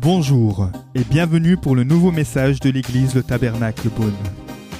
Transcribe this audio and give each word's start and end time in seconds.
Bonjour 0.00 0.68
et 0.94 1.04
bienvenue 1.04 1.56
pour 1.56 1.74
le 1.74 1.84
nouveau 1.84 2.10
message 2.10 2.60
de 2.60 2.70
l'église 2.70 3.14
Le 3.14 3.22
Tabernacle 3.22 3.88
Beaune. 3.88 4.12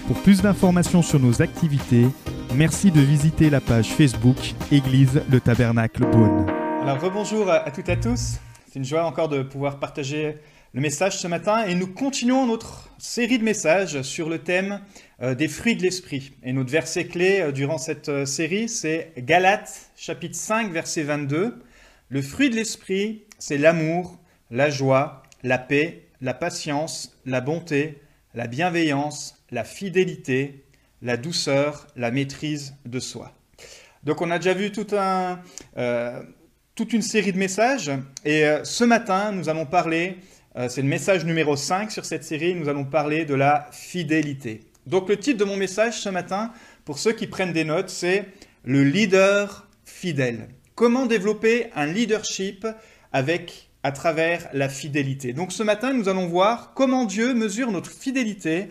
Pour 0.06 0.20
plus 0.22 0.42
d'informations 0.42 1.02
sur 1.02 1.20
nos 1.20 1.42
activités, 1.42 2.06
merci 2.54 2.90
de 2.90 3.00
visiter 3.00 3.48
la 3.48 3.60
page 3.60 3.88
Facebook 3.88 4.36
Église 4.70 5.22
Le 5.30 5.40
Tabernacle 5.40 6.04
Beaune. 6.10 6.46
Alors 6.82 7.00
rebonjour 7.00 7.50
à 7.50 7.70
toutes 7.70 7.88
et 7.88 7.92
à 7.92 7.96
tous. 7.96 8.38
C'est 8.66 8.78
une 8.78 8.84
joie 8.84 9.04
encore 9.04 9.28
de 9.28 9.42
pouvoir 9.42 9.78
partager 9.78 10.36
le 10.74 10.80
message 10.80 11.18
ce 11.18 11.28
matin 11.28 11.64
et 11.66 11.74
nous 11.74 11.86
continuons 11.86 12.46
notre 12.46 12.88
série 12.98 13.38
de 13.38 13.44
messages 13.44 14.02
sur 14.02 14.28
le 14.28 14.38
thème 14.38 14.80
euh, 15.22 15.36
des 15.36 15.46
fruits 15.46 15.76
de 15.76 15.82
l'esprit. 15.82 16.32
Et 16.42 16.52
notre 16.52 16.70
verset 16.70 17.04
clé 17.06 17.40
euh, 17.40 17.52
durant 17.52 17.78
cette 17.78 18.08
euh, 18.08 18.26
série, 18.26 18.68
c'est 18.68 19.12
Galates 19.18 19.92
chapitre 19.94 20.34
5 20.34 20.72
verset 20.72 21.04
22. 21.04 21.62
Le 22.08 22.22
fruit 22.22 22.50
de 22.50 22.56
l'esprit, 22.56 23.22
c'est 23.38 23.56
l'amour, 23.56 24.18
la 24.50 24.68
joie, 24.68 25.22
la 25.44 25.58
paix, 25.58 26.08
la 26.20 26.34
patience, 26.34 27.16
la 27.24 27.40
bonté, 27.40 28.00
la 28.34 28.48
bienveillance, 28.48 29.36
la 29.52 29.62
fidélité, 29.62 30.64
la 31.02 31.16
douceur, 31.16 31.86
la 31.94 32.10
maîtrise 32.10 32.74
de 32.84 32.98
soi. 32.98 33.32
Donc 34.02 34.22
on 34.22 34.30
a 34.32 34.38
déjà 34.40 34.54
vu 34.54 34.72
toute 34.72 34.92
une 36.92 37.02
série 37.02 37.32
de 37.32 37.38
messages 37.38 37.92
et 38.24 38.44
ce 38.64 38.84
matin 38.84 39.30
nous 39.30 39.48
allons 39.48 39.66
parler, 39.66 40.16
c'est 40.68 40.82
le 40.82 40.88
message 40.88 41.24
numéro 41.24 41.56
5 41.56 41.90
sur 41.90 42.04
cette 42.04 42.24
série, 42.24 42.54
nous 42.54 42.68
allons 42.68 42.84
parler 42.84 43.24
de 43.24 43.34
la 43.34 43.68
fidélité. 43.72 44.71
Donc 44.86 45.08
le 45.08 45.16
titre 45.16 45.38
de 45.38 45.44
mon 45.44 45.56
message 45.56 46.00
ce 46.00 46.08
matin, 46.08 46.52
pour 46.84 46.98
ceux 46.98 47.12
qui 47.12 47.26
prennent 47.26 47.52
des 47.52 47.64
notes, 47.64 47.90
c'est 47.90 48.26
le 48.64 48.82
leader 48.82 49.68
fidèle. 49.84 50.48
Comment 50.74 51.06
développer 51.06 51.70
un 51.74 51.86
leadership 51.86 52.66
avec 53.12 53.70
à 53.82 53.92
travers 53.92 54.48
la 54.52 54.68
fidélité? 54.68 55.32
Donc 55.32 55.52
ce 55.52 55.62
matin, 55.62 55.92
nous 55.92 56.08
allons 56.08 56.26
voir 56.26 56.72
comment 56.74 57.04
Dieu 57.04 57.34
mesure 57.34 57.70
notre 57.70 57.90
fidélité 57.90 58.68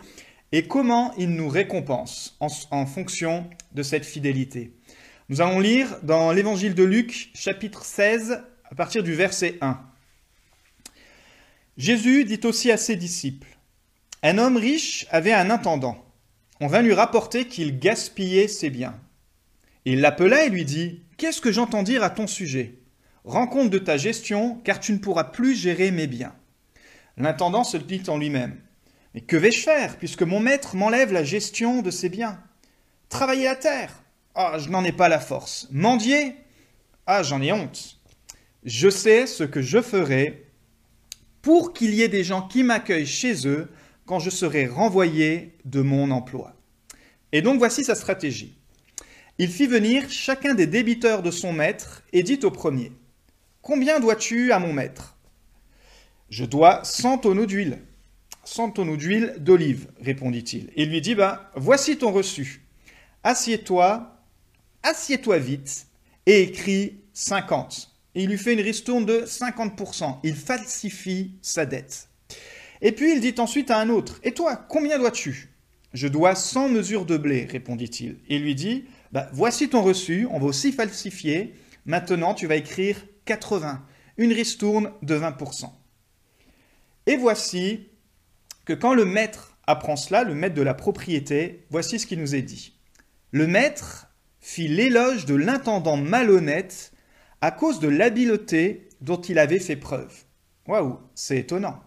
et 0.52 0.67
comment 0.67 1.13
il 1.17 1.30
nous 1.30 1.47
récompense 1.47 2.35
en, 2.39 2.47
en 2.72 2.85
fonction 2.85 3.50
de 3.73 3.83
cette 3.83 4.05
fidélité. 4.05 4.73
Nous 5.30 5.39
allons 5.39 5.61
lire 5.61 5.97
dans 6.03 6.33
l'évangile 6.33 6.75
de 6.75 6.83
Luc, 6.83 7.30
chapitre 7.33 7.85
16, 7.85 8.44
à 8.69 8.75
partir 8.75 9.03
du 9.03 9.13
verset 9.13 9.57
1. 9.61 9.80
Jésus 11.78 12.25
dit 12.25 12.41
aussi 12.44 12.69
à 12.69 12.78
ses 12.78 12.97
disciples, 12.97 13.57
Un 14.23 14.38
homme 14.38 14.57
riche 14.57 15.07
avait 15.09 15.31
un 15.31 15.50
intendant. 15.50 16.10
On 16.63 16.67
vint 16.67 16.83
lui 16.83 16.93
rapporter 16.93 17.47
qu'il 17.47 17.79
gaspillait 17.79 18.47
ses 18.47 18.69
biens. 18.69 18.95
Il 19.85 19.99
l'appela 19.99 20.45
et 20.45 20.49
lui 20.49 20.63
dit, 20.63 21.01
Qu'est-ce 21.17 21.41
que 21.41 21.51
j'entends 21.51 21.81
dire 21.81 22.03
à 22.03 22.11
ton 22.11 22.27
sujet? 22.27 22.77
Rends 23.23 23.47
compte 23.47 23.71
de 23.71 23.79
ta 23.79 23.97
gestion, 23.97 24.61
car 24.63 24.79
tu 24.79 24.93
ne 24.93 24.99
pourras 24.99 25.23
plus 25.23 25.55
gérer 25.55 25.89
mes 25.89 26.05
biens. 26.05 26.35
L'intendant 27.17 27.63
se 27.63 27.77
dit 27.77 28.03
en 28.07 28.19
lui-même. 28.19 28.59
Mais 29.15 29.21
que 29.21 29.37
vais-je 29.37 29.61
faire, 29.61 29.97
puisque 29.97 30.21
mon 30.21 30.39
maître 30.39 30.75
m'enlève 30.75 31.11
la 31.11 31.23
gestion 31.23 31.81
de 31.81 31.89
ses 31.89 32.09
biens? 32.09 32.39
Travailler 33.09 33.45
la 33.45 33.55
terre 33.55 34.03
Ah, 34.35 34.57
je 34.59 34.69
n'en 34.69 34.83
ai 34.83 34.91
pas 34.91 35.09
la 35.09 35.19
force. 35.19 35.67
Mendier 35.71 36.35
Ah, 37.07 37.23
j'en 37.23 37.41
ai 37.41 37.51
honte. 37.51 37.97
Je 38.63 38.89
sais 38.89 39.25
ce 39.25 39.43
que 39.43 39.63
je 39.63 39.81
ferai 39.81 40.45
pour 41.41 41.73
qu'il 41.73 41.95
y 41.95 42.03
ait 42.03 42.07
des 42.07 42.23
gens 42.23 42.47
qui 42.47 42.61
m'accueillent 42.61 43.07
chez 43.07 43.47
eux 43.47 43.67
quand 44.11 44.19
je 44.19 44.29
serai 44.29 44.67
renvoyé 44.67 45.53
de 45.63 45.79
mon 45.79 46.11
emploi. 46.11 46.53
Et 47.31 47.41
donc 47.41 47.59
voici 47.59 47.85
sa 47.85 47.95
stratégie. 47.95 48.57
Il 49.37 49.49
fit 49.49 49.67
venir 49.67 50.09
chacun 50.09 50.53
des 50.53 50.67
débiteurs 50.67 51.23
de 51.23 51.31
son 51.31 51.53
maître 51.53 52.03
et 52.11 52.21
dit 52.21 52.41
au 52.43 52.51
premier 52.51 52.91
Combien 53.61 54.01
dois-tu 54.01 54.51
à 54.51 54.59
mon 54.59 54.73
maître 54.73 55.15
Je 56.29 56.43
dois 56.43 56.83
100 56.83 57.19
tonneaux 57.19 57.45
d'huile. 57.45 57.79
100 58.43 58.71
tonneaux 58.71 58.97
d'huile 58.97 59.35
d'olive, 59.39 59.87
répondit-il. 60.01 60.71
Et 60.75 60.85
lui 60.85 61.00
dit, 61.00 61.16
bah, 61.16 61.50
voici 61.55 61.97
ton 61.97 62.11
reçu. 62.11 62.66
Assieds-toi, 63.23 64.21
assieds-toi 64.83 65.38
vite, 65.38 65.88
et 66.25 66.41
écris 66.41 67.00
50. 67.13 67.95
Et 68.16 68.23
il 68.23 68.29
lui 68.29 68.38
fait 68.38 68.55
une 68.55 68.59
ristourne 68.59 69.05
de 69.05 69.21
50%. 69.21 70.17
Il 70.23 70.35
falsifie 70.35 71.38
sa 71.41 71.66
dette. 71.66 72.10
Et 72.81 72.92
puis 72.92 73.14
il 73.14 73.22
dit 73.22 73.36
ensuite 73.38 73.72
à 73.72 73.80
un 73.80 73.90
autre, 73.90 74.19
Et 74.24 74.34
toi, 74.34 74.56
combien 74.56 74.97
dois-tu 74.97 75.50
Je 75.94 76.08
dois 76.08 76.36
100 76.36 76.69
mesures 76.69 77.06
de 77.06 77.18
blé, 77.18 77.46
répondit-il. 77.46 78.18
Et 78.28 78.40
lui 78.40 78.56
dit, 78.56 78.86
bah, 79.12 79.30
voici 79.34 79.69
ton 79.69 79.81
reçu, 79.81 80.28
on 80.31 80.40
va 80.40 80.46
aussi 80.46 80.72
falsifier. 80.72 81.53
Maintenant, 81.86 82.34
tu 82.34 82.47
vas 82.47 82.56
écrire 82.56 82.97
80, 83.25 83.86
une 84.18 84.34
ristourne 84.34 84.92
de 85.02 85.16
20%. 85.16 85.69
Et 87.08 87.18
voici 87.18 87.88
que 88.66 88.74
quand 88.74 88.94
le 88.94 89.06
maître 89.06 89.58
apprend 89.68 89.96
cela, 89.96 90.24
le 90.24 90.36
maître 90.36 90.56
de 90.56 90.62
la 90.62 90.74
propriété, 90.74 91.66
voici 91.69 92.00
ce 92.00 92.06
qui 92.06 92.18
nous 92.18 92.36
est 92.36 92.42
dit. 92.42 92.74
Le 93.31 93.48
maître 93.48 94.08
fit 94.40 94.68
l'éloge 94.68 95.25
de 95.25 95.36
l'intendant 95.36 95.98
malhonnête 95.98 96.92
à 97.42 97.52
cause 97.52 97.80
de 97.80 97.88
l'habileté 97.88 98.90
dont 99.02 99.19
il 99.22 99.40
avait 99.40 99.59
fait 99.59 99.75
preuve. 99.75 100.13
Waouh, 100.68 101.00
c'est 101.16 101.38
étonnant. 101.38 101.81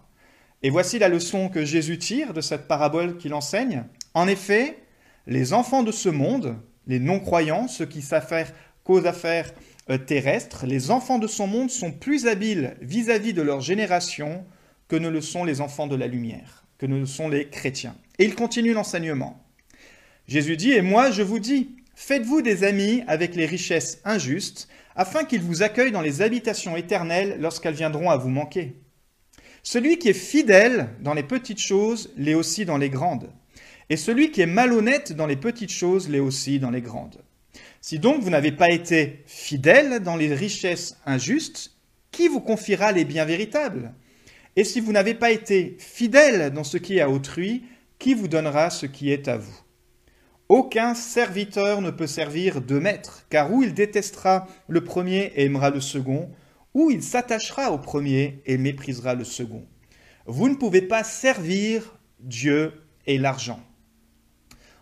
Et 0.65 0.71
voici 0.71 0.99
la 0.99 1.11
leçon 1.11 1.51
que 1.51 1.67
Jésus 1.67 1.99
tire 1.99 2.33
de 2.33 2.41
cette 2.41 2.67
parabole 2.67 3.19
qu'il 3.19 3.35
enseigne. 3.35 3.85
En 4.15 4.27
effet, 4.27 4.79
les 5.27 5.53
enfants 5.53 5.83
de 5.83 5.93
ce 5.93 6.09
monde, 6.09 6.57
les 6.87 6.99
non-croyants, 6.99 7.69
ceux 7.69 7.85
qui 7.85 8.01
faire 8.01 8.51
qu'aux 8.83 9.07
affaires 9.07 9.53
euh, 9.91 9.99
terrestres, 9.99 10.65
les 10.65 10.91
enfants 10.91 11.19
de 11.19 11.27
son 11.27 11.47
monde 11.47 11.71
sont 11.71 11.93
plus 11.93 12.27
habiles 12.27 12.79
vis-à-vis 12.81 13.33
-vis 13.33 13.35
de 13.35 13.43
leur 13.43 13.61
génération 13.61 14.47
que 14.89 14.97
ne 14.97 15.11
le 15.11 15.21
sont 15.21 15.45
les 15.45 15.61
enfants 15.61 15.87
de 15.87 15.97
la 15.97 16.07
lumière, 16.07 16.65
que 16.79 16.87
ne 16.87 16.99
le 16.99 17.05
sont 17.05 17.29
les 17.29 17.51
chrétiens. 17.51 17.95
Et 18.19 18.25
il 18.25 18.35
continue 18.35 18.73
l'enseignement. 18.73 19.45
Jésus 20.29 20.57
dit, 20.57 20.73
Et 20.73 20.81
moi 20.81 21.11
je 21.11 21.23
vous 21.23 21.41
dis, 21.41 21.77
faites-vous 21.95 22.41
des 22.41 22.65
amis 22.65 23.03
avec 23.07 23.37
les 23.37 23.45
richesses 23.45 24.01
injustes, 24.07 24.69
afin 24.97 25.25
qu'ils 25.25 25.43
vous 25.43 25.63
accueillent 25.63 25.93
dans 25.93 26.01
les 26.01 26.23
habitations 26.23 26.75
éternelles 26.75 27.37
lorsqu'elles 27.39 27.75
viendront 27.75 28.09
à 28.09 28.17
vous 28.17 28.31
manquer. 28.31 28.77
Celui 29.67 29.99
qui 29.99 30.11
est 30.11 30.13
fidèle 30.13 30.91
dans 31.01 31.15
les 31.15 31.23
petites 31.23 31.59
choses 31.59 32.13
l'est 32.19 32.35
aussi 32.35 32.67
dans 32.67 32.77
les 32.77 32.91
grandes, 32.91 33.31
et 33.89 33.97
celui 33.97 34.31
qui 34.31 34.43
est 34.43 34.47
malhonnête 34.47 35.15
dans 35.15 35.27
les 35.27 35.37
petites 35.37 35.73
choses 35.73 36.11
l'est 36.11 36.21
aussi 36.21 36.59
dans 36.59 36.71
les 36.71 36.83
grandes. 36.83 37.23
Si 37.81 37.99
donc 37.99 38.21
vous 38.23 38.29
n'avez 38.29 38.53
pas 38.53 38.71
été 38.71 39.25
fidèle 39.27 40.01
dans 40.01 40.17
les 40.17 40.35
richesses 40.35 40.99
injustes, 41.07 41.73
qui 42.13 42.29
vous 42.29 42.41
confiera 42.41 42.93
les 42.93 43.07
biens 43.07 43.25
véritables? 43.25 43.95
Et 44.55 44.65
si 44.65 44.81
vous 44.81 44.93
n'avez 44.93 45.15
pas 45.15 45.31
été 45.31 45.77
fidèle 45.79 46.53
dans 46.53 46.63
ce 46.63 46.77
qui 46.77 46.99
est 46.99 47.01
à 47.01 47.09
autrui, 47.09 47.65
qui 47.99 48.13
vous 48.13 48.29
donnera 48.29 48.69
ce 48.69 48.85
qui 48.85 49.11
est 49.13 49.29
à 49.29 49.39
vous? 49.39 49.61
Aucun 50.51 50.95
serviteur 50.95 51.81
ne 51.81 51.91
peut 51.91 52.07
servir 52.07 52.61
deux 52.61 52.81
maîtres, 52.81 53.25
car 53.31 53.51
ou 53.51 53.63
il 53.63 53.73
détestera 53.73 54.47
le 54.69 54.85
premier 54.85 55.33
et 55.37 55.45
aimera 55.45 55.71
le 55.71 55.81
second, 55.81 56.31
ou 56.75 56.91
il 56.91 57.03
s'attachera 57.03 57.71
au 57.71 57.79
premier 57.79 58.43
et 58.47 58.59
méprisera 58.59 59.15
le 59.15 59.25
second. 59.25 59.65
Vous 60.27 60.49
ne 60.49 60.57
pouvez 60.57 60.83
pas 60.83 61.05
servir 61.05 61.99
Dieu 62.21 62.73
et 63.07 63.19
l'argent. 63.19 63.61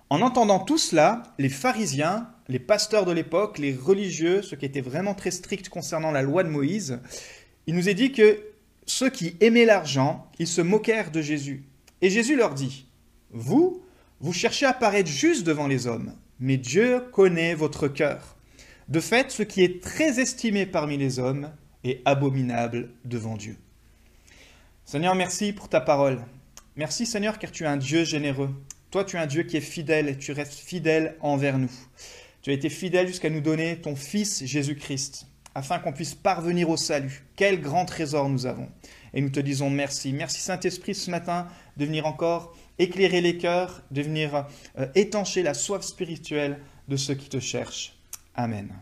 En 0.08 0.20
entendant 0.20 0.58
tout 0.58 0.78
cela, 0.78 1.22
les 1.38 1.48
pharisiens, 1.48 2.28
les 2.48 2.58
pasteurs 2.58 3.06
de 3.06 3.12
l'époque, 3.12 3.58
les 3.58 3.74
religieux, 3.74 4.42
ceux 4.42 4.56
qui 4.56 4.66
étaient 4.66 4.80
vraiment 4.80 5.14
très 5.14 5.30
stricts 5.30 5.68
concernant 5.68 6.10
la 6.10 6.22
loi 6.22 6.44
de 6.44 6.48
Moïse, 6.50 7.00
il 7.66 7.74
nous 7.74 7.88
est 7.88 7.94
dit 7.94 8.12
que 8.12 8.40
ceux 8.86 9.10
qui 9.10 9.36
aimaient 9.40 9.64
l'argent, 9.64 10.30
ils 10.38 10.46
se 10.46 10.60
moquèrent 10.60 11.10
de 11.10 11.22
Jésus. 11.22 11.64
Et 12.00 12.10
Jésus 12.10 12.36
leur 12.36 12.54
dit, 12.54 12.86
Vous, 13.30 13.82
vous 14.20 14.32
cherchez 14.32 14.66
à 14.66 14.72
paraître 14.72 15.08
juste 15.08 15.44
devant 15.44 15.66
les 15.66 15.86
hommes, 15.86 16.12
mais 16.40 16.56
Dieu 16.56 17.00
connaît 17.12 17.54
votre 17.54 17.88
cœur. 17.88 18.36
De 18.88 19.00
fait, 19.00 19.30
ce 19.30 19.42
qui 19.42 19.62
est 19.62 19.82
très 19.82 20.20
estimé 20.20 20.66
parmi 20.66 20.98
les 20.98 21.18
hommes 21.18 21.50
est 21.84 22.02
abominable 22.04 22.90
devant 23.04 23.36
Dieu. 23.36 23.56
Seigneur, 24.84 25.14
merci 25.14 25.52
pour 25.52 25.68
ta 25.68 25.80
parole. 25.80 26.20
Merci 26.76 27.06
Seigneur 27.06 27.38
car 27.38 27.50
tu 27.50 27.64
es 27.64 27.66
un 27.66 27.76
Dieu 27.76 28.04
généreux. 28.04 28.50
Toi, 28.90 29.04
tu 29.04 29.16
es 29.16 29.18
un 29.18 29.26
Dieu 29.26 29.42
qui 29.44 29.56
est 29.56 29.60
fidèle 29.60 30.08
et 30.08 30.18
tu 30.18 30.32
restes 30.32 30.54
fidèle 30.54 31.16
envers 31.20 31.58
nous. 31.58 31.70
Tu 32.42 32.50
as 32.50 32.54
été 32.54 32.68
fidèle 32.68 33.06
jusqu'à 33.06 33.30
nous 33.30 33.40
donner 33.40 33.80
ton 33.80 33.96
Fils 33.96 34.44
Jésus-Christ, 34.44 35.26
afin 35.54 35.78
qu'on 35.78 35.92
puisse 35.92 36.14
parvenir 36.14 36.68
au 36.68 36.76
salut. 36.76 37.24
Quel 37.36 37.60
grand 37.60 37.84
trésor 37.84 38.28
nous 38.28 38.46
avons. 38.46 38.68
Et 39.14 39.20
nous 39.20 39.30
te 39.30 39.40
disons 39.40 39.70
merci. 39.70 40.12
Merci 40.12 40.40
Saint-Esprit 40.40 40.94
ce 40.94 41.10
matin 41.10 41.46
de 41.76 41.84
venir 41.84 42.06
encore 42.06 42.54
éclairer 42.78 43.20
les 43.20 43.38
cœurs, 43.38 43.82
de 43.90 44.02
venir 44.02 44.46
euh, 44.78 44.86
étancher 44.94 45.42
la 45.42 45.54
soif 45.54 45.82
spirituelle 45.82 46.58
de 46.88 46.96
ceux 46.96 47.14
qui 47.14 47.28
te 47.28 47.40
cherchent. 47.40 47.96
Amen. 48.34 48.72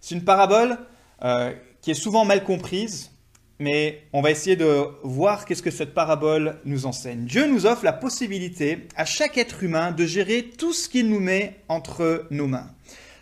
C'est 0.00 0.14
une 0.14 0.24
parabole 0.24 0.78
euh, 1.24 1.52
qui 1.80 1.90
est 1.90 1.94
souvent 1.94 2.24
mal 2.24 2.44
comprise 2.44 3.10
mais 3.60 4.02
on 4.12 4.20
va 4.20 4.32
essayer 4.32 4.56
de 4.56 4.84
voir 5.04 5.44
qu'est-ce 5.44 5.62
que 5.62 5.70
cette 5.70 5.94
parabole 5.94 6.58
nous 6.64 6.86
enseigne. 6.86 7.24
Dieu 7.24 7.46
nous 7.46 7.66
offre 7.66 7.84
la 7.84 7.92
possibilité 7.92 8.88
à 8.96 9.04
chaque 9.04 9.38
être 9.38 9.62
humain 9.62 9.92
de 9.92 10.04
gérer 10.04 10.50
tout 10.58 10.72
ce 10.72 10.88
qu'il 10.88 11.08
nous 11.08 11.20
met 11.20 11.60
entre 11.68 12.26
nos 12.30 12.48
mains. 12.48 12.68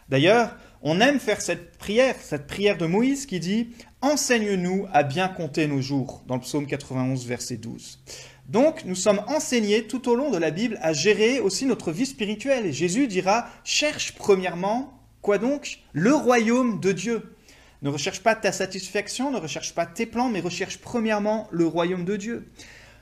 D'ailleurs, 0.09 0.57
On 0.85 1.01
aime 1.01 1.21
faire 1.21 1.41
cette 1.41 1.79
prière, 1.79 2.17
cette 2.21 2.49
prière 2.49 2.77
de 2.77 2.87
Moïse 2.87 3.27
qui 3.27 3.39
dit 3.39 3.69
Enseigne-nous 4.01 4.89
à 4.93 5.05
bien 5.05 5.29
compter 5.29 5.69
nos 5.69 5.81
jours, 5.81 6.25
dans 6.27 6.35
le 6.35 6.41
psaume 6.41 6.67
91, 6.67 7.25
verset 7.25 7.57
12. 7.57 8.01
Donc, 8.49 8.85
nous 8.85 8.97
sommes 8.97 9.23
enseignés 9.29 9.85
tout 9.85 10.09
au 10.09 10.17
long 10.17 10.31
de 10.31 10.39
la 10.39 10.51
Bible 10.51 10.81
à 10.83 10.93
gérer 10.93 11.39
aussi 11.39 11.67
notre 11.67 11.93
vie 11.93 12.05
spirituelle. 12.05 12.67
Et 12.67 12.73
Jésus 12.73 13.07
dira 13.07 13.47
Cherche 13.63 14.17
premièrement, 14.17 14.93
quoi 15.21 15.39
donc? 15.39 15.79
Le 15.93 16.13
royaume 16.13 16.81
de 16.81 16.91
Dieu. 16.91 17.33
Ne 17.83 17.89
recherche 17.89 18.21
pas 18.21 18.37
ta 18.37 18.53
satisfaction, 18.53 19.33
ne 19.33 19.39
recherche 19.39 19.75
pas 19.75 19.87
tes 19.87 20.07
plans, 20.07 20.29
mais 20.29 20.41
recherche 20.41 20.79
premièrement 20.79 21.49
le 21.51 21.67
royaume 21.67 22.05
de 22.05 22.17
Dieu. 22.17 22.49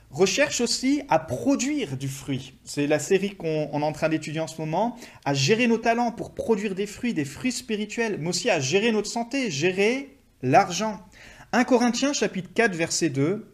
Recherche 0.09 0.59
aussi 0.59 1.03
à 1.07 1.19
produire 1.19 1.97
du 1.97 2.07
fruit. 2.07 2.55
C'est 2.63 2.87
la 2.87 2.97
série 2.97 3.35
qu'on 3.35 3.69
est 3.69 3.83
en 3.83 3.91
train 3.91 4.09
d'étudier 4.09 4.41
en 4.41 4.47
ce 4.47 4.59
moment, 4.59 4.97
à 5.23 5.35
gérer 5.35 5.67
nos 5.67 5.77
talents 5.77 6.11
pour 6.11 6.33
produire 6.33 6.73
des 6.73 6.87
fruits, 6.87 7.13
des 7.13 7.25
fruits 7.25 7.51
spirituels, 7.51 8.17
mais 8.19 8.29
aussi 8.29 8.49
à 8.49 8.59
gérer 8.59 8.91
notre 8.91 9.07
santé, 9.07 9.51
gérer 9.51 10.17
l'argent. 10.41 10.99
1 11.53 11.63
Corinthiens 11.63 12.13
chapitre 12.13 12.49
4 12.53 12.75
verset 12.75 13.09
2. 13.09 13.53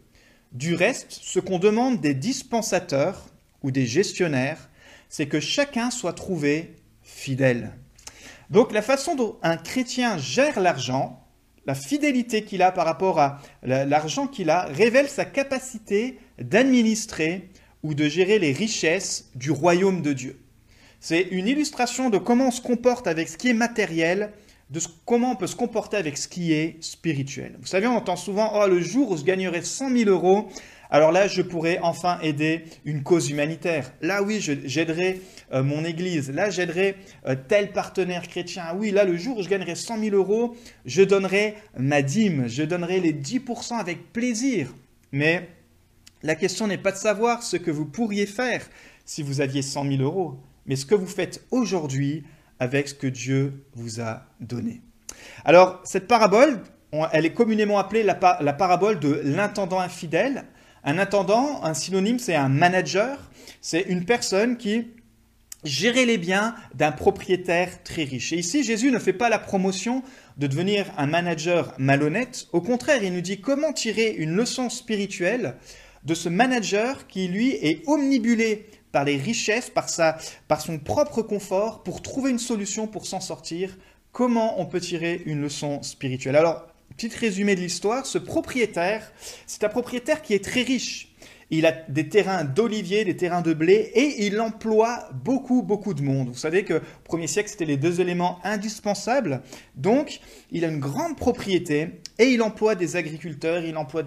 Du 0.52 0.74
reste, 0.74 1.12
ce 1.12 1.40
qu'on 1.40 1.58
demande 1.58 2.00
des 2.00 2.14
dispensateurs 2.14 3.26
ou 3.62 3.70
des 3.70 3.86
gestionnaires, 3.86 4.70
c'est 5.10 5.26
que 5.26 5.40
chacun 5.40 5.90
soit 5.90 6.14
trouvé 6.14 6.74
fidèle. 7.02 7.72
Donc 8.50 8.72
la 8.72 8.82
façon 8.82 9.14
dont 9.14 9.36
un 9.42 9.56
chrétien 9.56 10.18
gère 10.18 10.60
l'argent, 10.60 11.22
la 11.66 11.74
fidélité 11.74 12.44
qu'il 12.44 12.62
a 12.62 12.72
par 12.72 12.86
rapport 12.86 13.20
à 13.20 13.40
l'argent 13.62 14.26
qu'il 14.26 14.48
a, 14.48 14.64
révèle 14.64 15.08
sa 15.08 15.26
capacité 15.26 16.18
d'administrer 16.38 17.50
ou 17.82 17.94
de 17.94 18.08
gérer 18.08 18.38
les 18.38 18.52
richesses 18.52 19.30
du 19.34 19.50
royaume 19.50 20.00
de 20.00 20.12
Dieu. 20.12 20.40
C'est 21.00 21.22
une 21.30 21.46
illustration 21.46 22.10
de 22.10 22.18
comment 22.18 22.48
on 22.48 22.50
se 22.50 22.62
comporte 22.62 23.06
avec 23.06 23.28
ce 23.28 23.36
qui 23.36 23.50
est 23.50 23.54
matériel, 23.54 24.32
de 24.70 24.80
comment 25.04 25.32
on 25.32 25.36
peut 25.36 25.46
se 25.46 25.56
comporter 25.56 25.96
avec 25.96 26.18
ce 26.18 26.26
qui 26.26 26.52
est 26.52 26.82
spirituel. 26.82 27.56
Vous 27.60 27.66
savez, 27.66 27.86
on 27.86 27.96
entend 27.96 28.16
souvent, 28.16 28.52
oh, 28.54 28.66
le 28.66 28.80
jour 28.80 29.10
où 29.10 29.16
je 29.16 29.24
gagnerai 29.24 29.62
100 29.62 29.90
000 29.90 30.10
euros, 30.10 30.48
alors 30.90 31.12
là, 31.12 31.28
je 31.28 31.42
pourrais 31.42 31.78
enfin 31.82 32.18
aider 32.22 32.64
une 32.84 33.02
cause 33.02 33.30
humanitaire. 33.30 33.92
Là, 34.00 34.22
oui, 34.22 34.40
j'aiderai 34.40 35.20
euh, 35.52 35.62
mon 35.62 35.84
église. 35.84 36.30
Là, 36.30 36.50
j'aiderai 36.50 36.96
euh, 37.26 37.36
tel 37.48 37.72
partenaire 37.72 38.26
chrétien. 38.26 38.64
Ah 38.66 38.74
oui, 38.74 38.90
là, 38.90 39.04
le 39.04 39.16
jour 39.16 39.38
où 39.38 39.42
je 39.42 39.48
gagnerai 39.48 39.74
100 39.74 39.98
000 39.98 40.16
euros, 40.16 40.56
je 40.86 41.02
donnerai 41.02 41.56
ma 41.76 42.00
dîme. 42.00 42.48
Je 42.48 42.62
donnerai 42.62 43.00
les 43.00 43.12
10% 43.12 43.74
avec 43.74 44.12
plaisir. 44.12 44.74
Mais 45.12 45.48
la 46.22 46.34
question 46.34 46.66
n'est 46.66 46.78
pas 46.78 46.92
de 46.92 46.96
savoir 46.96 47.42
ce 47.42 47.56
que 47.56 47.70
vous 47.70 47.86
pourriez 47.86 48.26
faire 48.26 48.66
si 49.04 49.22
vous 49.22 49.40
aviez 49.40 49.62
100 49.62 49.84
000 49.90 50.02
euros, 50.02 50.38
mais 50.66 50.76
ce 50.76 50.84
que 50.84 50.94
vous 50.94 51.06
faites 51.06 51.44
aujourd'hui 51.50 52.24
avec 52.60 52.88
ce 52.88 52.94
que 52.94 53.06
Dieu 53.06 53.64
vous 53.74 54.00
a 54.00 54.26
donné. 54.40 54.82
Alors, 55.44 55.80
cette 55.84 56.06
parabole, 56.08 56.60
elle 57.12 57.24
est 57.24 57.32
communément 57.32 57.78
appelée 57.78 58.02
la, 58.02 58.14
parabole 58.14 58.98
de 58.98 59.20
l'intendant 59.24 59.80
infidèle. 59.80 60.44
Un 60.84 60.98
intendant, 60.98 61.64
un 61.64 61.74
synonyme, 61.74 62.18
c'est 62.18 62.34
un 62.34 62.48
manager. 62.48 63.30
C'est 63.60 63.82
une 63.88 64.04
personne 64.04 64.56
qui 64.56 64.86
gérait 65.64 66.04
les 66.04 66.18
biens 66.18 66.54
d'un 66.74 66.92
propriétaire 66.92 67.82
très 67.82 68.04
riche. 68.04 68.32
Et 68.32 68.38
ici, 68.38 68.62
Jésus 68.62 68.92
ne 68.92 68.98
fait 68.98 69.12
pas 69.12 69.28
la 69.28 69.40
promotion 69.40 70.04
de 70.36 70.46
devenir 70.46 70.86
un 70.96 71.06
manager 71.06 71.74
malhonnête. 71.78 72.46
Au 72.52 72.60
contraire, 72.60 73.02
il 73.02 73.12
nous 73.12 73.20
dit 73.20 73.40
comment 73.40 73.72
tirer 73.72 74.10
une 74.10 74.36
leçon 74.36 74.70
spirituelle 74.70 75.56
de 76.04 76.14
ce 76.14 76.28
manager 76.28 77.08
qui, 77.08 77.26
lui, 77.26 77.50
est 77.54 77.82
omnibulé 77.88 78.66
par 78.92 79.04
les 79.04 79.16
richesses, 79.16 79.68
par, 79.68 79.88
sa, 79.88 80.16
par 80.46 80.60
son 80.60 80.78
propre 80.78 81.22
confort, 81.22 81.82
pour 81.82 82.02
trouver 82.02 82.30
une 82.30 82.38
solution 82.38 82.86
pour 82.86 83.04
s'en 83.04 83.20
sortir. 83.20 83.76
Comment 84.12 84.60
on 84.60 84.66
peut 84.66 84.80
tirer 84.80 85.22
une 85.26 85.42
leçon 85.42 85.82
spirituelle? 85.82 86.36
Alors, 86.36 86.67
petit 86.98 87.16
résumé 87.16 87.54
de 87.54 87.60
l'histoire, 87.60 88.06
ce 88.06 88.18
propriétaire, 88.18 89.12
c'est 89.46 89.62
un 89.62 89.68
propriétaire 89.68 90.20
qui 90.20 90.34
est 90.34 90.44
très 90.44 90.62
riche. 90.62 91.14
Il 91.50 91.64
a 91.64 91.72
des 91.88 92.08
terrains 92.08 92.44
d'olivier, 92.44 93.04
des 93.04 93.16
terrains 93.16 93.40
de 93.40 93.54
blé, 93.54 93.92
et 93.94 94.26
il 94.26 94.38
emploie 94.40 95.08
beaucoup, 95.14 95.62
beaucoup 95.62 95.94
de 95.94 96.02
monde. 96.02 96.28
Vous 96.28 96.34
savez 96.34 96.64
que 96.64 96.74
au 96.74 97.04
premier 97.04 97.28
siècle, 97.28 97.48
c'était 97.48 97.64
les 97.64 97.76
deux 97.76 98.00
éléments 98.00 98.40
indispensables. 98.42 99.42
Donc, 99.76 100.20
il 100.50 100.64
a 100.64 100.68
une 100.68 100.80
grande 100.80 101.16
propriété, 101.16 102.00
et 102.18 102.26
il 102.26 102.42
emploie 102.42 102.74
des 102.74 102.96
agriculteurs, 102.96 103.64
il 103.64 103.76
emploie 103.76 104.02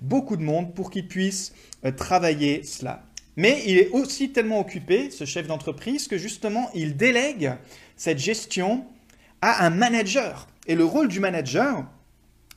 beaucoup 0.00 0.36
de 0.36 0.42
monde 0.42 0.74
pour 0.74 0.90
qu'ils 0.90 1.08
puissent 1.08 1.54
euh, 1.84 1.92
travailler 1.92 2.64
cela. 2.64 3.04
Mais 3.36 3.62
il 3.66 3.78
est 3.78 3.90
aussi 3.90 4.30
tellement 4.30 4.58
occupé, 4.58 5.10
ce 5.10 5.24
chef 5.24 5.46
d'entreprise, 5.46 6.08
que 6.08 6.18
justement, 6.18 6.68
il 6.74 6.96
délègue 6.96 7.52
cette 7.96 8.18
gestion 8.18 8.84
à 9.40 9.64
un 9.64 9.70
manager. 9.70 10.48
Et 10.66 10.74
le 10.74 10.84
rôle 10.84 11.08
du 11.08 11.20
manager, 11.20 11.86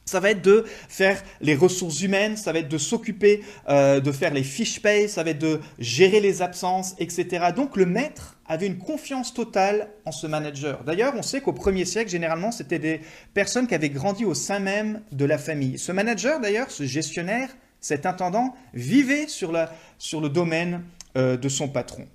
ça 0.05 0.19
va 0.19 0.29
être 0.29 0.43
de 0.43 0.65
faire 0.87 1.21
les 1.41 1.55
ressources 1.55 2.01
humaines, 2.01 2.37
ça 2.37 2.53
va 2.53 2.59
être 2.59 2.69
de 2.69 2.77
s'occuper 2.77 3.43
euh, 3.69 3.99
de 3.99 4.11
faire 4.11 4.33
les 4.33 4.43
fiches 4.43 4.79
pay, 4.79 5.07
ça 5.07 5.23
va 5.23 5.31
être 5.31 5.39
de 5.39 5.59
gérer 5.79 6.19
les 6.19 6.43
absences, 6.43 6.95
etc. 6.99 7.47
Donc 7.55 7.75
le 7.75 7.87
maître 7.87 8.37
avait 8.45 8.67
une 8.67 8.77
confiance 8.77 9.33
totale 9.33 9.89
en 10.05 10.11
ce 10.11 10.27
manager. 10.27 10.83
D'ailleurs, 10.83 11.13
on 11.17 11.23
sait 11.23 11.41
qu'au 11.41 11.53
premier 11.53 11.85
siècle, 11.85 12.11
généralement, 12.11 12.51
c'était 12.51 12.77
des 12.77 13.01
personnes 13.33 13.65
qui 13.65 13.73
avaient 13.73 13.89
grandi 13.89 14.25
au 14.25 14.35
sein 14.35 14.59
même 14.59 15.01
de 15.11 15.25
la 15.25 15.39
famille. 15.39 15.79
Ce 15.79 15.91
manager, 15.91 16.39
d'ailleurs, 16.39 16.69
ce 16.69 16.83
gestionnaire, 16.83 17.49
cet 17.81 18.05
intendant, 18.05 18.55
vivait 18.75 19.27
sur, 19.27 19.51
le 19.51 20.29
domaine 20.29 20.83
euh, 21.17 21.35
de 21.35 21.49
son 21.49 21.67
patron. 21.67 22.05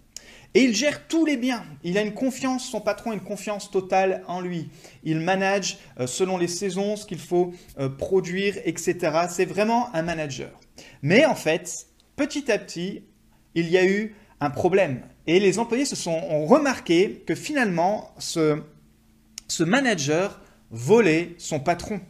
Et 0.54 0.62
il 0.62 0.74
gère 0.74 1.06
tous 1.06 1.24
les 1.24 1.36
biens. 1.36 1.64
Il 1.84 1.96
a 1.96 2.02
une 2.02 2.12
confiance, 2.12 2.68
son 2.68 2.80
patron 2.80 3.12
a 3.12 3.14
une 3.14 3.20
confiance 3.20 3.70
totale 3.70 4.24
en 4.26 4.40
lui. 4.40 4.68
Il 5.04 5.20
manage 5.20 5.78
euh, 6.00 6.06
selon 6.06 6.38
les 6.38 6.48
saisons 6.48 6.96
ce 6.96 7.06
qu'il 7.06 7.20
faut 7.20 7.52
euh, 7.78 7.88
produire, 7.88 8.56
etc. 8.64 8.96
C'est 9.28 9.44
vraiment 9.44 9.94
un 9.94 10.02
manager. 10.02 10.50
Mais 11.02 11.24
en 11.24 11.36
fait, 11.36 11.86
petit 12.16 12.50
à 12.50 12.58
petit, 12.58 13.04
il 13.54 13.70
y 13.70 13.78
a 13.78 13.84
eu 13.84 14.16
un 14.40 14.50
problème. 14.50 15.02
Et 15.28 15.38
les 15.38 15.60
employés 15.60 15.84
se 15.84 15.94
sont 15.94 16.20
ont 16.30 16.46
remarqué 16.46 17.22
que 17.26 17.36
finalement, 17.36 18.12
ce, 18.18 18.60
ce 19.46 19.62
manager 19.62 20.40
volait 20.70 21.34
son 21.38 21.60
patron. 21.60 22.00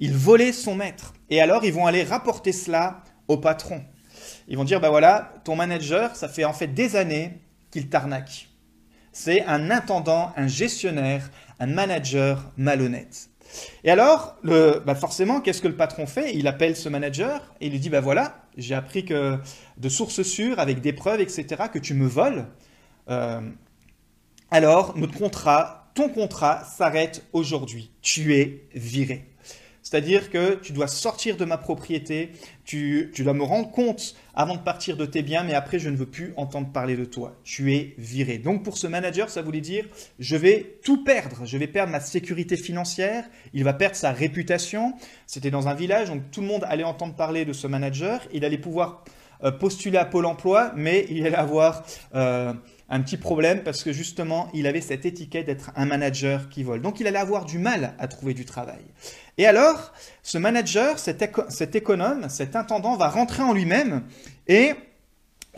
Il 0.00 0.12
volait 0.12 0.52
son 0.52 0.74
maître. 0.74 1.14
Et 1.30 1.40
alors, 1.40 1.64
ils 1.64 1.72
vont 1.72 1.86
aller 1.86 2.02
rapporter 2.02 2.52
cela 2.52 3.02
au 3.28 3.38
patron. 3.38 3.82
Ils 4.48 4.58
vont 4.58 4.64
dire, 4.64 4.80
ben 4.80 4.90
voilà, 4.90 5.34
ton 5.44 5.56
manager, 5.56 6.14
ça 6.14 6.28
fait 6.28 6.44
en 6.44 6.52
fait 6.52 6.68
des 6.68 6.96
années 6.96 7.40
qu'il 7.76 7.90
t'arnaque. 7.90 8.48
C'est 9.12 9.44
un 9.44 9.70
intendant, 9.70 10.32
un 10.36 10.46
gestionnaire, 10.46 11.30
un 11.60 11.66
manager 11.66 12.50
malhonnête. 12.56 13.28
Et 13.84 13.90
alors, 13.90 14.36
bah 14.42 14.94
forcément, 14.94 15.40
qu'est-ce 15.42 15.60
que 15.60 15.68
le 15.68 15.76
patron 15.76 16.06
fait? 16.06 16.34
Il 16.34 16.48
appelle 16.48 16.74
ce 16.74 16.88
manager 16.88 17.54
et 17.60 17.66
il 17.66 17.72
lui 17.72 17.78
dit, 17.78 17.90
bah 17.90 18.00
voilà, 18.00 18.44
j'ai 18.56 18.74
appris 18.74 19.04
que 19.04 19.38
de 19.76 19.88
sources 19.90 20.22
sûres, 20.22 20.58
avec 20.58 20.80
des 20.80 20.94
preuves, 20.94 21.20
etc., 21.20 21.64
que 21.72 21.78
tu 21.78 21.92
me 21.92 22.06
voles. 22.06 22.46
Euh, 23.10 23.42
alors, 24.50 24.96
notre 24.96 25.16
contrat, 25.18 25.90
ton 25.94 26.08
contrat 26.08 26.64
s'arrête 26.64 27.26
aujourd'hui. 27.34 27.90
Tu 28.00 28.34
es 28.34 28.68
viré. 28.74 29.28
C'est-à-dire 29.86 30.30
que 30.30 30.56
tu 30.56 30.72
dois 30.72 30.88
sortir 30.88 31.36
de 31.36 31.44
ma 31.44 31.58
propriété, 31.58 32.32
tu, 32.64 33.12
dois 33.20 33.34
me 33.34 33.44
rendre 33.44 33.70
compte 33.70 34.16
avant 34.34 34.56
de 34.56 34.60
partir 34.60 34.96
de 34.96 35.06
tes 35.06 35.22
biens, 35.22 35.44
mais 35.44 35.54
après 35.54 35.78
je 35.78 35.88
ne 35.88 35.96
veux 35.96 36.06
plus 36.06 36.34
entendre 36.36 36.72
parler 36.72 36.96
de 36.96 37.04
toi. 37.04 37.36
Tu 37.44 37.72
es 37.72 37.94
viré. 37.96 38.38
Donc 38.38 38.64
pour 38.64 38.78
ce 38.78 38.88
manager, 38.88 39.30
ça 39.30 39.42
voulait 39.42 39.60
dire 39.60 39.84
je 40.18 40.34
vais 40.34 40.80
tout 40.82 41.04
perdre. 41.04 41.42
Je 41.44 41.56
vais 41.56 41.68
perdre 41.68 41.92
ma 41.92 42.00
sécurité 42.00 42.56
financière, 42.56 43.26
il 43.54 43.62
va 43.62 43.74
perdre 43.74 43.94
sa 43.94 44.10
réputation. 44.10 44.94
C'était 45.28 45.52
dans 45.52 45.68
un 45.68 45.74
village, 45.74 46.08
donc 46.08 46.32
tout 46.32 46.40
le 46.40 46.48
monde 46.48 46.64
allait 46.68 46.82
entendre 46.82 47.14
parler 47.14 47.44
de 47.44 47.52
ce 47.52 47.68
manager. 47.68 48.22
Il 48.32 48.44
allait 48.44 48.58
pouvoir 48.58 49.04
euh, 49.44 49.52
postuler 49.52 49.98
à 49.98 50.04
Pôle 50.04 50.26
emploi, 50.26 50.72
mais 50.74 51.06
il 51.10 51.24
allait 51.24 51.36
avoir... 51.36 51.86
Euh, 52.16 52.52
un 52.88 53.00
petit 53.00 53.16
problème 53.16 53.62
parce 53.64 53.82
que 53.82 53.92
justement, 53.92 54.48
il 54.54 54.66
avait 54.66 54.80
cette 54.80 55.06
étiquette 55.06 55.46
d'être 55.46 55.72
un 55.74 55.86
manager 55.86 56.48
qui 56.48 56.62
vole. 56.62 56.80
Donc, 56.82 57.00
il 57.00 57.06
allait 57.06 57.18
avoir 57.18 57.44
du 57.44 57.58
mal 57.58 57.94
à 57.98 58.06
trouver 58.06 58.34
du 58.34 58.44
travail. 58.44 58.82
Et 59.38 59.46
alors, 59.46 59.92
ce 60.22 60.38
manager, 60.38 60.98
cet, 60.98 61.22
économe, 61.74 62.28
cet 62.28 62.56
intendant 62.56 62.96
va 62.96 63.08
rentrer 63.08 63.42
en 63.42 63.52
lui-même 63.52 64.02
et 64.48 64.72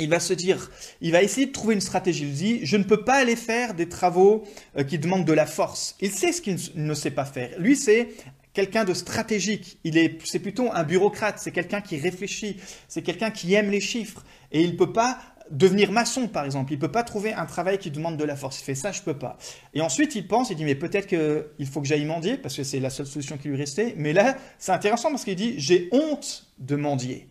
il 0.01 0.09
va 0.09 0.21
se 0.21 0.33
dire, 0.33 0.71
il 1.01 1.13
va 1.13 1.23
essayer 1.23 1.47
de 1.47 1.53
trouver 1.53 1.75
une 1.75 1.81
stratégie. 1.81 2.25
Il 2.25 2.33
dit, 2.33 2.61
je 2.65 2.77
ne 2.77 2.85
peux 2.85 3.05
pas 3.05 3.15
aller 3.15 3.37
faire 3.37 3.75
des 3.75 3.89
travaux 3.89 4.45
euh, 4.77 4.85
qui 4.85 4.99
demandent 4.99 5.25
de 5.25 5.33
la 5.33 5.47
force. 5.47 5.97
Il 6.01 6.13
sait 6.13 6.33
ce 6.33 6.41
qu'il 6.41 6.57
ne 6.75 6.95
sait 6.95 7.11
pas 7.11 7.25
faire. 7.25 7.51
Lui, 7.59 7.77
c'est 7.77 8.09
quelqu'un 8.53 8.85
de 8.85 8.95
stratégique. 8.95 9.79
Il 9.85 9.97
est, 9.99 10.19
c'est 10.25 10.39
plutôt 10.39 10.71
un 10.73 10.85
bureaucrate. 10.85 11.39
C'est 11.39 11.53
quelqu'un 11.53 11.81
qui 11.81 11.97
réfléchit. 11.99 12.59
C'est 12.89 13.03
quelqu'un 13.03 13.31
qui 13.31 13.55
aime 13.55 13.71
les 13.71 13.81
chiffres. 13.81 14.25
Et 14.53 14.63
il 14.63 14.73
ne 14.73 14.77
peut 14.77 14.93
pas 14.93 15.19
devenir 15.51 15.93
maçon, 15.93 16.29
par 16.29 16.45
exemple. 16.45 16.73
Il 16.73 16.79
peut 16.79 16.91
pas 16.91 17.03
trouver 17.03 17.33
un 17.33 17.47
travail 17.47 17.79
qui 17.79 17.91
demande 17.91 18.17
de 18.17 18.25
la 18.25 18.37
force. 18.37 18.61
Il 18.61 18.65
fait 18.65 18.75
ça, 18.75 18.93
je 18.93 19.03
peux 19.03 19.19
pas. 19.19 19.39
Et 19.75 19.81
ensuite, 19.81 20.15
il 20.15 20.27
pense, 20.27 20.51
il 20.51 20.57
dit, 20.57 20.65
mais 20.65 20.75
peut-être 20.75 21.07
qu'il 21.07 21.67
faut 21.67 21.81
que 21.81 21.87
j'aille 21.87 22.05
mendier, 22.05 22.37
parce 22.37 22.57
que 22.57 22.65
c'est 22.65 22.81
la 22.81 22.91
seule 22.91 23.07
solution 23.07 23.39
qui 23.39 23.49
lui 23.49 23.57
restait. 23.57 23.95
Mais 23.97 24.13
là, 24.13 24.37
c'est 24.59 24.73
intéressant 24.73 25.11
parce 25.11 25.25
qu'il 25.25 25.37
dit, 25.37 25.55
j'ai 25.59 25.89
honte 25.93 26.47
de 26.59 26.77
mendier. 26.77 27.29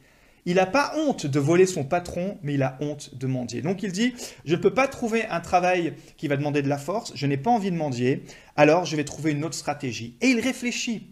il 0.47 0.55
n'a 0.55 0.65
pas 0.65 0.93
honte 0.95 1.25
de 1.25 1.39
voler 1.39 1.65
son 1.65 1.83
patron, 1.83 2.38
mais 2.41 2.53
il 2.53 2.63
a 2.63 2.77
honte 2.79 3.15
de 3.15 3.27
mendier. 3.27 3.62
Donc 3.62 3.83
il 3.83 3.91
dit, 3.91 4.13
je 4.45 4.55
ne 4.55 4.62
peux 4.62 4.74
pas 4.74 4.88
trouver 4.88 5.25
un 5.25 5.41
travail 5.41 5.93
qui 6.15 6.29
va 6.29 6.38
demander 6.38 6.62
de 6.62 6.69
la 6.69 6.77
force, 6.77 7.12
je 7.15 7.27
n'ai 7.27 7.36
pas 7.36 7.51
envie 7.51 7.69
de 7.69 7.75
mendier, 7.75 8.24
alors 8.55 8.86
je 8.86 8.95
vais 8.95 9.03
trouver 9.03 9.33
une 9.33 9.43
autre 9.43 9.55
stratégie. 9.55 10.15
Et 10.21 10.27
il 10.27 10.39
réfléchit. 10.39 11.12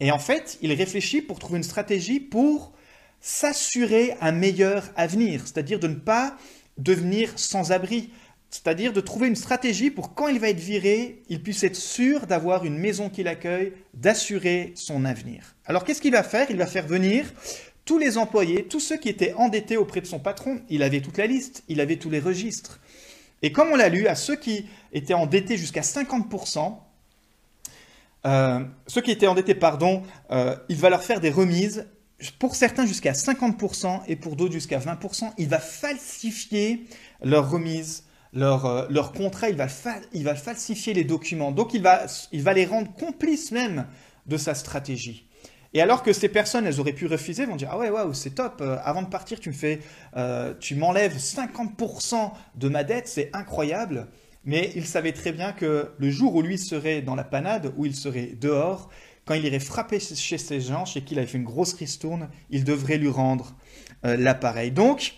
Et 0.00 0.10
en 0.12 0.18
fait, 0.18 0.58
il 0.60 0.70
réfléchit 0.74 1.22
pour 1.22 1.38
trouver 1.38 1.56
une 1.56 1.64
stratégie 1.64 2.20
pour 2.20 2.74
s'assurer 3.20 4.14
un 4.20 4.32
meilleur 4.32 4.90
avenir, 4.96 5.42
c'est-à-dire 5.44 5.80
de 5.80 5.88
ne 5.88 5.94
pas 5.94 6.36
devenir 6.76 7.32
sans 7.36 7.72
abri, 7.72 8.10
c'est-à-dire 8.50 8.92
de 8.92 9.00
trouver 9.00 9.28
une 9.28 9.36
stratégie 9.36 9.90
pour 9.90 10.14
quand 10.14 10.28
il 10.28 10.38
va 10.38 10.48
être 10.48 10.60
viré, 10.60 11.22
il 11.28 11.42
puisse 11.42 11.64
être 11.64 11.76
sûr 11.76 12.26
d'avoir 12.26 12.64
une 12.64 12.78
maison 12.78 13.10
qui 13.10 13.22
l'accueille, 13.22 13.72
d'assurer 13.94 14.72
son 14.74 15.04
avenir. 15.04 15.54
Alors 15.66 15.84
qu'est-ce 15.84 16.00
qu'il 16.00 16.12
va 16.12 16.22
faire? 16.22 16.50
Il 16.50 16.56
va 16.56 16.66
faire 16.66 16.86
venir 16.86 17.26
tous 17.84 17.98
les 17.98 18.16
employés, 18.18 18.64
tous 18.64 18.80
ceux 18.80 18.96
qui 18.96 19.08
étaient 19.08 19.34
endettés 19.34 19.76
auprès 19.76 20.00
de 20.00 20.06
son 20.06 20.18
patron. 20.18 20.60
Il 20.68 20.82
avait 20.82 21.00
toute 21.00 21.18
la 21.18 21.26
liste, 21.26 21.64
il 21.68 21.80
avait 21.80 21.96
tous 21.96 22.10
les 22.10 22.20
registres. 22.20 22.80
Et 23.42 23.52
comme 23.52 23.68
on 23.68 23.76
l'a 23.76 23.88
lu, 23.88 24.06
à 24.06 24.14
ceux 24.14 24.36
qui 24.36 24.66
étaient 24.92 25.14
endettés 25.14 25.56
jusqu'à 25.56 25.82
50%, 25.82 26.76
euh, 28.26 28.60
ceux 28.86 29.00
qui 29.00 29.10
étaient 29.10 29.26
endettés, 29.26 29.54
pardon, 29.54 30.02
euh, 30.30 30.56
il 30.68 30.76
va 30.76 30.90
leur 30.90 31.02
faire 31.02 31.20
des 31.20 31.30
remises, 31.30 31.86
pour 32.38 32.56
certains 32.56 32.86
jusqu'à 32.86 33.12
50% 33.12 34.02
et 34.08 34.16
pour 34.16 34.36
d'autres 34.36 34.52
jusqu'à 34.52 34.78
20%. 34.78 35.32
Il 35.38 35.48
va 35.48 35.58
falsifier 35.58 36.84
leurs 37.22 37.50
remises, 37.50 38.04
leur, 38.32 38.66
euh, 38.66 38.86
leur 38.90 39.12
contrat, 39.12 39.48
il 39.48 39.56
va, 39.56 39.66
il 40.12 40.24
va 40.24 40.34
falsifier 40.34 40.94
les 40.94 41.04
documents. 41.04 41.52
Donc 41.52 41.74
il 41.74 41.82
va, 41.82 42.06
il 42.32 42.42
va 42.42 42.52
les 42.52 42.66
rendre 42.66 42.92
complices 42.94 43.52
même 43.52 43.86
de 44.26 44.36
sa 44.36 44.54
stratégie. 44.54 45.26
Et 45.74 45.82
alors 45.82 46.02
que 46.02 46.12
ces 46.12 46.28
personnes, 46.28 46.66
elles 46.66 46.80
auraient 46.80 46.92
pu 46.92 47.06
refuser, 47.06 47.44
vont 47.44 47.56
dire 47.56 47.68
ah 47.70 47.78
ouais 47.78 47.90
waouh 47.90 48.14
c'est 48.14 48.30
top. 48.30 48.62
avant 48.82 49.02
de 49.02 49.08
partir, 49.08 49.38
tu 49.38 49.50
me 49.50 49.54
fais, 49.54 49.80
tu 50.60 50.76
m'enlèves 50.76 51.18
50% 51.18 52.32
de 52.54 52.68
ma 52.70 52.84
dette, 52.84 53.06
c'est 53.06 53.28
incroyable. 53.34 54.08
Mais 54.44 54.72
il 54.74 54.86
savait 54.86 55.12
très 55.12 55.32
bien 55.32 55.52
que 55.52 55.90
le 55.98 56.10
jour 56.10 56.34
où 56.34 56.40
lui 56.40 56.56
serait 56.56 57.02
dans 57.02 57.14
la 57.14 57.24
panade, 57.24 57.74
où 57.76 57.84
il 57.84 57.94
serait 57.94 58.34
dehors, 58.40 58.88
quand 59.28 59.34
il 59.34 59.44
irait 59.44 59.60
frapper 59.60 60.00
chez 60.00 60.38
ses 60.38 60.60
gens, 60.62 60.86
chez 60.86 61.02
qui 61.02 61.12
il 61.12 61.18
avait 61.18 61.26
fait 61.26 61.36
une 61.36 61.44
grosse 61.44 61.74
ristourne, 61.74 62.30
il 62.48 62.64
devrait 62.64 62.96
lui 62.96 63.10
rendre 63.10 63.54
euh, 64.06 64.16
l'appareil. 64.16 64.70
Donc, 64.70 65.16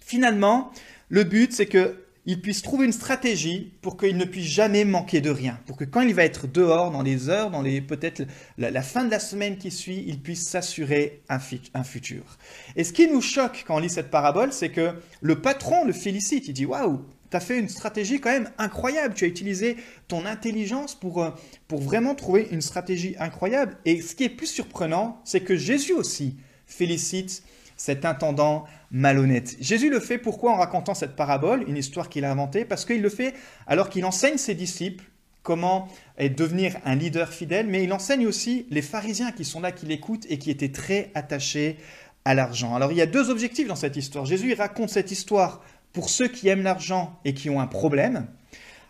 finalement, 0.00 0.72
le 1.10 1.24
but, 1.24 1.52
c'est 1.52 1.66
qu'il 1.66 2.40
puisse 2.40 2.62
trouver 2.62 2.86
une 2.86 2.92
stratégie 2.92 3.74
pour 3.82 3.98
qu'il 3.98 4.16
ne 4.16 4.24
puisse 4.24 4.46
jamais 4.46 4.86
manquer 4.86 5.20
de 5.20 5.28
rien, 5.28 5.60
pour 5.66 5.76
que 5.76 5.84
quand 5.84 6.00
il 6.00 6.14
va 6.14 6.24
être 6.24 6.46
dehors, 6.46 6.90
dans 6.90 7.02
les 7.02 7.28
heures, 7.28 7.50
dans 7.50 7.60
les 7.60 7.82
peut-être 7.82 8.22
la, 8.56 8.82
fin 8.82 9.04
de 9.04 9.10
la 9.10 9.18
semaine 9.20 9.58
qui 9.58 9.70
suit, 9.70 10.02
il 10.06 10.22
puisse 10.22 10.48
s'assurer 10.48 11.20
un, 11.28 11.38
un, 11.74 11.84
futur. 11.84 12.38
Et 12.74 12.84
ce 12.84 12.94
qui 12.94 13.06
nous 13.06 13.20
choque 13.20 13.64
quand 13.66 13.76
on 13.76 13.80
lit 13.80 13.90
cette 13.90 14.10
parabole, 14.10 14.50
c'est 14.50 14.70
que 14.70 14.94
le 15.20 15.42
patron 15.42 15.84
le 15.84 15.92
félicite, 15.92 16.48
il 16.48 16.54
dit 16.54 16.64
waouh, 16.64 17.04
tu 17.30 17.36
as 17.36 17.40
fait 17.40 17.58
une 17.58 17.68
stratégie 17.68 18.20
quand 18.20 18.30
même 18.30 18.50
incroyable. 18.58 19.14
Tu 19.14 19.24
as 19.24 19.28
utilisé 19.28 19.76
ton 20.08 20.26
intelligence 20.26 20.94
pour, 20.94 21.22
euh, 21.22 21.30
pour 21.68 21.80
vraiment 21.80 22.14
trouver 22.14 22.48
une 22.50 22.60
stratégie 22.60 23.14
incroyable. 23.18 23.76
Et 23.84 24.00
ce 24.00 24.14
qui 24.14 24.24
est 24.24 24.28
plus 24.28 24.46
surprenant, 24.46 25.20
c'est 25.24 25.40
que 25.40 25.56
Jésus 25.56 25.92
aussi 25.92 26.36
félicite 26.66 27.42
cet 27.76 28.04
intendant 28.04 28.64
malhonnête. 28.90 29.56
Jésus 29.60 29.88
le 29.88 30.00
fait 30.00 30.18
pourquoi 30.18 30.52
en 30.52 30.56
racontant 30.56 30.94
cette 30.94 31.16
parabole, 31.16 31.64
une 31.66 31.76
histoire 31.76 32.08
qu'il 32.08 32.24
a 32.24 32.30
inventée? 32.30 32.64
Parce 32.64 32.84
qu'il 32.84 33.00
le 33.00 33.08
fait 33.08 33.34
alors 33.66 33.88
qu'il 33.88 34.04
enseigne 34.04 34.36
ses 34.36 34.54
disciples 34.54 35.04
comment 35.42 35.88
devenir 36.18 36.76
un 36.84 36.94
leader 36.94 37.32
fidèle, 37.32 37.66
mais 37.66 37.84
il 37.84 37.92
enseigne 37.94 38.26
aussi 38.26 38.66
les 38.70 38.82
pharisiens 38.82 39.32
qui 39.32 39.46
sont 39.46 39.60
là, 39.60 39.72
qui 39.72 39.86
l'écoutent 39.86 40.26
et 40.28 40.38
qui 40.38 40.50
étaient 40.50 40.72
très 40.72 41.10
attachés 41.14 41.78
à 42.24 42.34
l'argent. 42.34 42.74
Alors 42.74 42.92
il 42.92 42.98
y 42.98 43.00
a 43.00 43.06
deux 43.06 43.30
objectifs 43.30 43.66
dans 43.66 43.76
cette 43.76 43.96
histoire. 43.96 44.26
Jésus 44.26 44.52
raconte 44.54 44.90
cette 44.90 45.10
histoire 45.10 45.62
pour 45.92 46.08
ceux 46.08 46.28
qui 46.28 46.48
aiment 46.48 46.62
l'argent 46.62 47.18
et 47.24 47.34
qui 47.34 47.50
ont 47.50 47.60
un 47.60 47.66
problème, 47.66 48.26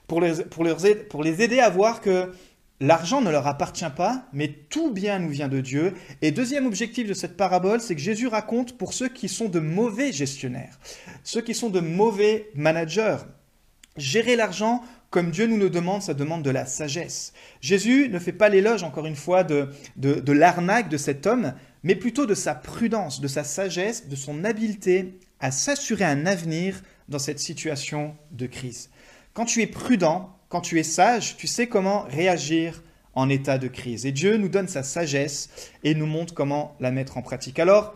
pour 0.06 0.20
les, 0.20 0.44
pour, 0.44 0.66
pour 1.08 1.22
les 1.22 1.42
aider 1.42 1.60
à 1.60 1.70
voir 1.70 2.00
que 2.00 2.32
l'argent 2.80 3.20
ne 3.20 3.30
leur 3.30 3.46
appartient 3.46 3.84
pas, 3.96 4.26
mais 4.32 4.48
tout 4.48 4.90
bien 4.90 5.18
nous 5.18 5.28
vient 5.28 5.48
de 5.48 5.60
Dieu. 5.60 5.94
Et 6.22 6.30
deuxième 6.30 6.66
objectif 6.66 7.06
de 7.06 7.14
cette 7.14 7.36
parabole, 7.36 7.80
c'est 7.80 7.94
que 7.94 8.00
Jésus 8.00 8.26
raconte 8.26 8.76
pour 8.76 8.92
ceux 8.92 9.08
qui 9.08 9.28
sont 9.28 9.48
de 9.48 9.60
mauvais 9.60 10.12
gestionnaires, 10.12 10.78
ceux 11.22 11.42
qui 11.42 11.54
sont 11.54 11.70
de 11.70 11.80
mauvais 11.80 12.50
managers. 12.54 13.18
Gérer 13.96 14.36
l'argent 14.36 14.82
comme 15.10 15.30
Dieu 15.32 15.46
nous 15.46 15.56
le 15.56 15.70
demande, 15.70 16.02
ça 16.02 16.14
demande 16.14 16.42
de 16.42 16.50
la 16.50 16.66
sagesse. 16.66 17.32
Jésus 17.60 18.08
ne 18.08 18.20
fait 18.20 18.32
pas 18.32 18.48
l'éloge, 18.48 18.84
encore 18.84 19.06
une 19.06 19.16
fois, 19.16 19.42
de, 19.42 19.70
de 19.96 20.32
l'arnaque 20.32 20.88
de 20.88 20.96
cet 20.96 21.26
homme, 21.26 21.52
mais 21.82 21.96
plutôt 21.96 22.26
de 22.26 22.34
sa 22.34 22.54
prudence, 22.54 23.20
de 23.20 23.26
sa 23.26 23.42
sagesse, 23.42 24.08
de 24.08 24.14
son 24.14 24.44
habileté 24.44 25.18
à 25.40 25.50
s'assurer 25.50 26.04
un 26.04 26.26
avenir 26.26 26.82
dans 27.10 27.18
cette 27.18 27.40
situation 27.40 28.16
de 28.30 28.46
crise. 28.46 28.90
Quand 29.34 29.44
tu 29.44 29.60
es 29.62 29.66
prudent, 29.66 30.36
quand 30.48 30.60
tu 30.60 30.78
es 30.80 30.84
sage, 30.84 31.36
tu 31.36 31.46
sais 31.46 31.66
comment 31.66 32.02
réagir 32.08 32.82
en 33.14 33.28
état 33.28 33.58
de 33.58 33.68
crise. 33.68 34.06
Et 34.06 34.12
Dieu 34.12 34.36
nous 34.36 34.48
donne 34.48 34.68
sa 34.68 34.82
sagesse 34.82 35.50
et 35.84 35.94
nous 35.94 36.06
montre 36.06 36.34
comment 36.34 36.76
la 36.80 36.90
mettre 36.90 37.18
en 37.18 37.22
pratique. 37.22 37.58
Alors, 37.58 37.94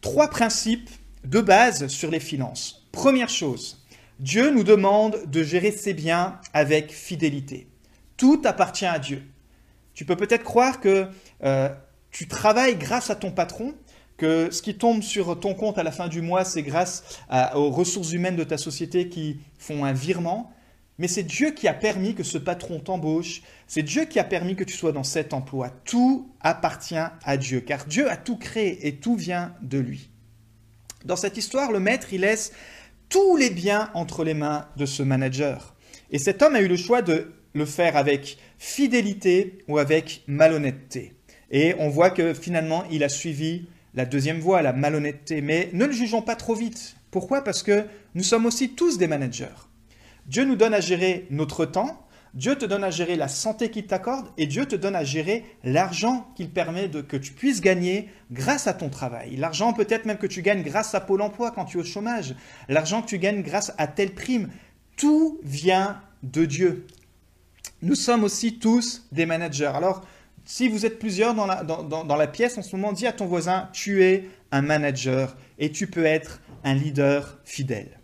trois 0.00 0.28
principes 0.28 0.90
de 1.24 1.40
base 1.40 1.86
sur 1.86 2.10
les 2.10 2.20
finances. 2.20 2.86
Première 2.92 3.28
chose, 3.28 3.84
Dieu 4.18 4.50
nous 4.50 4.64
demande 4.64 5.24
de 5.26 5.42
gérer 5.42 5.70
ses 5.70 5.94
biens 5.94 6.40
avec 6.52 6.92
fidélité. 6.92 7.68
Tout 8.16 8.42
appartient 8.44 8.86
à 8.86 8.98
Dieu. 8.98 9.22
Tu 9.94 10.04
peux 10.04 10.16
peut-être 10.16 10.44
croire 10.44 10.80
que 10.80 11.08
euh, 11.44 11.68
tu 12.10 12.28
travailles 12.28 12.76
grâce 12.76 13.10
à 13.10 13.14
ton 13.14 13.30
patron, 13.30 13.74
que 14.22 14.52
ce 14.52 14.62
qui 14.62 14.76
tombe 14.76 15.02
sur 15.02 15.40
ton 15.40 15.52
compte 15.52 15.78
à 15.78 15.82
la 15.82 15.90
fin 15.90 16.06
du 16.06 16.22
mois, 16.22 16.44
c'est 16.44 16.62
grâce 16.62 17.18
aux 17.56 17.70
ressources 17.70 18.12
humaines 18.12 18.36
de 18.36 18.44
ta 18.44 18.56
société 18.56 19.08
qui 19.08 19.40
font 19.58 19.84
un 19.84 19.92
virement. 19.92 20.52
Mais 20.98 21.08
c'est 21.08 21.24
Dieu 21.24 21.50
qui 21.50 21.66
a 21.66 21.74
permis 21.74 22.14
que 22.14 22.22
ce 22.22 22.38
patron 22.38 22.78
t'embauche, 22.78 23.42
c'est 23.66 23.82
Dieu 23.82 24.04
qui 24.04 24.20
a 24.20 24.24
permis 24.24 24.54
que 24.54 24.62
tu 24.62 24.76
sois 24.76 24.92
dans 24.92 25.02
cet 25.02 25.34
emploi. 25.34 25.70
Tout 25.84 26.30
appartient 26.40 26.94
à 26.94 27.36
Dieu, 27.36 27.62
car 27.62 27.84
Dieu 27.86 28.08
a 28.08 28.16
tout 28.16 28.36
créé 28.36 28.86
et 28.86 28.94
tout 28.94 29.16
vient 29.16 29.56
de 29.60 29.78
lui. 29.78 30.08
Dans 31.04 31.16
cette 31.16 31.36
histoire, 31.36 31.72
le 31.72 31.80
maître, 31.80 32.12
il 32.12 32.20
laisse 32.20 32.52
tous 33.08 33.36
les 33.36 33.50
biens 33.50 33.90
entre 33.92 34.22
les 34.22 34.34
mains 34.34 34.68
de 34.76 34.86
ce 34.86 35.02
manager. 35.02 35.74
Et 36.12 36.18
cet 36.18 36.42
homme 36.42 36.54
a 36.54 36.60
eu 36.60 36.68
le 36.68 36.76
choix 36.76 37.02
de 37.02 37.32
le 37.54 37.66
faire 37.66 37.96
avec 37.96 38.38
fidélité 38.56 39.58
ou 39.66 39.78
avec 39.78 40.22
malhonnêteté. 40.28 41.14
Et 41.50 41.74
on 41.80 41.88
voit 41.88 42.10
que 42.10 42.34
finalement, 42.34 42.84
il 42.88 43.02
a 43.02 43.08
suivi 43.08 43.66
la 43.94 44.04
deuxième 44.04 44.40
voie, 44.40 44.62
la 44.62 44.72
malhonnêteté. 44.72 45.40
Mais 45.40 45.70
ne 45.72 45.84
le 45.84 45.92
jugeons 45.92 46.22
pas 46.22 46.36
trop 46.36 46.54
vite. 46.54 46.96
Pourquoi? 47.10 47.42
Parce 47.42 47.62
que 47.62 47.84
nous 48.14 48.22
sommes 48.22 48.46
aussi 48.46 48.70
tous 48.70 48.98
des 48.98 49.06
managers. 49.06 49.46
Dieu 50.26 50.44
nous 50.44 50.56
donne 50.56 50.74
à 50.74 50.80
gérer 50.80 51.26
notre 51.30 51.66
temps, 51.66 52.06
Dieu 52.34 52.56
te 52.56 52.64
donne 52.64 52.84
à 52.84 52.90
gérer 52.90 53.16
la 53.16 53.28
santé 53.28 53.70
qu'il 53.70 53.86
t'accorde 53.86 54.28
et 54.38 54.46
Dieu 54.46 54.64
te 54.64 54.74
donne 54.74 54.96
à 54.96 55.04
gérer 55.04 55.44
l'argent 55.64 56.32
qu'il 56.34 56.48
permet 56.48 56.88
de, 56.88 57.02
que 57.02 57.18
tu 57.18 57.32
puisses 57.32 57.60
gagner 57.60 58.08
grâce 58.30 58.66
à 58.66 58.72
ton 58.72 58.88
travail. 58.88 59.36
L'argent 59.36 59.74
peut-être 59.74 60.06
même 60.06 60.16
que 60.16 60.26
tu 60.26 60.40
gagnes 60.40 60.62
grâce 60.62 60.94
à 60.94 61.00
Pôle 61.00 61.20
Emploi 61.20 61.50
quand 61.50 61.66
tu 61.66 61.76
es 61.76 61.80
au 61.80 61.84
chômage. 61.84 62.34
L'argent 62.70 63.02
que 63.02 63.08
tu 63.08 63.18
gagnes 63.18 63.42
grâce 63.42 63.74
à 63.76 63.86
telle 63.86 64.14
prime. 64.14 64.48
Tout 64.96 65.40
vient 65.42 66.00
de 66.22 66.46
Dieu. 66.46 66.86
Nous 67.82 67.96
sommes 67.96 68.24
aussi 68.24 68.58
tous 68.58 69.06
des 69.12 69.26
managers. 69.26 69.72
Alors, 69.74 70.02
si 70.44 70.68
vous 70.68 70.86
êtes 70.86 70.98
plusieurs 70.98 71.34
dans 71.34 72.16
la, 72.16 72.26
pièce 72.26 72.58
en 72.58 72.62
ce 72.62 72.74
moment, 72.74 72.92
dis 72.92 73.06
à 73.06 73.12
ton 73.12 73.26
voisin, 73.26 73.68
tu 73.72 74.02
es 74.02 74.28
un 74.50 74.62
manager 74.62 75.36
et 75.58 75.70
tu 75.70 75.86
peux 75.86 76.04
être 76.04 76.40
un 76.64 76.74
leader 76.74 77.38
fidèle. 77.44 77.98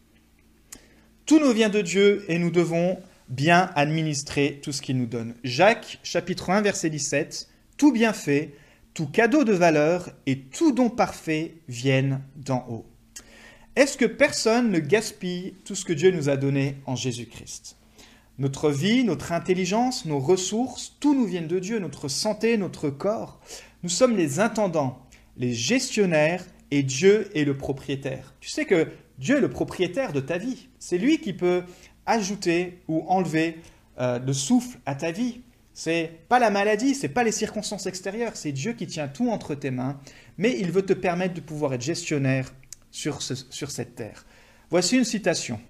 Tout 1.27 1.41
nous 1.41 1.53
vient 1.53 1.69
de 1.69 1.81
Dieu 1.81 2.25
et 2.29 2.39
nous 2.39 2.51
devons 2.51 2.99
bien 3.29 3.71
administrer 3.75 4.61
tout 4.63 4.73
ce 4.73 4.81
qu'il 4.81 4.97
nous 4.97 5.07
donne. 5.07 5.35
Jacques 5.45 5.99
chapitre 6.03 6.51
1 6.51 6.63
verset 6.63 6.91
17, 6.91 7.49
Tout 7.77 7.93
bien 7.93 8.13
fait, 8.13 8.55
tout 8.95 9.07
cadeau 9.07 9.45
de 9.45 9.53
valeur 9.53 10.11
et 10.27 10.41
tout 10.41 10.73
don 10.73 10.91
parfait 10.91 11.55
viennent 11.69 12.23
d'en 12.37 12.67
haut. 12.69 12.87
Est-ce 13.77 13.97
que 13.97 14.07
personne 14.07 14.71
ne 14.71 14.79
gaspille 14.79 15.55
tout 15.65 15.75
ce 15.75 15.85
que 15.85 15.93
Dieu 15.93 16.11
nous 16.11 16.29
a 16.29 16.37
donné 16.37 16.77
en 16.87 16.97
Jésus-Christ? 16.97 17.78
Notre 18.39 18.71
vie, 18.71 19.05
notre 19.05 19.33
intelligence, 19.33 20.05
nos 20.05 20.21
ressources, 20.21 20.97
tout 21.01 21.15
nous 21.15 21.27
vient 21.27 21.43
de 21.43 21.59
Dieu, 21.59 21.79
notre 21.79 22.09
santé, 22.09 22.57
notre 22.57 22.89
corps. 22.89 23.41
Nous 23.83 23.89
sommes 23.89 24.17
les 24.17 24.41
intendants, 24.41 25.07
les 25.37 25.53
gestionnaires 25.53 26.45
et 26.71 26.83
Dieu 26.83 27.29
est 27.37 27.45
le 27.45 27.57
propriétaire. 27.57 28.35
Tu 28.41 28.49
sais 28.49 28.65
que 28.65 28.89
Dieu 29.19 29.39
est 29.39 29.41
le 29.41 29.51
propriétaire 29.51 30.13
de 30.13 30.21
ta 30.21 30.39
vie. 30.39 30.69
C'est 30.79 30.99
lui 30.99 31.19
qui 31.19 31.33
peut 31.33 31.65
ajouter 32.07 32.81
ou 32.87 33.05
enlever 33.09 33.59
euh, 33.99 34.19
le 34.19 34.33
souffle 34.33 34.79
à 34.87 34.95
ta 34.95 35.11
vie. 35.11 35.41
C'est 35.75 36.11
pas 36.29 36.39
la 36.39 36.51
maladie, 36.51 36.95
c'est 36.95 37.09
pas 37.09 37.25
les 37.25 37.33
circonstances 37.33 37.87
extérieures, 37.87 38.37
c'est 38.37 38.51
Dieu 38.51 38.73
qui 38.73 38.89
tient 38.89 39.07
tout 39.07 39.31
entre 39.31 39.55
tes 39.55 39.71
mains, 39.71 40.01
mais 40.37 40.59
il 40.59 40.73
veut 40.73 40.83
te 40.83 40.93
permettre 40.93 41.35
de 41.35 41.41
pouvoir 41.41 41.73
être 41.75 41.83
gestionnaire 41.83 42.53
sur, 42.91 43.23
sur 43.23 43.71
cette 43.71 43.95
terre. 43.95 44.27
Voici 44.71 44.97
une 44.97 45.05
citation. 45.05 45.61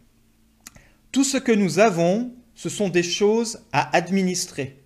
Tout 1.12 1.25
ce 1.25 1.37
que 1.37 1.52
nous 1.52 1.78
avons 1.78 2.32
ce 2.58 2.68
sont 2.68 2.88
des 2.88 3.04
choses 3.04 3.60
à 3.70 3.96
administrer. 3.96 4.82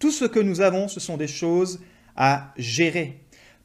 Tout 0.00 0.10
ce 0.10 0.24
que 0.24 0.40
nous 0.40 0.60
avons, 0.60 0.88
ce 0.88 0.98
sont 0.98 1.16
des 1.16 1.28
choses 1.28 1.78
à 2.16 2.52
gérer. 2.56 3.20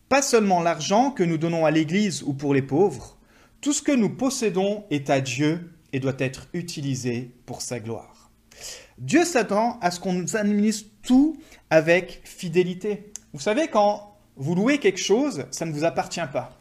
Pas 0.10 0.22
seulement 0.22 0.62
l'argent 0.62 1.10
que 1.10 1.24
nous 1.24 1.39
donnons 1.39 1.65
à 1.65 1.72
l'Église 1.72 2.22
ou 2.22 2.36
pour 2.36 2.53
les 2.53 2.62
pauvres, 2.62 3.17
tout 3.62 3.74
ce 3.74 3.82
que 3.82 3.91
nous 3.91 4.12
possédons 4.12 4.84
est 4.91 5.10
à 5.10 5.22
Dieu 5.22 5.72
et 5.91 6.00
doit 6.00 6.13
être 6.20 6.50
utilisé 6.53 7.32
pour 7.48 7.63
sa 7.63 7.79
gloire. 7.79 8.29
Dieu 9.00 9.25
s'attend 9.25 9.79
à 9.79 9.89
ce 9.89 10.00
qu'on 10.00 10.13
nous 10.13 10.38
administre 10.38 10.88
tout 11.01 11.36
avec 11.72 12.22
fidélité. 12.25 13.12
Vous 13.34 13.39
savez, 13.39 13.70
quand 13.70 14.20
vous 14.36 14.53
louez 14.53 14.77
quelque 14.77 15.01
chose, 15.01 15.48
ça 15.50 15.65
ne 15.65 15.72
vous 15.72 15.84
appartient 15.84 16.22
pas. 16.32 16.60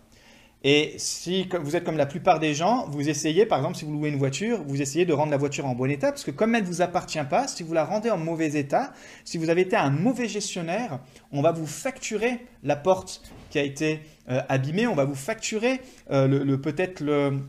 Et 0.66 0.94
si 0.97 1.47
vous 1.61 1.76
êtes 1.76 1.85
comme 1.85 1.99
la 1.99 2.06
plupart 2.06 2.40
des 2.40 2.54
gens, 2.54 2.87
vous 2.88 3.11
essayez, 3.11 3.44
par 3.44 3.59
exemple, 3.59 3.76
si 3.76 3.85
vous 3.85 3.92
louez 3.92 4.09
une 4.09 4.16
voiture, 4.16 4.62
vous 4.66 4.80
essayez 4.80 5.04
de 5.04 5.12
rendre 5.12 5.30
la 5.30 5.37
voiture 5.37 5.66
en 5.66 5.75
bon 5.75 5.90
état, 5.90 6.11
parce 6.11 6.25
que 6.25 6.30
comme 6.30 6.54
elle 6.54 6.62
ne 6.62 6.66
vous 6.66 6.80
appartient 6.80 7.23
pas, 7.28 7.47
si 7.47 7.62
vous 7.62 7.75
la 7.75 7.85
rendez 7.85 8.11
en 8.11 8.16
mauvais 8.16 8.54
état, 8.54 8.94
si 9.26 9.37
vous 9.37 9.50
avez 9.50 9.61
été 9.61 9.76
un 9.76 9.90
mauvais 9.90 10.26
gestionnaire, 10.26 11.00
on 11.33 11.42
va 11.42 11.52
vous 11.52 11.66
facturer 11.66 12.47
la 12.62 12.76
porte 12.76 13.21
qui 13.50 13.59
a 13.59 13.62
été 13.62 14.00
euh, 14.30 14.40
abîmée, 14.49 14.87
on 14.87 14.94
va 14.94 15.04
vous 15.04 15.14
facturer 15.14 15.83
euh, 16.11 16.26
le, 16.26 16.59
peut-être 16.59 17.00
le, 17.00 17.40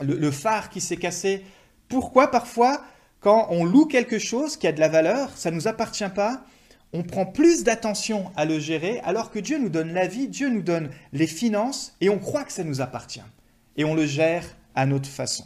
le 0.00 0.30
phare 0.32 0.70
qui 0.70 0.80
s'est 0.80 0.96
cassé. 0.96 1.44
Pourquoi 1.88 2.32
parfois, 2.32 2.82
quand 3.20 3.46
on 3.50 3.64
loue 3.64 3.86
quelque 3.86 4.18
chose 4.18 4.56
qui 4.56 4.66
a 4.66 4.72
de 4.72 4.80
la 4.80 4.88
valeur, 4.88 5.30
ça 5.36 5.52
ne 5.52 5.56
nous 5.56 5.68
appartient 5.68 6.10
pas, 6.12 6.44
on 6.94 7.02
prend 7.02 7.26
plus 7.26 7.64
d'attention 7.64 8.30
à 8.36 8.44
le 8.44 8.60
gérer 8.60 9.00
alors 9.00 9.32
que 9.32 9.40
Dieu 9.40 9.58
nous 9.58 9.68
donne 9.68 9.92
la 9.92 10.06
vie, 10.06 10.28
Dieu 10.28 10.48
nous 10.48 10.62
donne 10.62 10.90
les 11.12 11.26
finances 11.26 11.96
et 12.00 12.08
on 12.08 12.20
croit 12.20 12.44
que 12.44 12.52
ça 12.52 12.62
nous 12.62 12.80
appartient. 12.80 13.20
Et 13.76 13.84
on 13.84 13.96
le 13.96 14.06
gère 14.06 14.44
à 14.76 14.86
notre 14.86 15.08
façon. 15.08 15.44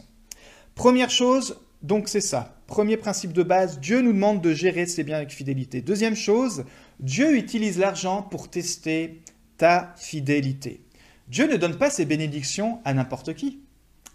Première 0.75 1.09
chose, 1.09 1.59
donc 1.81 2.07
c'est 2.07 2.21
ça. 2.21 2.55
Premier 2.67 2.97
principe 2.97 3.33
de 3.33 3.41
base, 3.41 3.79
Dieu 3.79 4.01
nous 4.01 4.13
demande 4.13 4.41
de 4.41 4.53
gérer 4.53 4.85
ses 4.85 5.03
biens 5.03 5.17
avec 5.17 5.31
fidélité. 5.31 5.81
Deuxième 5.81 6.15
chose, 6.15 6.65
Dieu 6.99 7.35
utilise 7.35 7.79
l'argent 7.79 8.21
pour 8.21 8.51
tester 8.51 9.23
ta 9.57 9.95
fidélité. 9.97 10.81
Dieu 11.29 11.47
ne 11.47 11.57
donne 11.57 11.79
pas 11.79 11.89
ses 11.89 12.05
bénédictions 12.05 12.79
à 12.85 12.93
n'importe 12.93 13.33
qui. 13.33 13.59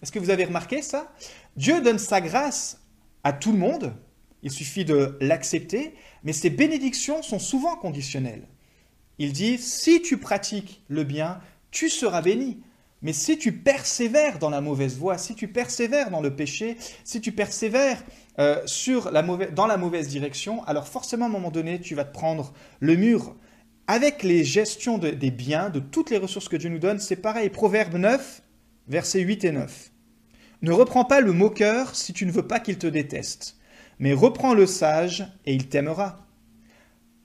Est-ce 0.02 0.12
que 0.12 0.20
vous 0.20 0.30
avez 0.30 0.44
remarqué 0.44 0.82
ça? 0.82 1.12
Dieu 1.56 1.80
donne 1.80 1.98
sa 1.98 2.20
grâce 2.20 2.80
à 3.24 3.32
tout 3.32 3.50
le 3.50 3.58
monde, 3.58 3.92
il 4.44 4.50
suffit 4.50 4.84
de 4.84 5.16
l'accepter, 5.20 5.94
mais 6.24 6.32
ces 6.32 6.50
bénédictions 6.50 7.22
sont 7.22 7.38
souvent 7.38 7.76
conditionnelles. 7.76 8.48
Il 9.18 9.32
dit, 9.32 9.58
si 9.58 10.02
tu 10.02 10.16
pratiques 10.16 10.82
le 10.88 11.04
bien, 11.04 11.40
tu 11.70 11.88
seras 11.88 12.22
béni. 12.22 12.62
Mais 13.02 13.12
si 13.12 13.36
tu 13.36 13.52
persévères 13.52 14.38
dans 14.38 14.48
la 14.48 14.62
mauvaise 14.62 14.96
voie, 14.96 15.18
si 15.18 15.34
tu 15.34 15.46
persévères 15.46 16.10
dans 16.10 16.22
le 16.22 16.34
péché, 16.34 16.78
si 17.04 17.20
tu 17.20 17.32
persévères 17.32 18.02
euh, 18.38 18.64
dans 19.54 19.66
la 19.66 19.76
mauvaise 19.76 20.08
direction, 20.08 20.64
alors 20.64 20.88
forcément 20.88 21.26
à 21.26 21.28
un 21.28 21.32
moment 21.32 21.50
donné, 21.50 21.80
tu 21.80 21.94
vas 21.94 22.04
te 22.04 22.14
prendre 22.14 22.54
le 22.80 22.96
mur. 22.96 23.36
Avec 23.86 24.22
les 24.22 24.42
gestions 24.42 24.96
des 24.96 25.30
biens, 25.30 25.68
de 25.68 25.78
toutes 25.78 26.08
les 26.08 26.16
ressources 26.16 26.48
que 26.48 26.56
Dieu 26.56 26.70
nous 26.70 26.78
donne, 26.78 26.98
c'est 26.98 27.16
pareil. 27.16 27.50
Proverbe 27.50 27.96
9, 27.96 28.42
versets 28.88 29.20
8 29.20 29.44
et 29.44 29.52
9. 29.52 29.90
Ne 30.62 30.72
reprends 30.72 31.04
pas 31.04 31.20
le 31.20 31.32
moqueur 31.32 31.94
si 31.94 32.14
tu 32.14 32.24
ne 32.24 32.32
veux 32.32 32.46
pas 32.46 32.60
qu'il 32.60 32.78
te 32.78 32.86
déteste 32.86 33.58
mais 33.98 34.12
reprends 34.12 34.54
le 34.54 34.66
sage 34.66 35.26
et 35.46 35.54
il 35.54 35.68
t'aimera. 35.68 36.26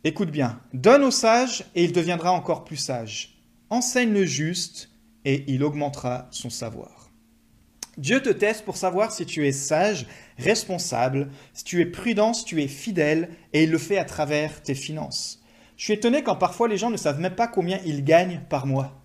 Écoute 0.03 0.31
bien, 0.31 0.61
donne 0.73 1.03
au 1.03 1.11
sage 1.11 1.65
et 1.75 1.83
il 1.83 1.91
deviendra 1.91 2.31
encore 2.31 2.63
plus 2.63 2.77
sage. 2.77 3.41
Enseigne 3.69 4.13
le 4.13 4.25
juste 4.25 4.89
et 5.25 5.43
il 5.47 5.63
augmentera 5.63 6.27
son 6.31 6.49
savoir. 6.49 7.09
Dieu 7.97 8.21
te 8.21 8.29
teste 8.29 8.63
pour 8.63 8.77
savoir 8.77 9.11
si 9.11 9.25
tu 9.25 9.45
es 9.45 9.51
sage, 9.51 10.05
responsable, 10.37 11.29
si 11.53 11.65
tu 11.65 11.81
es 11.81 11.85
prudent, 11.85 12.33
si 12.33 12.45
tu 12.45 12.61
es 12.61 12.69
fidèle, 12.69 13.29
et 13.51 13.63
il 13.63 13.71
le 13.71 13.77
fait 13.77 13.97
à 13.97 14.05
travers 14.05 14.63
tes 14.63 14.73
finances. 14.73 15.43
Je 15.75 15.83
suis 15.83 15.93
étonné 15.93 16.23
quand 16.23 16.37
parfois 16.37 16.69
les 16.69 16.77
gens 16.77 16.89
ne 16.89 16.97
savent 16.97 17.19
même 17.19 17.35
pas 17.35 17.47
combien 17.47 17.79
ils 17.85 18.05
gagnent 18.05 18.41
par 18.49 18.65
mois. 18.65 19.01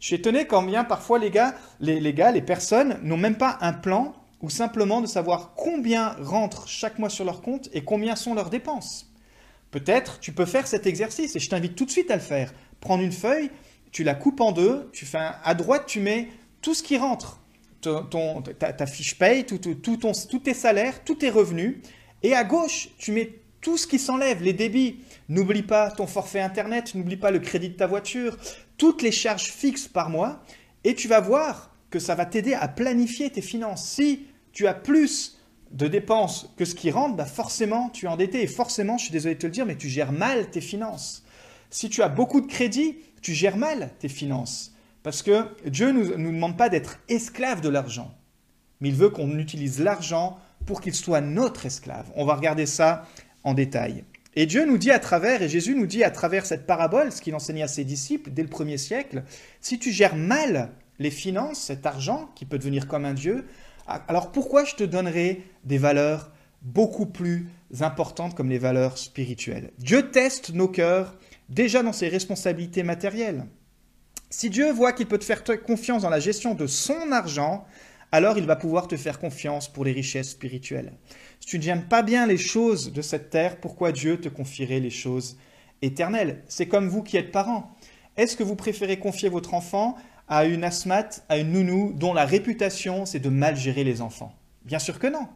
Je 0.00 0.06
suis 0.06 0.16
étonné 0.16 0.46
quand 0.46 0.64
bien 0.64 0.82
parfois 0.82 1.20
les 1.20 1.30
gars, 1.30 1.54
les, 1.78 2.00
les 2.00 2.14
gars, 2.14 2.32
les 2.32 2.42
personnes 2.42 2.98
n'ont 3.04 3.16
même 3.16 3.36
pas 3.36 3.58
un 3.60 3.72
plan 3.72 4.12
ou 4.42 4.50
simplement 4.50 5.00
de 5.00 5.06
savoir 5.06 5.54
combien 5.54 6.16
rentre 6.20 6.68
chaque 6.68 6.98
mois 6.98 7.08
sur 7.08 7.24
leur 7.24 7.40
compte 7.40 7.68
et 7.72 7.84
combien 7.84 8.16
sont 8.16 8.34
leurs 8.34 8.50
dépenses. 8.50 9.10
Peut-être 9.70 10.20
tu 10.20 10.32
peux 10.32 10.44
faire 10.44 10.66
cet 10.66 10.86
exercice 10.86 11.34
et 11.34 11.38
je 11.38 11.48
t'invite 11.48 11.76
tout 11.76 11.86
de 11.86 11.90
suite 11.90 12.10
à 12.10 12.16
le 12.16 12.20
faire. 12.22 12.52
Prendre 12.80 13.02
une 13.02 13.12
feuille, 13.12 13.50
tu 13.92 14.04
la 14.04 14.14
coupes 14.14 14.40
en 14.40 14.52
deux, 14.52 14.90
tu 14.92 15.06
fais 15.06 15.30
à 15.42 15.54
droite 15.54 15.84
tu 15.86 16.00
mets 16.00 16.28
tout 16.60 16.74
ce 16.74 16.82
qui 16.82 16.98
rentre, 16.98 17.40
ta, 17.80 18.86
fiche 18.86 19.18
paye, 19.18 19.44
tout, 19.44 19.58
tout, 19.58 19.96
tous 19.96 20.38
tes 20.38 20.54
salaires, 20.54 21.02
tous 21.04 21.16
tes 21.16 21.30
revenus, 21.30 21.78
et 22.22 22.34
à 22.34 22.44
gauche 22.44 22.90
tu 22.98 23.12
mets 23.12 23.40
tout 23.60 23.76
ce 23.76 23.86
qui 23.86 23.98
s'enlève, 23.98 24.42
les 24.42 24.52
débits. 24.52 25.00
N'oublie 25.28 25.62
pas 25.62 25.90
ton 25.90 26.06
forfait 26.06 26.40
internet, 26.40 26.94
n'oublie 26.94 27.16
pas 27.16 27.30
le 27.30 27.38
crédit 27.38 27.70
de 27.70 27.76
ta 27.76 27.86
voiture, 27.86 28.36
toutes 28.76 29.02
les 29.02 29.12
charges 29.12 29.50
fixes 29.50 29.88
par 29.88 30.10
mois, 30.10 30.42
et 30.84 30.94
tu 30.94 31.08
vas 31.08 31.20
voir 31.20 31.74
que 31.90 31.98
ça 31.98 32.14
va 32.14 32.26
t'aider 32.26 32.54
à 32.54 32.68
planifier 32.68 33.30
tes 33.30 33.42
finances. 33.42 33.86
Si 33.86 34.26
tu 34.52 34.66
as 34.66 34.74
plus 34.74 35.38
de 35.70 35.88
dépenses 35.88 36.50
que 36.56 36.64
ce 36.64 36.74
qui 36.74 36.90
rentre, 36.90 37.16
bah 37.16 37.24
forcément 37.24 37.88
tu 37.90 38.06
es 38.06 38.08
endetté. 38.08 38.42
Et 38.42 38.46
forcément, 38.46 38.98
je 38.98 39.04
suis 39.04 39.12
désolé 39.12 39.34
de 39.34 39.40
te 39.40 39.46
le 39.46 39.52
dire, 39.52 39.66
mais 39.66 39.76
tu 39.76 39.88
gères 39.88 40.12
mal 40.12 40.50
tes 40.50 40.60
finances. 40.60 41.24
Si 41.70 41.88
tu 41.88 42.02
as 42.02 42.08
beaucoup 42.08 42.40
de 42.40 42.46
crédit, 42.46 42.98
tu 43.22 43.32
gères 43.32 43.56
mal 43.56 43.90
tes 43.98 44.08
finances. 44.08 44.74
Parce 45.02 45.22
que 45.22 45.46
Dieu 45.66 45.90
ne 45.90 46.04
nous, 46.04 46.18
nous 46.18 46.32
demande 46.32 46.56
pas 46.56 46.68
d'être 46.68 47.00
esclave 47.08 47.60
de 47.60 47.68
l'argent, 47.68 48.14
mais 48.80 48.90
il 48.90 48.94
veut 48.94 49.10
qu'on 49.10 49.38
utilise 49.38 49.80
l'argent 49.80 50.38
pour 50.66 50.80
qu'il 50.80 50.94
soit 50.94 51.20
notre 51.20 51.66
esclave. 51.66 52.10
On 52.14 52.24
va 52.24 52.34
regarder 52.34 52.66
ça 52.66 53.08
en 53.42 53.54
détail. 53.54 54.04
Et 54.34 54.46
Dieu 54.46 54.64
nous 54.64 54.78
dit 54.78 54.90
à 54.90 54.98
travers, 54.98 55.42
et 55.42 55.48
Jésus 55.48 55.74
nous 55.74 55.86
dit 55.86 56.04
à 56.04 56.10
travers 56.10 56.46
cette 56.46 56.66
parabole, 56.66 57.12
ce 57.12 57.20
qu'il 57.20 57.34
enseignait 57.34 57.62
à 57.62 57.68
ses 57.68 57.84
disciples 57.84 58.30
dès 58.30 58.42
le 58.42 58.48
premier 58.48 58.78
siècle, 58.78 59.24
si 59.60 59.78
tu 59.78 59.92
gères 59.92 60.16
mal 60.16 60.70
les 60.98 61.10
finances, 61.10 61.60
cet 61.60 61.84
argent 61.84 62.30
qui 62.34 62.44
peut 62.44 62.58
devenir 62.58 62.86
comme 62.86 63.04
un 63.04 63.14
Dieu, 63.14 63.44
alors 63.86 64.32
pourquoi 64.32 64.64
je 64.64 64.74
te 64.74 64.84
donnerai 64.84 65.42
des 65.64 65.78
valeurs 65.78 66.30
beaucoup 66.62 67.06
plus 67.06 67.48
importantes 67.80 68.34
comme 68.34 68.50
les 68.50 68.58
valeurs 68.58 68.98
spirituelles? 68.98 69.70
Dieu 69.78 70.10
teste 70.10 70.52
nos 70.52 70.68
cœurs 70.68 71.16
déjà 71.48 71.82
dans 71.82 71.92
ses 71.92 72.08
responsabilités 72.08 72.82
matérielles. 72.82 73.46
Si 74.30 74.48
Dieu 74.48 74.72
voit 74.72 74.92
qu'il 74.92 75.06
peut 75.06 75.18
te 75.18 75.24
faire 75.24 75.44
confiance 75.62 76.02
dans 76.02 76.10
la 76.10 76.20
gestion 76.20 76.54
de 76.54 76.66
son 76.66 77.12
argent, 77.12 77.66
alors 78.12 78.38
il 78.38 78.46
va 78.46 78.56
pouvoir 78.56 78.88
te 78.88 78.96
faire 78.96 79.18
confiance 79.18 79.70
pour 79.70 79.84
les 79.84 79.92
richesses 79.92 80.30
spirituelles. 80.30 80.92
Si 81.40 81.48
tu 81.48 81.58
n'aimes 81.58 81.88
pas 81.88 82.02
bien 82.02 82.26
les 82.26 82.38
choses 82.38 82.92
de 82.92 83.02
cette 83.02 83.30
terre, 83.30 83.58
pourquoi 83.60 83.92
Dieu 83.92 84.20
te 84.20 84.28
confierait 84.28 84.80
les 84.80 84.90
choses 84.90 85.38
éternelles? 85.82 86.42
C'est 86.46 86.68
comme 86.68 86.88
vous 86.88 87.02
qui 87.02 87.16
êtes 87.16 87.32
parents. 87.32 87.74
Est-ce 88.16 88.36
que 88.36 88.42
vous 88.42 88.56
préférez 88.56 88.98
confier 88.98 89.28
votre 89.28 89.54
enfant 89.54 89.96
à 90.32 90.46
une 90.46 90.64
asthmate, 90.64 91.26
à 91.28 91.36
une 91.36 91.52
nounou 91.52 91.92
dont 91.92 92.14
la 92.14 92.24
réputation 92.24 93.04
c'est 93.04 93.20
de 93.20 93.28
mal 93.28 93.54
gérer 93.54 93.84
les 93.84 94.00
enfants 94.00 94.34
Bien 94.64 94.78
sûr 94.78 94.98
que 94.98 95.06
non. 95.06 95.28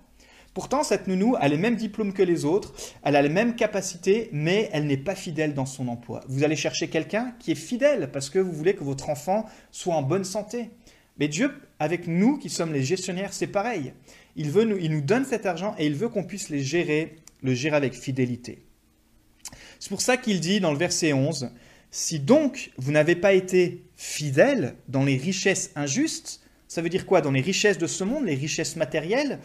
Pourtant, 0.55 0.85
cette 0.85 1.07
nounou 1.07 1.37
a 1.39 1.49
les 1.49 1.59
mêmes 1.59 1.77
diplômes 1.77 2.15
que 2.15 2.23
les 2.23 2.47
autres, 2.47 2.73
elle 3.03 3.15
a 3.15 3.21
les 3.21 3.29
mêmes 3.29 3.57
capacités, 3.57 4.31
mais 4.33 4.71
elle 4.73 4.87
n'est 4.87 4.97
pas 4.97 5.15
fidèle 5.15 5.53
dans 5.53 5.67
son 5.67 5.89
emploi. 5.89 6.25
Vous 6.29 6.45
allez 6.45 6.57
chercher 6.57 6.89
quelqu'un 6.89 7.35
qui 7.39 7.53
est 7.53 7.57
fidèle 7.57 8.11
parce 8.11 8.31
que 8.31 8.39
vous 8.39 8.53
voulez 8.53 8.75
que 8.75 8.85
votre 8.85 9.11
enfant 9.11 9.45
soit 9.71 9.95
en 9.95 10.01
bonne 10.01 10.25
santé. 10.25 10.71
Mais 11.19 11.29
Dieu, 11.29 11.53
avec 11.79 12.07
nous 12.07 12.39
qui 12.39 12.49
sommes 12.49 12.73
les 12.73 12.83
gestionnaires, 12.83 13.35
c'est 13.35 13.49
pareil. 13.49 13.93
Il, 14.35 14.51
nous 14.51 15.01
donne 15.03 15.27
cet 15.27 15.45
argent 15.45 15.75
et 15.79 15.85
il 15.85 15.95
veut 15.95 16.09
qu'on 16.09 16.25
puisse 16.25 16.49
les 16.49 16.63
gérer, 16.63 17.17
le 17.43 17.53
gérer 17.53 17.77
avec 17.77 17.93
fidélité. 17.93 18.63
C'est 19.79 19.91
pour 19.91 20.01
ça 20.01 20.17
qu'il 20.17 20.41
dit 20.41 20.61
dans 20.61 20.73
le 20.73 20.79
verset 20.79 21.13
11, 21.13 21.51
si 21.91 22.21
donc 22.21 22.71
vous 22.77 22.93
n'avez 22.93 23.17
pas 23.17 23.33
été 23.33 23.85
fidèle 23.97 24.77
dans 24.89 25.05
les 25.05 25.17
richesses 25.17 25.71
injustes, 25.77 26.41
ça 26.69 26.83
veut 26.83 26.89
dire 26.89 27.07
quoi? 27.07 27.21
Dans 27.21 27.31
les 27.31 27.41
richesses 27.41 27.79
de 27.79 27.87
ce 27.87 28.05
monde, 28.05 28.25
les 28.25 28.35
richesses 28.35 28.77
matérielles, 28.77 29.39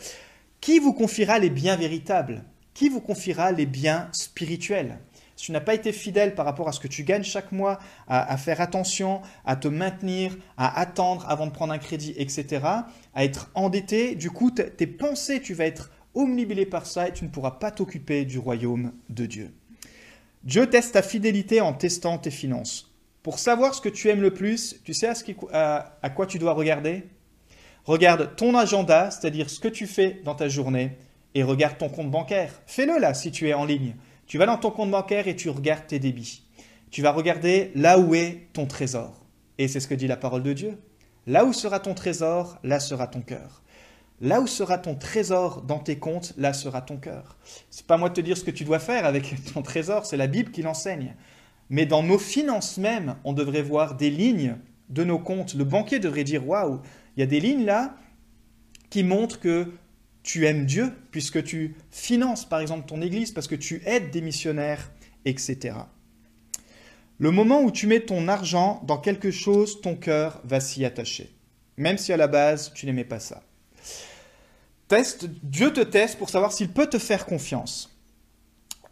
qui 0.59 0.79
vous 0.79 0.93
confiera 0.93 1.39
les 1.39 1.49
biens 1.49 1.75
véritables? 1.75 2.43
Qui 2.73 2.89
vous 2.89 3.01
confiera 3.01 3.51
les 3.51 3.65
biens 3.65 4.09
spirituels? 4.11 4.99
Si 5.35 5.45
tu 5.45 5.51
n'as 5.51 5.59
pas 5.59 5.73
été 5.73 5.91
fidèle 5.91 6.35
par 6.35 6.45
rapport 6.45 6.67
à 6.67 6.71
ce 6.71 6.79
que 6.79 6.87
tu 6.87 7.03
gagnes 7.03 7.23
chaque 7.23 7.51
mois, 7.51 7.79
à, 8.07 8.37
faire 8.37 8.61
attention, 8.61 9.21
à 9.43 9.55
te 9.55 9.67
maintenir, 9.67 10.37
à 10.55 10.79
attendre 10.79 11.25
avant 11.27 11.47
de 11.47 11.51
prendre 11.51 11.73
un 11.73 11.79
crédit, 11.79 12.13
etc., 12.17 12.63
à 13.15 13.23
être 13.23 13.49
endetté, 13.55 14.13
du 14.13 14.29
coup, 14.29 14.51
tes 14.51 14.87
pensées, 14.87 15.41
tu 15.41 15.53
vas 15.53 15.65
être 15.65 15.89
omnibilé 16.13 16.65
par 16.65 16.85
ça 16.85 17.07
et 17.07 17.13
tu 17.13 17.23
ne 17.23 17.29
pourras 17.29 17.51
pas 17.51 17.71
t'occuper 17.71 18.25
du 18.25 18.37
royaume 18.37 18.93
de 19.09 19.25
Dieu. 19.25 19.51
Dieu 20.43 20.67
teste 20.67 20.93
ta 20.93 21.03
fidélité 21.03 21.61
en 21.61 21.73
testant 21.73 22.17
tes 22.17 22.31
finances. 22.31 22.91
Pour 23.21 23.37
savoir 23.37 23.75
ce 23.75 23.81
que 23.81 23.89
tu 23.89 24.09
aimes 24.09 24.21
le 24.21 24.33
plus, 24.33 24.81
tu 24.83 24.95
sais 24.95 25.11
à, 25.51 26.09
quoi 26.15 26.25
tu 26.25 26.39
dois 26.39 26.53
regarder? 26.53 27.03
Regarde 27.85 28.35
ton 28.35 28.55
agenda, 28.55 29.11
c'est-à-dire 29.11 29.51
ce 29.51 29.59
que 29.59 29.67
tu 29.67 29.85
fais 29.85 30.19
dans 30.25 30.33
ta 30.33 30.49
journée, 30.49 30.97
et 31.35 31.43
regarde 31.43 31.77
ton 31.77 31.89
compte 31.89 32.09
bancaire. 32.09 32.61
Fais-le 32.65 32.99
là 32.99 33.13
si 33.13 33.31
tu 33.31 33.49
es 33.49 33.53
en 33.53 33.65
ligne. 33.65 33.95
Tu 34.25 34.39
vas 34.39 34.47
dans 34.47 34.57
ton 34.57 34.71
compte 34.71 34.89
bancaire 34.89 35.27
et 35.27 35.35
tu 35.35 35.49
regardes 35.49 35.85
tes 35.85 35.99
débits. 35.99 36.43
Tu 36.89 37.03
vas 37.03 37.11
regarder 37.11 37.71
là 37.75 37.99
où 37.99 38.15
est 38.15 38.47
ton 38.53 38.65
trésor. 38.65 39.23
Et 39.59 39.67
c'est 39.67 39.79
ce 39.79 39.87
que 39.87 39.93
dit 39.93 40.07
la 40.07 40.17
parole 40.17 40.43
de 40.43 40.53
Dieu. 40.53 40.77
Là 41.27 41.45
où 41.45 41.53
sera 41.53 41.79
ton 41.79 41.93
trésor, 41.93 42.57
là 42.63 42.79
sera 42.79 43.05
ton 43.05 43.21
cœur. 43.21 43.61
Là 44.21 44.39
où 44.39 44.45
sera 44.45 44.77
ton 44.77 44.93
trésor 44.93 45.63
dans 45.63 45.79
tes 45.79 45.97
comptes, 45.97 46.33
là 46.37 46.53
sera 46.53 46.81
ton 46.81 46.97
cœur. 46.97 47.37
C'est 47.71 47.87
pas 47.87 47.97
moi 47.97 48.09
de 48.09 48.13
te 48.13 48.21
dire 48.21 48.37
ce 48.37 48.43
que 48.43 48.51
tu 48.51 48.63
dois 48.63 48.77
faire 48.77 49.05
avec 49.05 49.33
ton 49.53 49.63
trésor, 49.63 50.05
c'est 50.05 50.17
la 50.17 50.27
Bible 50.27 50.51
qui 50.51 50.61
l'enseigne. 50.61 51.15
mais 51.69 51.87
dans 51.87 52.03
nos 52.03 52.19
finances 52.19 52.77
même, 52.77 53.15
on 53.23 53.33
devrait 53.33 53.63
voir 53.63 53.95
des 53.95 54.11
lignes 54.11 54.57
de 54.89 55.03
nos 55.03 55.17
comptes. 55.17 55.55
Le 55.55 55.63
banquier 55.63 55.99
devrait 55.99 56.23
dire 56.23 56.47
Waouh, 56.47 56.81
il 57.17 57.21
y 57.21 57.23
a 57.23 57.25
des 57.25 57.39
lignes 57.39 57.65
là 57.65 57.95
qui 58.91 59.03
montrent 59.03 59.39
que 59.39 59.71
tu 60.21 60.45
aimes 60.45 60.65
Dieu, 60.65 60.93
puisque 61.09 61.43
tu 61.43 61.75
finances 61.89 62.45
par 62.45 62.59
exemple 62.59 62.87
ton 62.87 63.01
église, 63.01 63.31
parce 63.31 63.47
que 63.47 63.55
tu 63.55 63.81
aides 63.85 64.11
des 64.11 64.21
missionnaires, 64.21 64.91
etc. 65.25 65.77
Le 67.17 67.31
moment 67.31 67.61
où 67.61 67.71
tu 67.71 67.87
mets 67.87 68.01
ton 68.01 68.27
argent 68.27 68.83
dans 68.85 68.97
quelque 68.97 69.31
chose, 69.31 69.81
ton 69.81 69.95
cœur 69.95 70.41
va 70.43 70.59
s'y 70.59 70.85
attacher, 70.85 71.33
même 71.77 71.97
si 71.97 72.13
à 72.13 72.17
la 72.17 72.27
base 72.27 72.71
tu 72.75 72.85
n'aimais 72.85 73.05
pas 73.05 73.19
ça. 73.19 73.41
Dieu 75.43 75.73
te 75.73 75.81
teste 75.81 76.17
pour 76.17 76.29
savoir 76.29 76.51
s'il 76.51 76.69
peut 76.69 76.87
te 76.87 76.99
faire 76.99 77.25
confiance. 77.25 77.95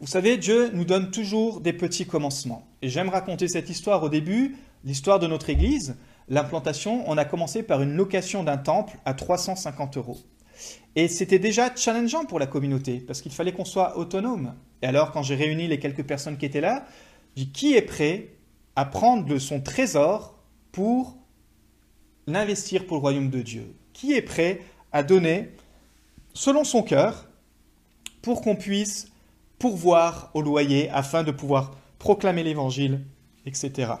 Vous 0.00 0.06
savez, 0.06 0.38
Dieu 0.38 0.70
nous 0.72 0.84
donne 0.84 1.10
toujours 1.10 1.60
des 1.60 1.74
petits 1.74 2.06
commencements. 2.06 2.66
Et 2.80 2.88
j'aime 2.88 3.10
raconter 3.10 3.48
cette 3.48 3.68
histoire 3.68 4.02
au 4.02 4.08
début, 4.08 4.56
l'histoire 4.84 5.18
de 5.18 5.26
notre 5.26 5.50
église. 5.50 5.96
L'implantation, 6.28 7.04
on 7.06 7.18
a 7.18 7.24
commencé 7.24 7.62
par 7.62 7.82
une 7.82 7.94
location 7.94 8.42
d'un 8.42 8.56
temple 8.56 8.96
à 9.04 9.12
350 9.12 9.98
euros. 9.98 10.18
Et 10.96 11.08
c'était 11.08 11.38
déjà 11.38 11.74
challengeant 11.74 12.24
pour 12.24 12.38
la 12.38 12.46
communauté, 12.46 13.00
parce 13.00 13.20
qu'il 13.20 13.32
fallait 13.32 13.52
qu'on 13.52 13.64
soit 13.64 13.98
autonome. 13.98 14.54
Et 14.82 14.86
alors, 14.86 15.12
quand 15.12 15.22
j'ai 15.22 15.34
réuni 15.34 15.68
les 15.68 15.78
quelques 15.78 16.04
personnes 16.04 16.38
qui 16.38 16.46
étaient 16.46 16.60
là, 16.60 16.86
j'ai 17.36 17.44
dit 17.44 17.52
qui 17.52 17.74
est 17.74 17.82
prêt 17.82 18.28
à 18.76 18.84
prendre 18.86 19.26
de 19.26 19.38
son 19.38 19.60
trésor 19.60 20.38
pour 20.72 21.16
l'investir 22.26 22.86
pour 22.86 22.96
le 22.96 23.00
royaume 23.02 23.30
de 23.30 23.42
Dieu? 23.42 23.74
Qui 23.92 24.14
est 24.14 24.22
prêt 24.22 24.60
à 24.92 25.02
donner 25.02 25.50
selon 26.34 26.64
son 26.64 26.82
cœur 26.82 27.28
pour 28.22 28.42
qu'on 28.42 28.56
puisse 28.56 29.08
pourvoir 29.58 30.30
au 30.34 30.42
loyer 30.42 30.88
afin 30.90 31.22
de 31.22 31.30
pouvoir 31.30 31.72
proclamer 31.98 32.42
l'évangile, 32.42 33.00
etc. 33.46 33.92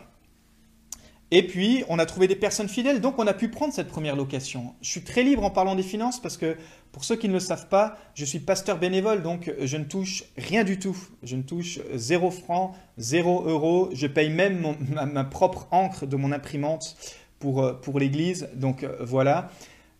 Et 1.32 1.46
puis, 1.46 1.84
on 1.88 2.00
a 2.00 2.06
trouvé 2.06 2.26
des 2.26 2.34
personnes 2.34 2.68
fidèles, 2.68 3.00
donc 3.00 3.18
on 3.18 3.26
a 3.26 3.34
pu 3.34 3.48
prendre 3.48 3.72
cette 3.72 3.86
première 3.86 4.16
location. 4.16 4.74
Je 4.82 4.90
suis 4.90 5.02
très 5.02 5.22
libre 5.22 5.44
en 5.44 5.50
parlant 5.50 5.76
des 5.76 5.84
finances 5.84 6.20
parce 6.20 6.36
que, 6.36 6.56
pour 6.90 7.04
ceux 7.04 7.14
qui 7.14 7.28
ne 7.28 7.34
le 7.34 7.40
savent 7.40 7.68
pas, 7.68 7.96
je 8.14 8.24
suis 8.24 8.40
pasteur 8.40 8.78
bénévole, 8.78 9.22
donc 9.22 9.52
je 9.60 9.76
ne 9.76 9.84
touche 9.84 10.24
rien 10.36 10.64
du 10.64 10.80
tout. 10.80 10.96
Je 11.22 11.36
ne 11.36 11.42
touche 11.42 11.78
zéro 11.94 12.32
franc, 12.32 12.74
zéro 12.98 13.44
euro. 13.46 13.90
Je 13.92 14.08
paye 14.08 14.30
même 14.30 14.74
ma, 14.90 15.22
propre 15.22 15.68
encre 15.70 16.04
de 16.04 16.16
mon 16.16 16.32
imprimante 16.32 16.96
pour, 17.38 17.62
euh, 17.62 17.74
pour 17.74 18.00
l'église. 18.00 18.48
Donc 18.56 18.82
euh, 18.82 18.96
voilà. 19.00 19.50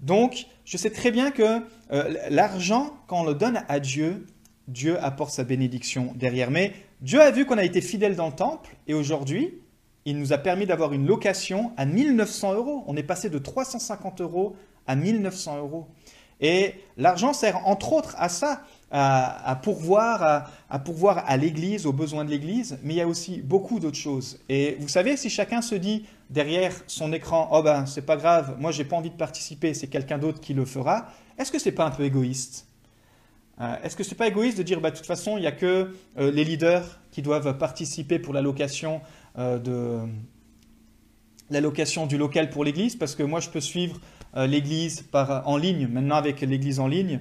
Donc, 0.01 0.47
je 0.65 0.77
sais 0.77 0.91
très 0.91 1.11
bien 1.11 1.31
que 1.31 1.63
euh, 1.93 2.15
l'argent, 2.31 2.97
quand 3.07 3.21
on 3.21 3.25
le 3.25 3.35
donne 3.35 3.63
à 3.69 3.81
Dieu, 3.81 4.27
Dieu 4.69 5.03
apporte 5.03 5.33
sa 5.33 5.45
bénédiction 5.45 6.13
derrière. 6.17 6.51
Mais 6.51 6.73
Dieu 7.01 7.21
a 7.21 7.31
vu 7.31 7.45
qu'on 7.45 7.59
a 7.59 7.65
été 7.65 7.81
fidèle 7.81 8.17
dans 8.17 8.29
le 8.29 8.33
temple 8.33 8.77
et 8.87 8.95
aujourd'hui, 8.95 9.55
il 10.05 10.19
nous 10.19 10.33
a 10.33 10.39
permis 10.39 10.67
d'avoir 10.67 10.93
une 10.93 11.07
location 11.07 11.73
à 11.77 11.85
1900 11.85 12.55
euros. 12.55 12.85
On 12.87 12.97
est 12.97 13.03
passé 13.03 13.29
de 13.29 13.39
350 13.39 14.21
euros 14.21 14.57
à 14.87 14.97
1900 14.97 15.59
euros. 15.59 15.89
Et 16.41 16.75
l'argent 16.97 17.33
sert 17.33 17.67
entre 17.67 17.93
autres 17.93 18.15
à 18.19 18.29
ça, 18.29 18.63
à, 18.91 19.59
pourvoir, 19.63 20.49
à, 20.69 20.79
pourvoir 20.81 21.23
à 21.27 21.37
l'Église, 21.37 21.87
aux 21.87 21.93
besoins 21.93 22.25
de 22.25 22.31
l'Église, 22.31 22.79
mais 22.83 22.95
il 22.95 22.97
y 22.97 23.01
a 23.01 23.07
aussi 23.07 23.41
beaucoup 23.41 23.79
d'autres 23.79 23.97
choses. 23.97 24.41
Et 24.49 24.77
vous 24.81 24.89
savez, 24.89 25.17
si 25.17 25.31
chacun 25.31 25.63
se 25.63 25.75
dit 25.77 26.07
derrière 26.29 26.73
son 26.87 27.13
écran, 27.13 27.49
oh 27.53 27.63
ben 27.63 27.87
c'est 27.87 28.05
pas 28.05 28.17
grave, 28.17 28.57
moi 28.59 28.73
j'ai 28.73 28.85
pas 28.85 28.97
envie 28.97 29.11
de 29.11 29.17
participer, 29.17 29.75
c'est 29.75 29.87
quelqu'un 29.87 30.19
d'autre 30.19 30.41
qui 30.41 30.55
le 30.55 30.65
fera, 30.65 31.07
est-ce 31.39 31.53
que 31.53 31.59
c'est 31.59 31.73
pas 31.73 31.85
un 31.87 31.91
peu 31.91 32.05
égoïste? 32.05 32.67
Euh, 33.61 33.77
Est-ce 33.85 33.97
que 33.97 34.03
c'est 34.03 34.15
pas 34.15 34.27
égoïste 34.27 34.59
de 34.59 34.63
dire, 34.63 34.81
bah, 34.81 34.91
de 34.91 34.97
toute 34.97 35.07
façon, 35.07 35.37
il 35.37 35.43
n'y 35.43 35.47
a 35.47 35.53
que 35.53 35.95
euh, 36.19 36.31
les 36.31 36.45
leaders 36.45 37.01
qui 37.11 37.23
doivent 37.23 37.59
participer 37.59 38.19
pour 38.19 38.33
l'allocation 38.33 39.03
euh, 39.39 39.59
de 39.59 40.01
l'allocation 41.51 42.07
du 42.07 42.17
local 42.17 42.51
pour 42.51 42.65
l'Église, 42.65 42.97
parce 42.97 43.17
que 43.17 43.25
moi 43.25 43.41
je 43.41 43.51
peux 43.51 43.61
suivre 43.61 44.01
l'Église 44.37 45.05
en 45.13 45.57
ligne. 45.57 45.89
Maintenant 45.89 46.15
avec 46.15 46.41
l'Église 46.43 46.79
en 46.79 46.87
ligne, 46.87 47.19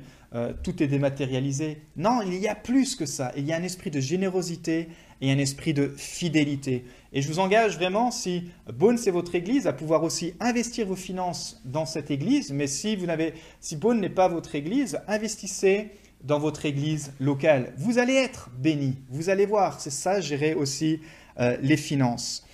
tout 0.63 0.83
est 0.83 0.87
dématérialisé. 0.87 1.81
Non, 1.97 2.21
il 2.21 2.35
y 2.35 2.47
a 2.47 2.55
plus 2.55 2.95
que 2.95 3.05
ça. 3.05 3.31
Il 3.35 3.45
y 3.45 3.53
a 3.53 3.55
un 3.55 3.63
esprit 3.63 3.89
de 3.89 3.99
générosité 3.99 4.89
et 5.21 5.31
un 5.31 5.37
esprit 5.37 5.73
de 5.73 5.93
fidélité. 5.97 6.85
Et 7.11 7.21
je 7.21 7.27
vous 7.27 7.39
engage 7.39 7.75
vraiment, 7.75 8.11
si 8.11 8.43
Beaune 8.71 8.97
c'est 8.97 9.11
votre 9.11 9.35
église, 9.35 9.67
à 9.67 9.73
pouvoir 9.73 10.03
aussi 10.03 10.33
investir 10.39 10.87
vos 10.87 10.95
finances 10.95 11.61
dans 11.65 11.85
cette 11.85 12.11
église. 12.11 12.51
Mais 12.51 12.67
si 12.67 12.95
vous 12.95 13.05
n'avez, 13.05 13.33
si 13.59 13.75
Beaune 13.75 13.99
n'est 13.99 14.09
pas 14.09 14.27
votre 14.27 14.55
église, 14.55 14.99
investissez 15.07 15.89
dans 16.23 16.39
votre 16.39 16.65
église 16.65 17.13
locale. 17.19 17.73
Vous 17.77 17.97
allez 17.97 18.13
être 18.13 18.49
béni, 18.57 18.97
vous 19.09 19.29
allez 19.29 19.45
voir, 19.45 19.79
c'est 19.79 19.89
ça, 19.89 20.21
gérer 20.21 20.53
aussi 20.53 20.99
euh, 21.39 21.57
les 21.61 21.77
finances. 21.77 22.45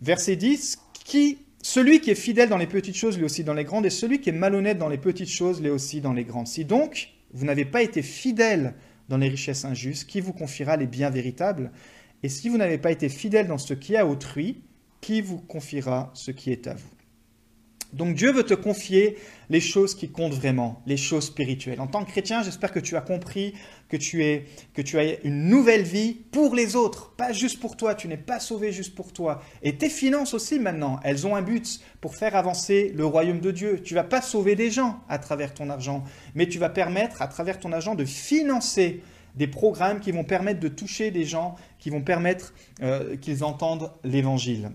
Verset 0.00 0.36
10, 0.36 0.78
qui, 1.04 1.38
celui 1.62 2.00
qui 2.00 2.10
est 2.10 2.16
fidèle 2.16 2.48
dans 2.48 2.58
les 2.58 2.66
petites 2.66 2.96
choses, 2.96 3.16
lui 3.16 3.24
aussi 3.24 3.44
dans 3.44 3.54
les 3.54 3.64
grandes, 3.64 3.86
et 3.86 3.90
celui 3.90 4.20
qui 4.20 4.28
est 4.30 4.32
malhonnête 4.32 4.78
dans 4.78 4.88
les 4.88 4.98
petites 4.98 5.30
choses, 5.30 5.62
lui 5.62 5.70
aussi 5.70 6.00
dans 6.00 6.12
les 6.12 6.24
grandes. 6.24 6.48
Si 6.48 6.64
donc 6.64 7.10
vous 7.32 7.44
n'avez 7.44 7.64
pas 7.64 7.82
été 7.82 8.02
fidèle 8.02 8.74
dans 9.08 9.16
les 9.16 9.28
richesses 9.28 9.64
injustes, 9.64 10.08
qui 10.08 10.20
vous 10.20 10.32
confiera 10.32 10.76
les 10.76 10.86
biens 10.86 11.10
véritables? 11.10 11.70
Et 12.22 12.28
si 12.28 12.48
vous 12.48 12.56
n'avez 12.56 12.78
pas 12.78 12.90
été 12.90 13.08
fidèle 13.08 13.46
dans 13.46 13.58
ce 13.58 13.74
qui 13.74 13.94
est 13.94 13.98
à 13.98 14.06
autrui, 14.06 14.62
qui 15.00 15.20
vous 15.20 15.38
confiera 15.38 16.10
ce 16.14 16.30
qui 16.30 16.50
est 16.50 16.66
à 16.66 16.74
vous? 16.74 17.01
Donc 17.92 18.14
Dieu 18.14 18.32
veut 18.32 18.44
te 18.44 18.54
confier 18.54 19.18
les 19.50 19.60
choses 19.60 19.94
qui 19.94 20.10
comptent 20.10 20.32
vraiment, 20.32 20.82
les 20.86 20.96
choses 20.96 21.26
spirituelles. 21.26 21.80
En 21.80 21.86
tant 21.86 22.04
que 22.04 22.10
chrétien, 22.10 22.42
j'espère 22.42 22.72
que 22.72 22.80
tu 22.80 22.96
as 22.96 23.02
compris 23.02 23.52
que 23.90 23.98
tu, 23.98 24.24
es, 24.24 24.46
que 24.72 24.80
tu 24.80 24.98
as 24.98 25.20
une 25.24 25.48
nouvelle 25.48 25.82
vie 25.82 26.14
pour 26.32 26.54
les 26.54 26.74
autres, 26.74 27.10
pas 27.16 27.32
juste 27.32 27.60
pour 27.60 27.76
toi. 27.76 27.94
Tu 27.94 28.08
n'es 28.08 28.16
pas 28.16 28.40
sauvé 28.40 28.72
juste 28.72 28.94
pour 28.94 29.12
toi. 29.12 29.42
Et 29.62 29.76
tes 29.76 29.90
finances 29.90 30.32
aussi 30.32 30.58
maintenant, 30.58 31.00
elles 31.04 31.26
ont 31.26 31.36
un 31.36 31.42
but 31.42 31.80
pour 32.00 32.16
faire 32.16 32.34
avancer 32.34 32.92
le 32.94 33.04
royaume 33.04 33.40
de 33.40 33.50
Dieu. 33.50 33.82
Tu 33.82 33.94
vas 33.94 34.04
pas 34.04 34.22
sauver 34.22 34.56
des 34.56 34.70
gens 34.70 35.00
à 35.10 35.18
travers 35.18 35.52
ton 35.52 35.68
argent, 35.68 36.02
mais 36.34 36.48
tu 36.48 36.58
vas 36.58 36.70
permettre 36.70 37.20
à 37.20 37.28
travers 37.28 37.60
ton 37.60 37.72
argent 37.72 37.94
de 37.94 38.06
financer 38.06 39.02
des 39.34 39.46
programmes 39.46 40.00
qui 40.00 40.12
vont 40.12 40.24
permettre 40.24 40.60
de 40.60 40.68
toucher 40.68 41.10
des 41.10 41.24
gens, 41.24 41.56
qui 41.78 41.90
vont 41.90 42.02
permettre 42.02 42.54
euh, 42.82 43.16
qu'ils 43.16 43.44
entendent 43.44 43.90
l'évangile. 44.04 44.70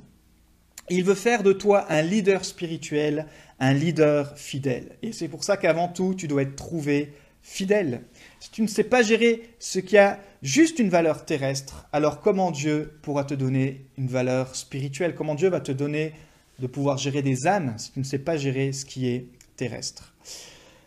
Il 0.90 1.04
veut 1.04 1.16
faire 1.16 1.44
de 1.44 1.52
toi 1.52 1.86
un 1.90 2.02
leader 2.02 2.46
spirituel, 2.46 3.26
un 3.60 3.74
leader 3.74 4.38
fidèle. 4.38 4.96
Et 5.02 5.12
c'est 5.12 5.28
pour 5.28 5.44
ça 5.44 5.58
qu'avant 5.58 5.90
tout, 5.90 6.16
tu 6.16 6.28
dois 6.28 6.44
être 6.44 6.56
trouvé 6.56 7.14
fidèle. 7.42 8.04
Si 8.40 8.52
tu 8.52 8.62
ne 8.62 8.68
sais 8.68 8.84
pas 8.84 9.04
gérer 9.04 9.50
ce 9.60 9.80
qui 9.80 9.98
a 9.98 10.20
juste 10.42 10.80
une 10.80 10.90
valeur 10.90 11.26
terrestre, 11.26 11.88
alors 11.92 12.22
comment 12.22 12.52
Dieu 12.52 13.00
pourra 13.02 13.24
te 13.24 13.34
donner 13.34 13.86
une 13.98 14.08
valeur 14.08 14.56
spirituelle? 14.56 15.16
Comment 15.16 15.36
Dieu 15.36 15.50
va 15.50 15.60
te 15.60 15.72
donner 15.72 16.14
de 16.60 16.68
pouvoir 16.68 16.98
gérer 16.98 17.22
des 17.22 17.48
âmes 17.48 17.74
si 17.78 17.92
tu 17.92 18.00
ne 18.00 18.04
sais 18.04 18.20
pas 18.20 18.38
gérer 18.38 18.72
ce 18.72 18.86
qui 18.86 19.08
est 19.08 19.28
terrestre? 19.56 20.14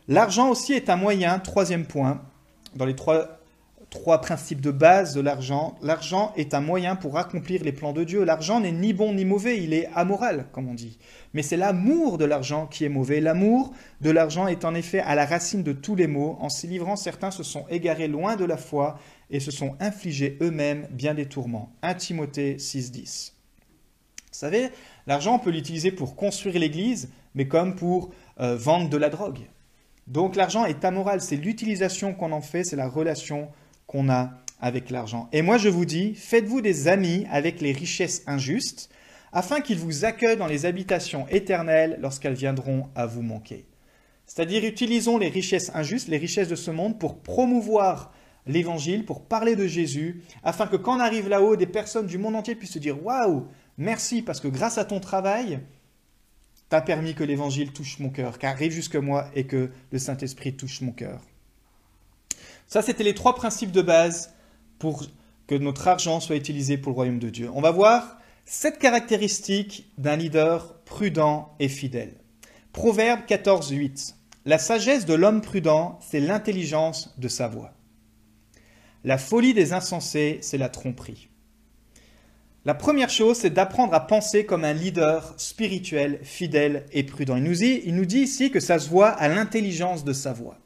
L'argent 0.08 0.50
aussi 0.50 0.72
est 0.72 0.90
un 0.90 0.96
moyen, 0.96 1.38
troisième 1.38 1.86
point, 1.86 2.22
dans 2.74 2.86
les 2.86 2.96
trois 2.96 3.39
trois 3.90 4.20
principes 4.20 4.60
de 4.60 4.70
base 4.70 5.14
de 5.14 5.20
l'argent. 5.20 5.76
L'argent 5.82 6.32
est 6.36 6.54
un 6.54 6.60
moyen 6.60 6.96
pour 6.96 7.18
accomplir 7.18 7.62
les 7.64 7.72
plans 7.72 7.92
de 7.92 8.04
Dieu. 8.04 8.24
L'argent 8.24 8.60
n'est 8.60 8.72
ni 8.72 8.92
bon 8.92 9.12
ni 9.12 9.24
mauvais, 9.24 9.62
il 9.62 9.74
est 9.74 9.88
amoral, 9.94 10.46
comme 10.52 10.68
on 10.68 10.74
dit. 10.74 10.98
Mais 11.34 11.42
c'est 11.42 11.56
l'amour 11.56 12.16
de 12.16 12.24
l'argent 12.24 12.66
qui 12.66 12.84
est 12.84 12.88
mauvais. 12.88 13.20
L'amour 13.20 13.72
de 14.00 14.10
l'argent 14.10 14.46
est 14.46 14.64
en 14.64 14.74
effet 14.74 15.00
à 15.00 15.14
la 15.16 15.26
racine 15.26 15.64
de 15.64 15.72
tous 15.72 15.96
les 15.96 16.06
maux. 16.06 16.38
En 16.40 16.48
s'y 16.48 16.68
livrant, 16.68 16.96
certains 16.96 17.32
se 17.32 17.42
sont 17.42 17.66
égarés 17.68 18.08
loin 18.08 18.36
de 18.36 18.44
la 18.44 18.56
foi 18.56 18.98
et 19.28 19.40
se 19.40 19.50
sont 19.50 19.76
infligés 19.80 20.38
eux-mêmes 20.40 20.86
bien 20.90 21.14
des 21.14 21.26
tourments. 21.26 21.72
1 21.82 21.94
Timothée 21.94 22.56
6.10. 22.56 23.32
Vous 23.32 24.38
savez, 24.38 24.70
l'argent, 25.06 25.34
on 25.34 25.38
peut 25.40 25.50
l'utiliser 25.50 25.90
pour 25.90 26.14
construire 26.14 26.58
l'Église, 26.58 27.10
mais 27.34 27.48
comme 27.48 27.74
pour 27.74 28.10
euh, 28.40 28.56
vendre 28.56 28.88
de 28.88 28.96
la 28.96 29.10
drogue. 29.10 29.40
Donc 30.06 30.34
l'argent 30.34 30.64
est 30.64 30.84
amoral, 30.84 31.20
c'est 31.20 31.36
l'utilisation 31.36 32.14
qu'on 32.14 32.32
en 32.32 32.40
fait, 32.40 32.64
c'est 32.64 32.76
la 32.76 32.88
relation 32.88 33.48
qu'on 33.90 34.08
a 34.08 34.30
avec 34.60 34.88
l'argent. 34.90 35.28
Et 35.32 35.42
moi 35.42 35.58
je 35.58 35.68
vous 35.68 35.84
dis, 35.84 36.14
faites-vous 36.14 36.60
des 36.60 36.86
amis 36.86 37.26
avec 37.28 37.60
les 37.60 37.72
richesses 37.72 38.22
injustes, 38.28 38.88
afin 39.32 39.60
qu'ils 39.60 39.78
vous 39.78 40.04
accueillent 40.04 40.36
dans 40.36 40.46
les 40.46 40.64
habitations 40.64 41.26
éternelles 41.28 41.98
lorsqu'elles 42.00 42.34
viendront 42.34 42.88
à 42.94 43.06
vous 43.06 43.22
manquer. 43.22 43.66
C'est-à-dire 44.26 44.64
utilisons 44.64 45.18
les 45.18 45.28
richesses 45.28 45.72
injustes, 45.74 46.06
les 46.06 46.18
richesses 46.18 46.46
de 46.46 46.54
ce 46.54 46.70
monde, 46.70 47.00
pour 47.00 47.18
promouvoir 47.18 48.12
l'évangile, 48.46 49.04
pour 49.04 49.24
parler 49.24 49.56
de 49.56 49.66
Jésus, 49.66 50.22
afin 50.44 50.68
que 50.68 50.76
quand 50.76 50.96
on 50.96 51.00
arrive 51.00 51.28
là-haut, 51.28 51.56
des 51.56 51.66
personnes 51.66 52.06
du 52.06 52.16
monde 52.16 52.36
entier 52.36 52.54
puissent 52.54 52.74
se 52.74 52.78
dire 52.78 53.04
Waouh, 53.04 53.48
merci, 53.76 54.22
parce 54.22 54.38
que 54.38 54.46
grâce 54.46 54.78
à 54.78 54.84
ton 54.84 55.00
travail, 55.00 55.58
tu 56.68 56.76
as 56.76 56.80
permis 56.80 57.14
que 57.14 57.24
l'évangile 57.24 57.72
touche 57.72 57.98
mon 57.98 58.10
cœur, 58.10 58.38
qu'arrive 58.38 58.70
jusque 58.70 58.94
moi 58.94 59.26
et 59.34 59.46
que 59.46 59.70
le 59.90 59.98
Saint-Esprit 59.98 60.54
touche 60.54 60.80
mon 60.80 60.92
cœur. 60.92 61.20
Ça, 62.70 62.82
c'était 62.82 63.02
les 63.02 63.16
trois 63.16 63.34
principes 63.34 63.72
de 63.72 63.82
base 63.82 64.32
pour 64.78 65.04
que 65.48 65.56
notre 65.56 65.88
argent 65.88 66.20
soit 66.20 66.36
utilisé 66.36 66.78
pour 66.78 66.92
le 66.92 66.94
royaume 66.94 67.18
de 67.18 67.28
Dieu. 67.28 67.50
On 67.52 67.60
va 67.60 67.72
voir 67.72 68.18
sept 68.44 68.78
caractéristiques 68.78 69.90
d'un 69.98 70.14
leader 70.14 70.76
prudent 70.84 71.52
et 71.58 71.68
fidèle. 71.68 72.14
Proverbe 72.72 73.26
14, 73.26 73.70
8. 73.70 74.14
La 74.44 74.58
sagesse 74.58 75.04
de 75.04 75.14
l'homme 75.14 75.40
prudent, 75.40 75.98
c'est 76.00 76.20
l'intelligence 76.20 77.12
de 77.18 77.26
sa 77.26 77.48
voix. 77.48 77.72
La 79.02 79.18
folie 79.18 79.52
des 79.52 79.72
insensés, 79.72 80.38
c'est 80.40 80.56
la 80.56 80.68
tromperie. 80.68 81.28
La 82.64 82.74
première 82.74 83.10
chose, 83.10 83.38
c'est 83.38 83.50
d'apprendre 83.50 83.94
à 83.94 84.06
penser 84.06 84.46
comme 84.46 84.64
un 84.64 84.74
leader 84.74 85.34
spirituel, 85.38 86.20
fidèle 86.22 86.86
et 86.92 87.02
prudent. 87.02 87.36
Il 87.36 87.42
nous 87.96 88.04
dit, 88.04 88.18
ici 88.18 88.52
que 88.52 88.60
ça 88.60 88.78
se 88.78 88.88
voit 88.88 89.08
à 89.08 89.26
l'intelligence 89.26 90.04
de 90.04 90.12
sa 90.12 90.32
voix, 90.32 90.58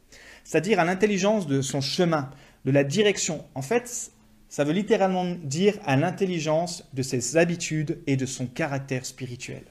c'est-à-dire 0.44 0.78
à, 0.78 0.84
l'intelligence 0.84 1.46
de 1.46 1.62
son 1.62 1.80
chemin, 1.80 2.30
de 2.64 2.70
la 2.70 2.84
direction. 2.84 3.44
En 3.54 3.62
fait, 3.62 4.12
ça 4.48 4.64
veut 4.64 4.72
littéralement 4.72 5.26
dire 5.42 5.78
à 5.84 5.96
l'intelligence 5.96 6.88
de 6.92 7.02
ses 7.02 7.36
habitudes 7.36 8.00
et 8.06 8.16
de 8.16 8.26
son 8.26 8.46
caractère 8.46 9.04
spirituel. 9.04 9.64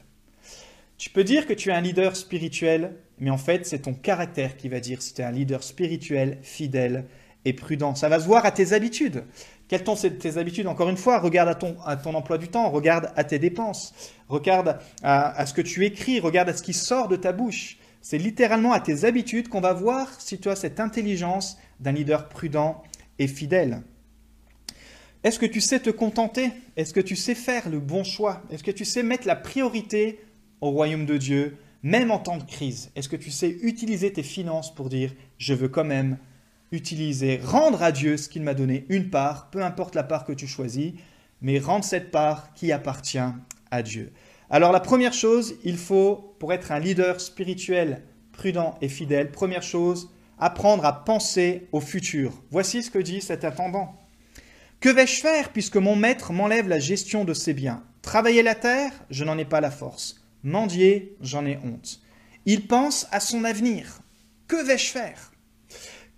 Tu 0.98 1.10
peux 1.10 1.24
dire 1.24 1.48
que 1.48 1.54
tu 1.54 1.70
es 1.70 1.74
un 1.74 1.82
leader 1.82 2.16
spirituel, 2.16 2.96
mais 3.20 3.30
en 3.30 3.38
fait, 3.38 3.66
c'est 3.66 3.80
ton 3.80 3.94
caractère 3.94 4.58
qui 4.58 4.70
va 4.70 4.80
dire 4.80 5.02
si 5.02 5.14
tu 5.14 5.22
es 5.22 5.24
un 5.26 5.32
leader 5.32 5.64
spirituel, 5.64 6.38
fidèle 6.42 7.06
et 7.46 7.54
prudent. 7.54 7.96
Ça 7.96 8.10
va 8.10 8.20
se 8.20 8.26
voir 8.26 8.46
à 8.46 8.52
tes 8.52 8.74
habitudes. 8.74 9.24
Quelles 9.68 9.86
sont 9.86 9.96
tes 9.96 10.38
habitudes? 10.38 10.68
Encore 10.68 10.90
une 10.90 10.98
fois, 10.98 11.20
regarde 11.20 11.50
à 11.50 11.56
ton, 11.96 12.14
emploi 12.14 12.38
du 12.38 12.48
temps, 12.48 12.70
regarde 12.70 13.12
à 13.16 13.24
tes 13.24 13.40
dépenses, 13.40 13.94
regarde 14.30 14.78
à, 15.02 15.46
ce 15.46 15.54
que 15.54 15.62
tu 15.62 15.86
écris, 15.86 16.20
regarde 16.20 16.50
à 16.50 16.54
ce 16.54 16.62
qui 16.62 16.74
sort 16.74 17.08
de 17.08 17.16
ta 17.16 17.32
bouche. 17.32 17.78
C'est 18.04 18.18
littéralement 18.18 18.74
à 18.74 18.82
tes 18.82 19.06
habitudes 19.06 19.48
qu'on 19.48 19.62
va 19.62 19.72
voir 19.72 20.20
si 20.20 20.38
tu 20.38 20.50
as 20.50 20.58
cette 20.58 20.82
intelligence 20.82 21.58
d'un 21.80 21.94
leader 21.94 22.28
prudent 22.28 22.84
et 23.18 23.28
fidèle. 23.28 23.82
Est-ce 25.24 25.40
que 25.40 25.46
tu 25.46 25.62
sais 25.62 25.80
te 25.80 25.90
contenter? 25.90 26.52
Est-ce 26.76 26.94
que 26.94 27.00
tu 27.00 27.16
sais 27.16 27.34
faire 27.34 27.70
le 27.70 27.80
bon 27.80 28.04
choix? 28.04 28.44
Est-ce 28.52 28.62
que 28.62 28.72
tu 28.72 28.84
sais 28.84 29.04
mettre 29.04 29.26
la 29.26 29.38
priorité 29.38 30.20
au 30.60 30.72
royaume 30.72 31.06
de 31.06 31.16
Dieu, 31.16 31.56
même 31.82 32.12
en 32.12 32.20
temps 32.20 32.36
de 32.36 32.44
crise? 32.44 32.92
Est-ce 32.98 33.08
que 33.08 33.16
tu 33.16 33.32
sais 33.32 33.58
utiliser 33.62 34.12
tes 34.12 34.22
finances 34.22 34.76
pour 34.76 34.90
dire 34.90 35.14
je 35.38 35.54
veux 35.54 35.70
quand 35.70 35.86
même 35.86 36.18
utiliser, 36.74 37.40
rendre 37.42 37.84
à 37.84 37.94
Dieu 37.94 38.18
ce 38.18 38.28
qu'il 38.28 38.42
m'a 38.42 38.54
donné, 38.54 38.86
une 38.90 39.12
part, 39.12 39.50
peu 39.50 39.64
importe 39.64 39.96
la 39.96 40.04
part 40.04 40.26
que 40.26 40.34
tu 40.34 40.46
choisis, 40.46 40.92
mais 41.42 41.58
rendre 41.58 41.86
cette 41.86 42.12
part 42.12 42.54
qui 42.54 42.74
appartient 42.74 43.32
à 43.72 43.82
Dieu. 43.82 44.12
Alors 44.54 44.72
la 44.72 44.80
première 44.80 45.16
chose, 45.16 45.56
il 45.64 45.78
faut, 45.78 46.36
pour 46.38 46.54
être 46.54 46.72
un 46.72 46.78
leader 46.78 47.20
spirituel 47.20 48.04
prudent 48.34 48.78
et 48.82 48.88
fidèle, 48.88 49.32
première 49.32 49.64
chose, 49.64 50.12
apprendre 50.38 50.86
à 50.86 51.04
penser 51.04 51.68
au 51.72 51.80
futur. 51.80 52.44
Voici 52.52 52.84
ce 52.84 52.92
que 52.92 53.00
dit 53.00 53.20
cet 53.20 53.46
attendant. 53.46 54.00
Que 54.80 54.90
vais-je 54.90 55.22
faire 55.22 55.50
puisque 55.50 55.78
mon 55.78 55.96
maître 55.96 56.34
m'enlève 56.34 56.68
la 56.68 56.78
gestion 56.78 57.26
de 57.26 57.34
ses 57.34 57.56
biens? 57.56 57.82
Travailler 58.04 58.44
la 58.44 58.54
terre, 58.54 58.92
je 59.10 59.24
n'en 59.24 59.40
ai 59.40 59.46
pas 59.46 59.60
la 59.60 59.72
force. 59.72 60.22
Mendier, 60.44 61.18
j'en 61.20 61.48
ai 61.48 61.58
honte. 61.64 62.00
Il 62.46 62.68
pense 62.68 63.08
à 63.12 63.20
son 63.20 63.46
avenir. 63.46 64.02
Que 64.48 64.64
vais-je 64.64 64.92
faire? 64.92 65.33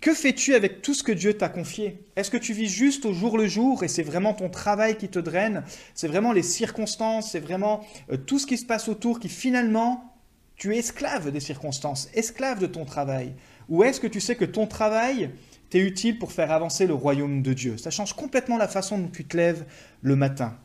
Que 0.06 0.14
fais-tu 0.14 0.54
avec 0.54 0.82
tout 0.82 0.94
ce 0.94 1.02
que 1.02 1.10
Dieu 1.10 1.34
t'a 1.34 1.48
confié? 1.48 1.98
Est-ce 2.14 2.30
que 2.30 2.36
tu 2.36 2.52
vis 2.52 2.68
juste 2.68 3.04
au 3.06 3.12
jour 3.12 3.36
le 3.36 3.48
jour 3.48 3.82
et 3.82 3.88
c'est 3.88 4.04
vraiment 4.04 4.34
ton 4.34 4.48
travail 4.48 4.96
qui 4.96 5.08
te 5.08 5.18
draine? 5.18 5.64
C'est 5.96 6.06
vraiment 6.06 6.30
les 6.30 6.44
circonstances, 6.44 7.32
c'est 7.32 7.40
vraiment 7.40 7.84
euh, 8.12 8.16
tout 8.16 8.38
ce 8.38 8.46
qui 8.46 8.56
se 8.56 8.64
passe 8.64 8.86
autour 8.86 9.18
qui 9.18 9.28
finalement, 9.28 10.14
tu 10.54 10.72
es 10.72 10.78
esclave 10.78 11.32
des 11.32 11.40
circonstances, 11.40 12.08
esclave 12.14 12.60
de 12.60 12.68
ton 12.68 12.84
travail. 12.84 13.34
Ou 13.68 13.82
est-ce 13.82 13.98
que 13.98 14.06
tu 14.06 14.20
sais 14.20 14.36
que 14.36 14.44
ton 14.44 14.68
travail 14.68 15.30
t'est 15.70 15.80
utile 15.80 16.20
pour 16.20 16.30
faire 16.30 16.52
avancer 16.52 16.86
le 16.86 16.94
royaume 16.94 17.42
de 17.42 17.52
Dieu? 17.52 17.76
Ça 17.76 17.90
change 17.90 18.12
complètement 18.12 18.58
la 18.58 18.68
façon 18.68 18.98
dont 18.98 19.08
tu 19.08 19.24
te 19.24 19.36
lèves 19.36 19.66
le 20.02 20.14
matin. 20.14 20.56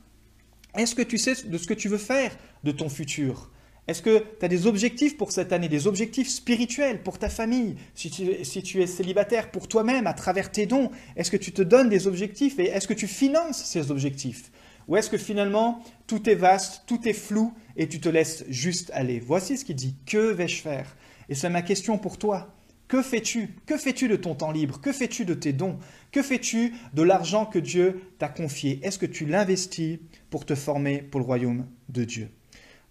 Est-ce 0.76 0.94
que 0.94 1.02
tu 1.02 1.18
sais 1.18 1.34
de 1.48 1.58
ce 1.58 1.66
que 1.66 1.74
tu 1.74 1.90
veux 1.90 1.98
faire 1.98 2.38
de 2.64 2.72
ton 2.72 2.90
futur? 2.90 3.51
Est-ce 3.88 4.02
que 4.02 4.24
tu 4.40 4.46
as 4.46 4.48
des 4.48 4.68
objectifs 4.68 5.18
pour 5.18 5.32
cette 5.32 5.52
année, 5.52 5.68
des 5.68 5.88
objectifs 5.88 6.30
spirituels 6.30 7.02
pour 7.02 7.18
ta 7.18 7.30
famille 7.30 7.76
si 7.96 8.12
tu, 8.12 8.82
es 8.82 8.88
célibataire, 8.88 9.50
pour 9.52 9.68
toi-même, 9.68 10.08
à 10.08 10.14
travers 10.14 10.52
tes 10.52 10.66
dons? 10.66 10.92
Est-ce 11.16 11.32
que 11.32 11.38
tu 11.38 11.52
te 11.52 11.62
donnes 11.62 11.90
des 11.90 12.08
objectifs 12.08 12.60
et 12.60 12.68
est-ce 12.68 12.88
que 12.88 12.94
tu 12.94 13.08
finances 13.08 13.64
ces 13.66 13.90
objectifs? 13.92 14.52
Ou 14.88 14.98
est-ce 14.98 15.10
que 15.10 15.18
finalement 15.18 15.84
tout 16.06 16.30
est 16.30 16.36
vaste, 16.36 16.84
tout 16.86 17.08
est 17.08 17.14
flou 17.14 17.54
et 17.76 17.88
tu 17.88 18.00
te 18.00 18.10
laisses 18.10 18.46
juste 18.50 18.92
aller? 18.94 19.20
Voici 19.20 19.58
ce 19.58 19.66
qu'il 19.66 19.76
dit. 19.76 19.96
Que 20.06 20.32
vais-je 20.32 20.62
faire? 20.62 20.96
Et 21.28 21.36
c'est 21.36 21.50
ma 21.50 21.62
question 21.62 21.98
pour 21.98 22.18
toi. 22.18 22.54
Que 22.88 23.02
fais-tu? 23.02 23.56
Que 23.66 23.78
fais-tu 23.78 24.10
de 24.10 24.16
ton 24.16 24.36
temps 24.36 24.52
libre? 24.52 24.80
Que 24.80 24.92
fais-tu 24.92 25.26
de 25.26 25.34
tes 25.34 25.54
dons? 25.54 25.80
Que 26.12 26.22
fais-tu 26.22 26.76
de 26.94 27.02
l'argent 27.02 27.46
que 27.46 27.58
Dieu 27.58 28.02
t'a 28.20 28.28
confié? 28.28 28.80
Est-ce 28.84 29.00
que 29.00 29.06
tu 29.06 29.26
l'investis 29.26 30.00
pour 30.30 30.46
te 30.46 30.56
former 30.56 31.02
pour 31.02 31.20
le 31.20 31.26
royaume 31.26 31.68
de 31.90 32.04
Dieu? 32.04 32.30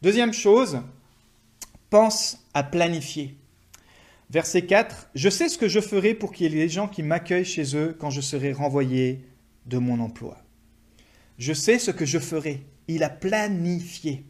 Deuxième 0.03 0.33
chose, 0.33 0.81
pense 1.91 2.43
à 2.55 2.63
planifier. 2.63 3.37
Verset 4.31 4.63
4, 4.63 5.11
Je 5.15 5.29
sais 5.29 5.51
ce 5.51 5.59
que 5.59 5.69
je 5.69 5.81
ferai 5.81 6.15
pour 6.15 6.33
qu'il 6.33 6.45
y 6.45 6.57
ait 6.57 6.63
des 6.63 6.71
gens 6.71 6.89
qui 6.89 7.03
m'accueillent 7.03 7.45
chez 7.45 7.77
eux 7.77 7.95
quand 8.01 8.09
je 8.09 8.23
serai 8.23 8.55
renvoyé 8.55 9.27
de 9.67 9.77
mon 9.77 10.01
emploi. 10.01 10.39
Je 11.37 11.53
sais 11.53 11.79
ce 11.79 11.91
que 11.91 12.07
je 12.07 12.19
ferai. 12.19 12.63
Il 12.89 13.03
a 13.03 13.11
planifié. 13.11 14.25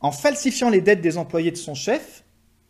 En 0.00 0.10
falsifiant 0.10 0.70
les 0.70 0.80
dettes 0.80 1.02
des 1.02 1.18
employés 1.18 1.50
de 1.50 1.58
son 1.58 1.74
chef, 1.74 2.24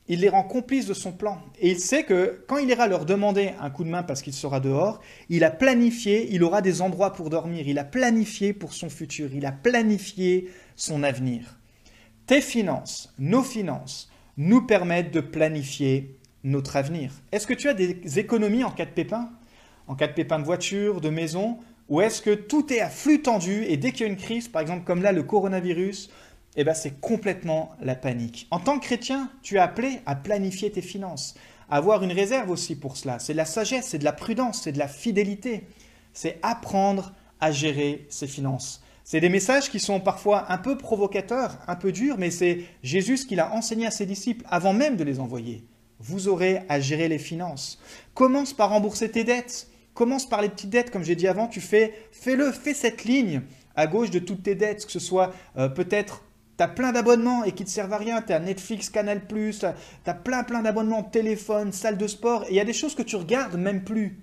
il 0.08 0.18
les 0.18 0.28
rend 0.28 0.42
complices 0.42 0.86
de 0.86 0.94
son 0.94 1.12
plan. 1.12 1.40
Et 1.60 1.70
il 1.70 1.78
sait 1.78 2.02
que 2.02 2.44
quand 2.48 2.58
il 2.58 2.68
ira 2.68 2.88
leur 2.88 3.04
demander 3.06 3.52
un 3.60 3.70
coup 3.70 3.84
de 3.84 3.90
main 3.90 4.02
parce 4.02 4.22
qu'il 4.22 4.32
sera 4.34 4.58
dehors, 4.58 5.00
il 5.28 5.44
a 5.44 5.52
planifié, 5.52 6.26
il 6.32 6.42
aura 6.42 6.62
des 6.62 6.82
endroits 6.82 7.12
pour 7.12 7.30
dormir, 7.30 7.68
il 7.68 7.78
a 7.78 7.84
planifié 7.84 8.52
pour 8.52 8.72
son 8.72 8.90
futur, 8.90 9.32
il 9.32 9.46
a 9.46 9.52
planifié 9.52 10.50
son 10.74 11.04
avenir. 11.04 11.58
Tes 12.28 12.42
finances, 12.42 13.10
nos 13.18 13.42
finances, 13.42 14.10
nous 14.36 14.60
permettent 14.60 15.14
de 15.14 15.20
planifier 15.22 16.14
notre 16.44 16.76
avenir. 16.76 17.10
Est-ce 17.32 17.46
que 17.46 17.54
tu 17.54 17.70
as 17.70 17.74
des 17.74 18.18
économies 18.18 18.64
en 18.64 18.70
cas 18.70 18.84
de 18.84 18.90
pépin 18.90 19.30
En 19.86 19.94
cas 19.94 20.08
de 20.08 20.12
pépin 20.12 20.38
de 20.38 20.44
voiture, 20.44 21.00
de 21.00 21.08
maison? 21.08 21.56
Ou 21.88 22.02
est-ce 22.02 22.20
que 22.20 22.34
tout 22.34 22.70
est 22.70 22.80
à 22.80 22.90
flux 22.90 23.22
tendu 23.22 23.64
et 23.64 23.78
dès 23.78 23.92
qu'il 23.92 24.02
y 24.02 24.04
a 24.04 24.12
une 24.12 24.18
crise, 24.18 24.46
par 24.46 24.60
exemple 24.60 24.84
comme 24.84 25.00
là 25.00 25.12
le 25.12 25.22
coronavirus, 25.22 26.10
eh 26.56 26.64
ben 26.64 26.74
c'est 26.74 27.00
complètement 27.00 27.74
la 27.80 27.94
panique. 27.94 28.46
En 28.50 28.60
tant 28.60 28.78
que 28.78 28.84
chrétien, 28.84 29.30
tu 29.42 29.54
es 29.54 29.58
appelé 29.58 30.00
à 30.04 30.14
planifier 30.14 30.70
tes 30.70 30.82
finances, 30.82 31.34
à 31.70 31.78
avoir 31.78 32.02
une 32.02 32.12
réserve 32.12 32.50
aussi 32.50 32.76
pour 32.76 32.98
cela. 32.98 33.18
C'est 33.20 33.32
de 33.32 33.38
la 33.38 33.46
sagesse, 33.46 33.86
c'est 33.86 33.98
de 33.98 34.04
la 34.04 34.12
prudence, 34.12 34.64
c'est 34.64 34.72
de 34.72 34.78
la 34.78 34.88
fidélité. 34.88 35.66
C'est 36.12 36.38
apprendre 36.42 37.14
à 37.40 37.52
gérer 37.52 38.06
ses 38.10 38.26
finances. 38.26 38.82
C'est 39.10 39.20
des 39.20 39.30
messages 39.30 39.70
qui 39.70 39.80
sont 39.80 40.00
parfois 40.00 40.52
un 40.52 40.58
peu 40.58 40.76
provocateurs, 40.76 41.56
un 41.66 41.76
peu 41.76 41.92
durs, 41.92 42.16
mais 42.18 42.30
c'est 42.30 42.64
Jésus 42.82 43.16
qui 43.26 43.36
l'a 43.36 43.54
enseigné 43.54 43.86
à 43.86 43.90
ses 43.90 44.04
disciples 44.04 44.44
avant 44.50 44.74
même 44.74 44.98
de 44.98 45.02
les 45.02 45.18
envoyer. 45.18 45.64
Vous 45.98 46.28
aurez 46.28 46.60
à 46.68 46.78
gérer 46.78 47.08
les 47.08 47.18
finances. 47.18 47.80
Commence 48.12 48.52
par 48.52 48.68
rembourser 48.68 49.10
tes 49.10 49.24
dettes. 49.24 49.68
Commence 49.94 50.28
par 50.28 50.42
les 50.42 50.50
petites 50.50 50.68
dettes, 50.68 50.90
comme 50.90 51.04
j'ai 51.04 51.16
dit 51.16 51.26
avant. 51.26 51.46
Tu 51.46 51.62
fais, 51.62 51.94
fais-le, 52.12 52.52
fais 52.52 52.74
cette 52.74 53.04
ligne 53.04 53.40
à 53.76 53.86
gauche 53.86 54.10
de 54.10 54.18
toutes 54.18 54.42
tes 54.42 54.54
dettes, 54.54 54.84
que 54.84 54.92
ce 54.92 55.00
soit 55.00 55.32
euh, 55.56 55.70
peut-être 55.70 56.22
tu 56.58 56.64
as 56.64 56.68
plein 56.68 56.92
d'abonnements 56.92 57.44
et 57.44 57.52
qui 57.52 57.64
te 57.64 57.70
servent 57.70 57.94
à 57.94 57.96
rien. 57.96 58.20
Tu 58.20 58.34
as 58.34 58.40
Netflix, 58.40 58.90
Canal, 58.90 59.22
tu 59.26 59.64
as 59.64 60.14
plein, 60.14 60.44
plein 60.44 60.60
d'abonnements, 60.60 61.02
téléphone, 61.02 61.72
salle 61.72 61.96
de 61.96 62.06
sport. 62.08 62.44
Et 62.44 62.50
il 62.50 62.56
y 62.56 62.60
a 62.60 62.64
des 62.66 62.74
choses 62.74 62.94
que 62.94 63.02
tu 63.02 63.16
regardes 63.16 63.56
même 63.56 63.84
plus. 63.84 64.22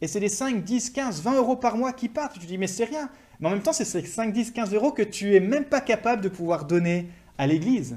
Et 0.00 0.08
c'est 0.08 0.20
des 0.20 0.30
5, 0.30 0.64
10, 0.64 0.88
15, 0.88 1.20
20 1.20 1.34
euros 1.34 1.56
par 1.56 1.76
mois 1.76 1.92
qui 1.92 2.08
partent. 2.08 2.32
Tu 2.32 2.40
te 2.40 2.46
dis, 2.46 2.56
mais 2.56 2.66
c'est 2.66 2.84
rien. 2.84 3.10
Mais 3.40 3.48
en 3.48 3.50
même 3.50 3.62
temps, 3.62 3.72
c'est 3.72 3.84
ces 3.84 4.04
5, 4.04 4.32
10, 4.32 4.52
15 4.52 4.74
euros 4.74 4.92
que 4.92 5.02
tu 5.02 5.34
es 5.34 5.40
même 5.40 5.64
pas 5.64 5.80
capable 5.80 6.22
de 6.22 6.28
pouvoir 6.28 6.64
donner 6.64 7.08
à 7.38 7.46
l'Église. 7.46 7.96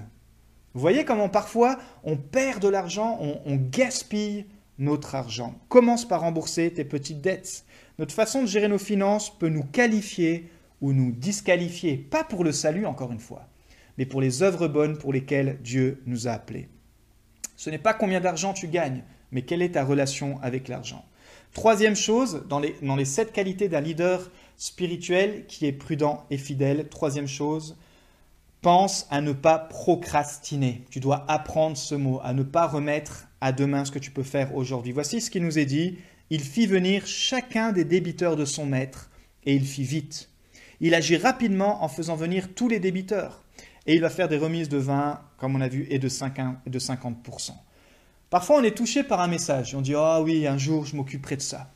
Vous 0.73 0.81
voyez 0.81 1.05
comment 1.05 1.29
parfois 1.29 1.79
on 2.03 2.15
perd 2.15 2.61
de 2.61 2.67
l'argent, 2.67 3.17
on, 3.21 3.55
gaspille 3.55 4.45
notre 4.77 5.15
argent. 5.15 5.55
Commence 5.67 6.07
par 6.07 6.21
rembourser 6.21 6.71
tes 6.71 6.85
petites 6.85 7.21
dettes. 7.21 7.65
Notre 7.97 8.13
façon 8.13 8.41
de 8.41 8.47
gérer 8.47 8.67
nos 8.67 8.77
finances 8.77 9.35
peut 9.37 9.49
nous 9.49 9.63
qualifier 9.63 10.49
ou 10.81 10.93
nous 10.93 11.11
disqualifier, 11.11 11.97
pas 11.97 12.23
pour 12.23 12.43
le 12.43 12.51
salut 12.51 12.85
encore 12.85 13.11
une 13.11 13.19
fois, 13.19 13.49
mais 13.97 14.05
pour 14.05 14.21
les 14.21 14.43
œuvres 14.43 14.67
bonnes 14.67 14.97
pour 14.97 15.11
lesquelles 15.11 15.57
Dieu 15.61 16.01
nous 16.05 16.27
a 16.27 16.31
appelés. 16.31 16.69
Ce 17.57 17.69
n'est 17.69 17.77
pas 17.77 17.93
combien 17.93 18.21
d'argent 18.21 18.53
tu 18.53 18.67
gagnes, 18.67 19.03
mais 19.31 19.41
quelle 19.41 19.61
est 19.61 19.73
ta 19.73 19.83
relation 19.83 20.39
avec 20.41 20.69
l'argent. 20.69 21.03
Troisième 21.53 21.95
chose, 21.95 22.45
dans 22.47 22.59
les, 22.59 22.75
dans 22.81 22.95
les 22.95 23.05
sept 23.05 23.33
qualités 23.33 23.67
d'un 23.67 23.81
leader 23.81 24.31
spirituel 24.59 25.45
qui 25.47 25.65
est 25.65 25.71
prudent 25.71 26.25
et 26.29 26.37
fidèle. 26.37 26.87
Troisième 26.89 27.27
chose, 27.27 27.77
pense 28.61 29.07
à 29.09 29.21
ne 29.21 29.31
pas 29.31 29.57
procrastiner. 29.57 30.83
Tu 30.91 30.99
dois 30.99 31.25
apprendre 31.27 31.77
ce 31.77 31.95
mot, 31.95 32.19
à 32.23 32.33
ne 32.33 32.43
pas 32.43 32.67
remettre 32.67 33.27
à 33.41 33.51
demain 33.53 33.85
ce 33.85 33.91
que 33.91 33.99
tu 33.99 34.11
peux 34.11 34.21
faire 34.21 34.53
aujourd'hui. 34.53 34.91
Voici 34.91 35.21
ce 35.21 35.31
qui 35.31 35.39
nous 35.39 35.57
est 35.57 35.65
dit. 35.65 35.97
Il 36.29 36.41
fit 36.41 36.67
venir 36.67 37.07
chacun 37.07 37.71
des 37.71 37.85
débiteurs 37.85 38.35
de 38.35 38.45
son 38.45 38.67
maître, 38.67 39.09
et 39.45 39.55
il 39.55 39.65
fit 39.65 39.83
vite. 39.83 40.29
Il 40.81 40.93
agit 40.93 41.17
rapidement 41.17 41.83
en 41.83 41.87
faisant 41.87 42.15
venir 42.15 42.53
tous 42.53 42.67
les 42.67 42.79
débiteurs, 42.79 43.41
et 43.87 43.95
il 43.95 44.01
va 44.01 44.09
faire 44.09 44.27
des 44.27 44.37
remises 44.37 44.69
de 44.69 44.77
20, 44.77 45.21
comme 45.37 45.55
on 45.55 45.61
a 45.61 45.67
vu, 45.69 45.87
et 45.89 45.97
de 45.97 46.09
50%. 46.09 47.51
Parfois, 48.29 48.57
on 48.59 48.63
est 48.63 48.77
touché 48.77 49.03
par 49.03 49.21
un 49.21 49.27
message, 49.27 49.73
on 49.73 49.81
dit, 49.81 49.95
ah 49.95 50.21
oui, 50.21 50.45
un 50.45 50.59
jour, 50.59 50.85
je 50.85 50.95
m'occuperai 50.95 51.37
de 51.37 51.41
ça. 51.41 51.71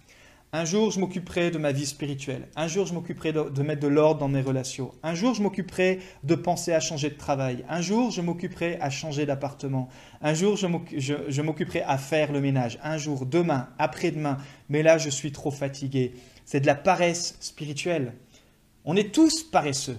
Un 0.56 0.66
jour, 0.66 0.92
je 0.92 1.00
m'occuperai 1.00 1.50
de 1.50 1.58
ma 1.58 1.72
vie 1.72 1.88
spirituelle. 1.88 2.48
Un 2.56 2.68
jour, 2.68 2.86
je 2.86 2.94
m'occuperai 2.94 3.34
de, 3.34 3.64
mettre 3.64 3.82
de 3.82 3.88
l'ordre 3.88 4.20
dans 4.20 4.28
mes 4.28 4.42
relations. 4.42 4.92
Un 5.02 5.16
jour, 5.16 5.34
je 5.34 5.42
m'occuperai 5.42 6.00
de 6.24 6.36
penser 6.36 6.74
à 6.74 6.80
changer 6.80 7.10
de 7.10 7.18
travail. 7.18 7.66
Un 7.70 7.82
jour, 7.82 8.12
je 8.12 8.22
m'occuperai 8.22 8.78
à 8.80 8.92
changer 8.92 9.26
d'appartement. 9.26 9.90
Un 10.22 10.36
jour, 10.36 10.56
je 10.56 11.42
m'occuperai 11.42 11.82
à 11.82 11.98
faire 11.98 12.32
le 12.32 12.40
ménage. 12.40 12.78
Un 12.84 13.00
jour, 13.00 13.26
demain, 13.26 13.70
après-demain. 13.80 14.38
Mais 14.70 14.84
là, 14.84 15.00
je 15.00 15.10
suis 15.10 15.32
trop 15.32 15.50
fatigué. 15.50 16.14
C'est 16.46 16.60
de 16.60 16.68
la 16.68 16.76
paresse 16.76 17.36
spirituelle. 17.40 18.14
On 18.86 18.96
est 18.96 19.12
tous 19.12 19.42
paresseux. 19.42 19.98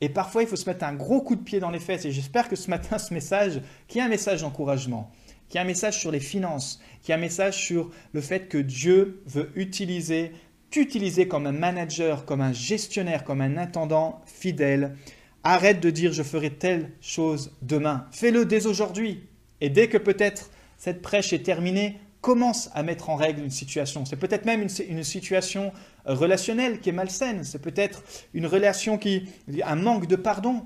Et 0.00 0.08
parfois, 0.08 0.42
il 0.42 0.48
faut 0.48 0.56
se 0.56 0.68
mettre 0.68 0.84
un 0.84 0.94
gros 0.94 1.20
coup 1.20 1.36
de 1.36 1.42
pied 1.42 1.60
dans 1.60 1.70
les 1.70 1.78
fesses. 1.78 2.04
Et 2.04 2.10
j'espère 2.10 2.48
que 2.48 2.56
ce 2.56 2.68
matin, 2.68 2.98
ce 2.98 3.14
message, 3.14 3.60
qui 3.86 4.00
est 4.00 4.02
un 4.02 4.08
message 4.08 4.40
d'encouragement, 4.40 5.12
qui 5.48 5.58
est 5.58 5.60
un 5.60 5.64
message 5.64 5.98
sur 5.98 6.10
les 6.10 6.20
finances, 6.20 6.80
qui 7.02 7.12
est 7.12 7.14
un 7.14 7.18
message 7.18 7.64
sur 7.64 7.90
le 8.12 8.20
fait 8.20 8.48
que 8.48 8.58
Dieu 8.58 9.22
veut 9.26 9.50
utiliser, 9.54 10.32
t'utiliser 10.70 11.28
comme 11.28 11.46
un 11.46 11.52
manager, 11.52 12.24
comme 12.24 12.40
un 12.40 12.52
gestionnaire, 12.52 13.24
comme 13.24 13.40
un 13.40 13.56
intendant 13.56 14.22
fidèle. 14.26 14.96
Arrête 15.42 15.80
de 15.80 15.90
dire 15.90 16.12
je 16.12 16.22
ferai 16.22 16.50
telle 16.50 16.92
chose 17.00 17.52
demain. 17.62 18.06
Fais-le 18.12 18.44
dès 18.44 18.66
aujourd'hui. 18.66 19.28
Et 19.60 19.70
dès 19.70 19.88
que 19.88 19.98
peut-être 19.98 20.50
cette 20.76 21.02
prêche 21.02 21.32
est 21.32 21.42
terminée, 21.42 21.98
commence 22.24 22.70
à 22.72 22.82
mettre 22.82 23.10
en 23.10 23.16
règle 23.16 23.42
une 23.42 23.50
situation. 23.50 24.06
C'est 24.06 24.16
peut-être 24.16 24.46
même 24.46 24.62
une, 24.62 25.04
situation 25.04 25.72
euh, 26.06 26.14
relationnelle 26.14 26.80
qui 26.80 26.88
est 26.88 26.92
malsaine. 26.92 27.44
C'est 27.44 27.60
peut-être 27.60 28.02
une 28.32 28.46
relation 28.46 28.96
qui... 28.96 29.28
un 29.62 29.76
manque 29.76 30.06
de 30.06 30.16
pardon. 30.16 30.64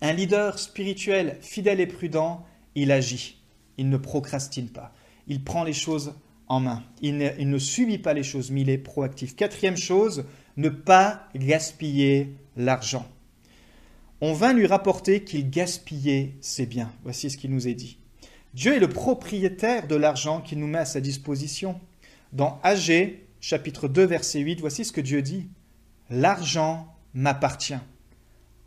Un 0.00 0.12
leader 0.12 0.58
spirituel 0.58 1.38
fidèle 1.40 1.78
et 1.78 1.86
prudent, 1.86 2.44
il 2.74 2.90
agit. 2.90 3.37
Il 3.78 3.88
ne 3.88 3.96
procrastine 3.96 4.68
pas. 4.68 4.92
Il 5.26 5.42
prend 5.42 5.64
les 5.64 5.72
choses 5.72 6.14
en 6.48 6.60
main. 6.60 6.82
Il 7.02 7.18
ne, 7.18 7.58
subit 7.58 7.98
pas 7.98 8.14
les 8.14 8.22
choses, 8.22 8.50
mais 8.50 8.62
il 8.62 8.70
est 8.70 8.78
proactif. 8.78 9.36
Quatrième 9.36 9.76
chose, 9.76 10.24
ne 10.56 10.68
pas 10.68 11.28
gaspiller 11.34 12.34
l'argent. 12.56 13.06
On 14.20 14.32
vint 14.32 14.52
lui 14.52 14.66
rapporter 14.66 15.22
qu'il 15.22 15.48
gaspillait 15.48 16.34
ses 16.40 16.66
biens. 16.66 16.90
Voici 17.04 17.30
ce 17.30 17.36
qu'il 17.36 17.52
nous 17.52 17.68
est 17.68 17.74
dit. 17.74 17.98
Dieu 18.54 18.74
est 18.74 18.80
le 18.80 18.88
propriétaire 18.88 19.86
de 19.86 19.94
l'argent 19.94 20.40
qu'il 20.40 20.58
nous 20.58 20.66
met 20.66 20.78
à 20.78 20.84
sa 20.84 21.00
disposition. 21.00 21.80
Dans 22.32 22.58
Agé, 22.62 23.28
chapitre 23.40 23.86
2, 23.86 24.04
verset 24.04 24.40
8, 24.40 24.60
voici 24.60 24.84
ce 24.84 24.92
que 24.92 25.00
Dieu 25.00 25.22
dit. 25.22 25.48
L'argent 26.10 26.92
m'appartient. 27.14 27.78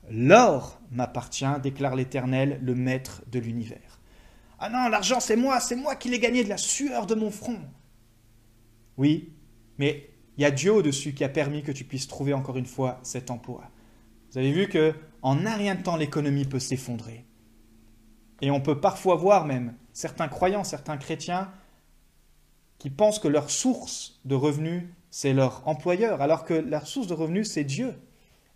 L'or 0.09 0.79
m'appartient, 0.91 1.45
déclare 1.61 1.95
l'Éternel, 1.95 2.59
le 2.61 2.75
maître 2.75 3.23
de 3.31 3.39
l'univers. 3.39 3.90
Ah 4.63 4.69
non, 4.69 4.89
l'argent 4.89 5.19
c'est 5.19 5.35
moi, 5.35 5.59
c'est 5.59 5.75
moi 5.75 5.95
qui 5.95 6.07
l'ai 6.07 6.19
gagné 6.19 6.43
de 6.43 6.49
la 6.49 6.57
sueur 6.57 7.07
de 7.07 7.15
mon 7.15 7.31
front. 7.31 7.59
Oui, 8.95 9.33
mais 9.79 10.11
il 10.37 10.43
y 10.43 10.45
a 10.45 10.51
Dieu 10.51 10.71
au-dessus 10.71 11.13
qui 11.15 11.23
a 11.23 11.29
permis 11.29 11.63
que 11.63 11.71
tu 11.71 11.83
puisses 11.83 12.07
trouver 12.07 12.35
encore 12.35 12.57
une 12.57 12.67
fois 12.67 12.99
cet 13.01 13.31
emploi. 13.31 13.63
Vous 14.31 14.37
avez 14.37 14.51
vu 14.51 14.69
que 14.69 14.93
en 15.23 15.47
un 15.47 15.55
rien 15.55 15.73
de 15.73 15.81
temps 15.81 15.97
l'économie 15.97 16.45
peut 16.45 16.59
s'effondrer. 16.59 17.25
Et 18.41 18.51
on 18.51 18.61
peut 18.61 18.79
parfois 18.79 19.15
voir 19.15 19.45
même 19.45 19.73
certains 19.93 20.27
croyants, 20.27 20.63
certains 20.63 20.97
chrétiens, 20.97 21.51
qui 22.77 22.91
pensent 22.91 23.19
que 23.19 23.27
leur 23.27 23.49
source 23.49 24.19
de 24.25 24.35
revenus, 24.35 24.83
c'est 25.09 25.33
leur 25.33 25.67
employeur, 25.67 26.21
alors 26.21 26.45
que 26.45 26.53
leur 26.53 26.85
source 26.85 27.07
de 27.07 27.13
revenus, 27.15 27.49
c'est 27.49 27.63
Dieu. 27.63 27.95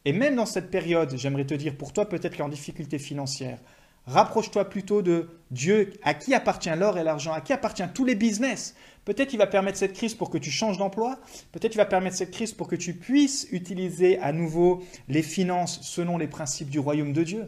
Et 0.06 0.14
même 0.14 0.36
dans 0.36 0.46
cette 0.46 0.70
période, 0.70 1.16
j'aimerais 1.18 1.46
te 1.46 1.56
dire, 1.56 1.76
pour 1.76 1.94
toi 1.94 2.08
peut-être 2.08 2.36
qui 2.36 2.42
est 2.42 2.46
en 2.46 2.50
difficulté 2.50 3.00
financière, 3.00 3.60
rapproche-toi 4.08 4.70
plutôt 4.70 5.02
de 5.02 5.30
Dieu, 5.52 5.94
à 6.04 6.14
qui 6.14 6.34
appartient 6.34 6.70
l'or 6.76 6.98
et 6.98 7.04
l'argent, 7.04 7.34
à 7.34 7.42
qui 7.42 7.54
appartient 7.54 7.88
tous 7.94 8.06
les 8.06 8.16
business. 8.16 8.76
Peut-être 9.06 9.34
il 9.34 9.38
va 9.38 9.48
permettre 9.48 9.78
cette 9.78 9.94
crise 9.94 10.16
pour 10.16 10.30
que 10.30 10.38
tu 10.38 10.52
changes 10.52 10.78
d'emploi, 10.78 11.20
peut-être 11.52 11.76
il 11.76 11.78
va 11.78 11.86
permettre 11.86 12.16
cette 12.16 12.32
crise 12.32 12.54
pour 12.54 12.68
que 12.68 12.76
tu 12.76 12.94
puisses 12.94 13.48
utiliser 13.52 14.20
à 14.20 14.32
nouveau 14.32 14.84
les 15.08 15.22
finances 15.22 15.80
selon 15.82 16.18
les 16.18 16.28
principes 16.28 16.70
du 16.70 16.80
royaume 16.80 17.14
de 17.14 17.24
Dieu. 17.24 17.48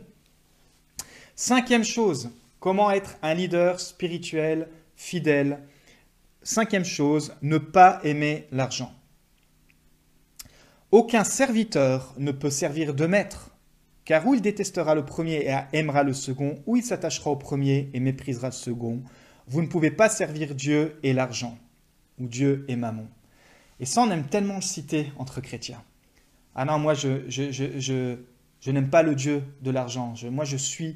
Cinquième 1.35 1.83
chose, 1.83 2.29
comment 2.59 2.91
être 2.91 3.17
un 3.21 3.33
leader 3.33 3.79
spirituel 3.79 4.67
fidèle. 4.95 5.59
Cinquième 6.43 6.85
chose, 6.85 7.35
ne 7.41 7.57
pas 7.57 7.99
aimer 8.03 8.47
l'argent. 8.51 8.93
Aucun 10.91 11.23
serviteur 11.23 12.13
ne 12.17 12.31
peut 12.31 12.49
servir 12.49 12.93
de 12.93 13.05
maître, 13.05 13.51
car 14.07 14.25
ou 14.25 14.35
il 14.35 14.41
détestera 14.41 14.95
le 14.95 15.03
premier 15.03 15.45
et 15.45 15.77
aimera 15.77 16.01
le 16.01 16.13
second, 16.13 16.63
ou 16.65 16.77
il 16.77 16.83
s'attachera 16.83 17.29
au 17.29 17.35
premier 17.35 17.89
et 17.93 17.99
méprisera 17.99 18.47
le 18.47 18.53
second. 18.53 19.03
Vous 19.47 19.61
ne 19.61 19.67
pouvez 19.67 19.91
pas 19.91 20.07
servir 20.07 20.55
Dieu 20.55 20.97
et 21.03 21.11
l'argent, 21.11 21.57
ou 22.17 22.25
Dieu 22.25 22.63
et 22.69 22.77
mammon. 22.77 23.09
Et 23.81 23.85
ça, 23.85 24.01
on 24.01 24.09
aime 24.09 24.23
tellement 24.23 24.55
le 24.55 24.61
citer 24.61 25.11
entre 25.17 25.41
chrétiens. 25.41 25.83
Ah 26.55 26.63
non, 26.63 26.79
moi, 26.79 26.93
je, 26.93 27.29
je, 27.29 27.51
je, 27.51 28.15
je 28.61 28.71
n'aime 28.71 28.89
pas 28.89 29.03
le 29.03 29.13
Dieu 29.13 29.43
de 29.61 29.71
l'argent. 29.71 30.13
moi, 30.31 30.45
je 30.45 30.55
suis 30.55 30.95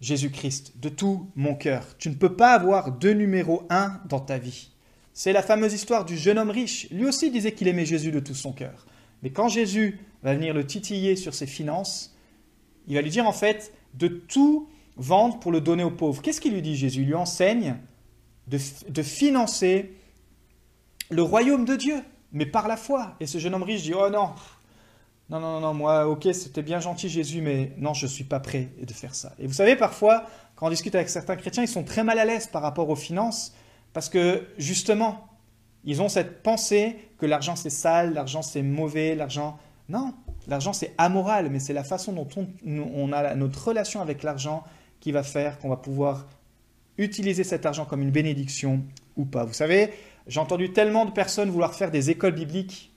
Jésus-Christ 0.00 0.80
de 0.80 0.88
tout 0.88 1.30
mon 1.36 1.54
cœur. 1.54 1.96
Tu 1.96 2.10
ne 2.10 2.16
peux 2.16 2.34
pas 2.34 2.54
avoir 2.54 2.90
deux 2.90 3.12
numéros 3.12 3.68
un 3.70 4.00
dans 4.08 4.18
ta 4.18 4.36
vie. 4.36 4.72
C'est 5.12 5.32
la 5.32 5.42
fameuse 5.42 5.74
histoire 5.74 6.04
du 6.04 6.16
jeune 6.16 6.38
homme 6.38 6.50
riche. 6.50 6.90
Lui 6.90 7.06
aussi 7.06 7.30
disait 7.30 7.52
qu'il 7.52 7.68
aimait 7.68 7.86
Jésus 7.86 8.10
de 8.10 8.18
tout 8.18 8.34
son 8.34 8.52
cœur. 8.52 8.84
Mais 9.22 9.30
quand 9.30 9.48
Jésus 9.48 10.00
va 10.22 10.34
venir 10.34 10.54
le 10.54 10.66
titiller 10.66 11.16
sur 11.16 11.34
ses 11.34 11.46
finances, 11.46 12.14
il 12.86 12.94
va 12.94 13.02
lui 13.02 13.10
dire 13.10 13.26
en 13.26 13.32
fait 13.32 13.72
de 13.94 14.08
tout 14.08 14.68
vendre 14.96 15.38
pour 15.38 15.52
le 15.52 15.60
donner 15.60 15.84
aux 15.84 15.90
pauvres. 15.90 16.22
Qu'est-ce 16.22 16.40
qu'il 16.40 16.52
lui 16.52 16.62
dit 16.62 16.76
Jésus? 16.76 17.02
Il 17.02 17.06
lui 17.06 17.14
enseigne 17.14 17.76
de, 18.48 18.58
de, 18.88 19.02
financer 19.02 19.94
le 21.10 21.22
royaume 21.22 21.64
de 21.64 21.76
Dieu, 21.76 22.02
mais 22.32 22.46
par 22.46 22.68
la 22.68 22.76
foi. 22.76 23.14
Et 23.20 23.26
ce 23.26 23.38
jeune 23.38 23.54
homme 23.54 23.62
riche 23.62 23.82
dit, 23.82 23.94
oh 23.94 24.10
non, 24.10 24.30
non, 25.30 25.40
non, 25.40 25.60
non, 25.60 25.72
moi, 25.72 26.06
ok, 26.08 26.28
c'était 26.32 26.62
bien 26.62 26.80
gentil 26.80 27.08
Jésus, 27.08 27.40
mais 27.40 27.72
non, 27.78 27.94
je 27.94 28.06
ne 28.06 28.10
suis 28.10 28.24
pas 28.24 28.40
prêt 28.40 28.68
de 28.80 28.92
faire 28.92 29.14
ça. 29.14 29.34
Et 29.38 29.46
vous 29.46 29.54
savez, 29.54 29.76
parfois, 29.76 30.26
quand 30.56 30.66
on 30.66 30.70
discute 30.70 30.94
avec 30.94 31.08
certains 31.08 31.36
chrétiens, 31.36 31.62
ils 31.62 31.68
sont 31.68 31.84
très 31.84 32.04
mal 32.04 32.18
à 32.18 32.24
l'aise 32.24 32.48
par 32.48 32.62
rapport 32.62 32.88
aux 32.90 32.96
finances, 32.96 33.54
parce 33.92 34.08
que 34.08 34.46
justement, 34.58 35.26
ils 35.84 36.00
ont 36.02 36.08
cette 36.08 36.42
pensée 36.42 36.96
que 37.18 37.26
l'argent 37.26 37.56
c'est 37.56 37.70
sale, 37.70 38.14
l'argent 38.14 38.42
c'est 38.42 38.62
mauvais, 38.62 39.14
l'argent... 39.14 39.58
Non, 39.88 40.14
l'argent 40.46 40.72
c'est 40.72 40.94
amoral, 40.98 41.50
mais 41.50 41.58
c'est 41.58 41.72
la 41.72 41.84
façon 41.84 42.12
dont 42.12 42.28
on, 42.66 43.12
a 43.12 43.34
notre 43.34 43.68
relation 43.68 44.00
avec 44.00 44.22
l'argent 44.22 44.64
qui 45.00 45.12
va 45.12 45.22
faire 45.22 45.58
qu'on 45.58 45.68
va 45.68 45.76
pouvoir 45.76 46.26
utiliser 46.98 47.44
cet 47.44 47.66
argent 47.66 47.84
comme 47.84 48.02
une 48.02 48.10
bénédiction 48.10 48.82
ou 49.16 49.24
pas. 49.24 49.44
Vous 49.44 49.52
savez, 49.52 49.90
j'ai 50.26 50.40
entendu 50.40 50.72
tellement 50.72 51.04
de 51.04 51.10
personnes 51.10 51.50
vouloir 51.50 51.74
faire 51.74 51.90
des 51.90 52.10
écoles 52.10 52.34
bibliques 52.34 52.92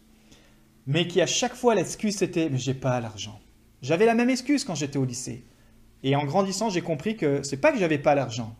mais 0.88 1.08
qui 1.08 1.19
à 1.21 1.26
chaque 1.26 1.56
fois 1.56 1.74
l'excuse 1.74 2.15
c'était 2.15 2.50
mais 2.50 2.60
j'ai 2.60 2.76
pas 2.76 3.00
l'argent. 3.00 3.39
J'avais 3.82 4.06
la 4.06 4.13
même 4.13 4.30
excuse 4.30 4.63
quand 4.63 4.76
j'étais 4.76 4.98
au 4.98 5.06
lycée. 5.06 5.43
Et 6.04 6.15
en 6.15 6.24
grandissant, 6.24 6.69
j'ai 6.69 6.82
compris 6.82 7.17
que 7.17 7.41
c'est 7.43 7.58
pas 7.58 7.71
que 7.71 7.80
j'avais 7.80 7.98
pas 7.98 8.13
l'argent, 8.13 8.56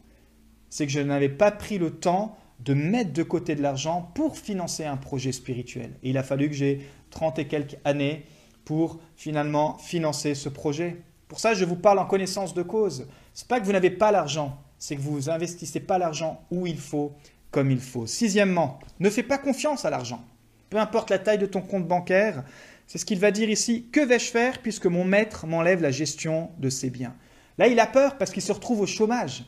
c'est 0.70 0.88
que 0.88 0.92
je 0.92 1.00
n'avais 1.00 1.30
pas 1.30 1.52
pris 1.52 1.78
le 1.78 1.92
temps 1.92 2.38
de 2.60 2.74
mettre 2.74 3.14
de 3.14 3.24
côté 3.24 3.56
de 3.56 3.62
l'argent 3.62 4.12
pour 4.16 4.38
financer 4.38 4.86
un 4.86 4.98
projet 4.98 5.32
spirituel. 5.32 5.92
Il 6.04 6.18
a 6.18 6.24
fallu 6.24 6.50
que 6.50 6.56
j'ai 6.56 6.88
30 7.12 7.40
et 7.40 7.48
quelques 7.48 7.78
années 7.84 8.26
pour 8.64 9.00
finalement 9.16 9.78
financer 9.78 10.36
ce 10.36 10.50
projet. 10.50 10.98
Pour 11.28 11.40
ça, 11.40 11.54
je 11.54 11.66
vous 11.66 11.76
parle 11.76 12.00
en 12.00 12.06
connaissance 12.06 12.54
de 12.54 12.64
cause. 12.64 13.08
C'est 13.34 13.48
pas 13.48 13.60
que 13.60 13.66
vous 13.66 13.72
n'avez 13.72 13.92
pas 13.92 14.12
l'argent, 14.12 14.60
c'est 14.80 14.96
que 14.96 15.02
vous 15.02 15.30
investissez 15.30 15.80
pas 15.80 15.98
l'argent 15.98 16.42
où 16.52 16.66
il 16.66 16.78
faut, 16.78 17.14
comme 17.52 17.72
il 17.72 17.82
faut. 17.82 18.08
Sixièmement, 18.08 18.80
ne 19.00 19.10
fais 19.10 19.24
pas 19.24 19.38
confiance 19.38 19.86
à 19.86 19.90
l'argent 19.90 20.24
peu 20.76 20.82
importe 20.82 21.10
la 21.10 21.20
taille 21.20 21.38
de 21.38 21.46
ton 21.46 21.62
compte 21.62 21.88
bancaire. 21.88 22.44
C'est 22.86 22.98
ce 22.98 23.06
qu'il 23.06 23.20
va 23.20 23.32
dire 23.32 23.50
ici. 23.50 23.88
Que 23.94 24.02
vais-je 24.02 24.26
faire 24.26 24.62
puisque 24.62 24.86
mon 24.86 25.06
maître 25.06 25.48
m'enlève 25.48 25.82
la 25.82 25.92
gestion 25.92 26.52
de 26.58 26.70
ses 26.70 26.90
biens? 26.90 27.16
Là, 27.58 27.68
il 27.68 27.80
a 27.80 27.88
peur 27.88 28.18
parce 28.18 28.32
qu'il 28.32 28.42
se 28.42 28.52
retrouve 28.52 28.82
au 28.82 28.86
chômage. 28.86 29.46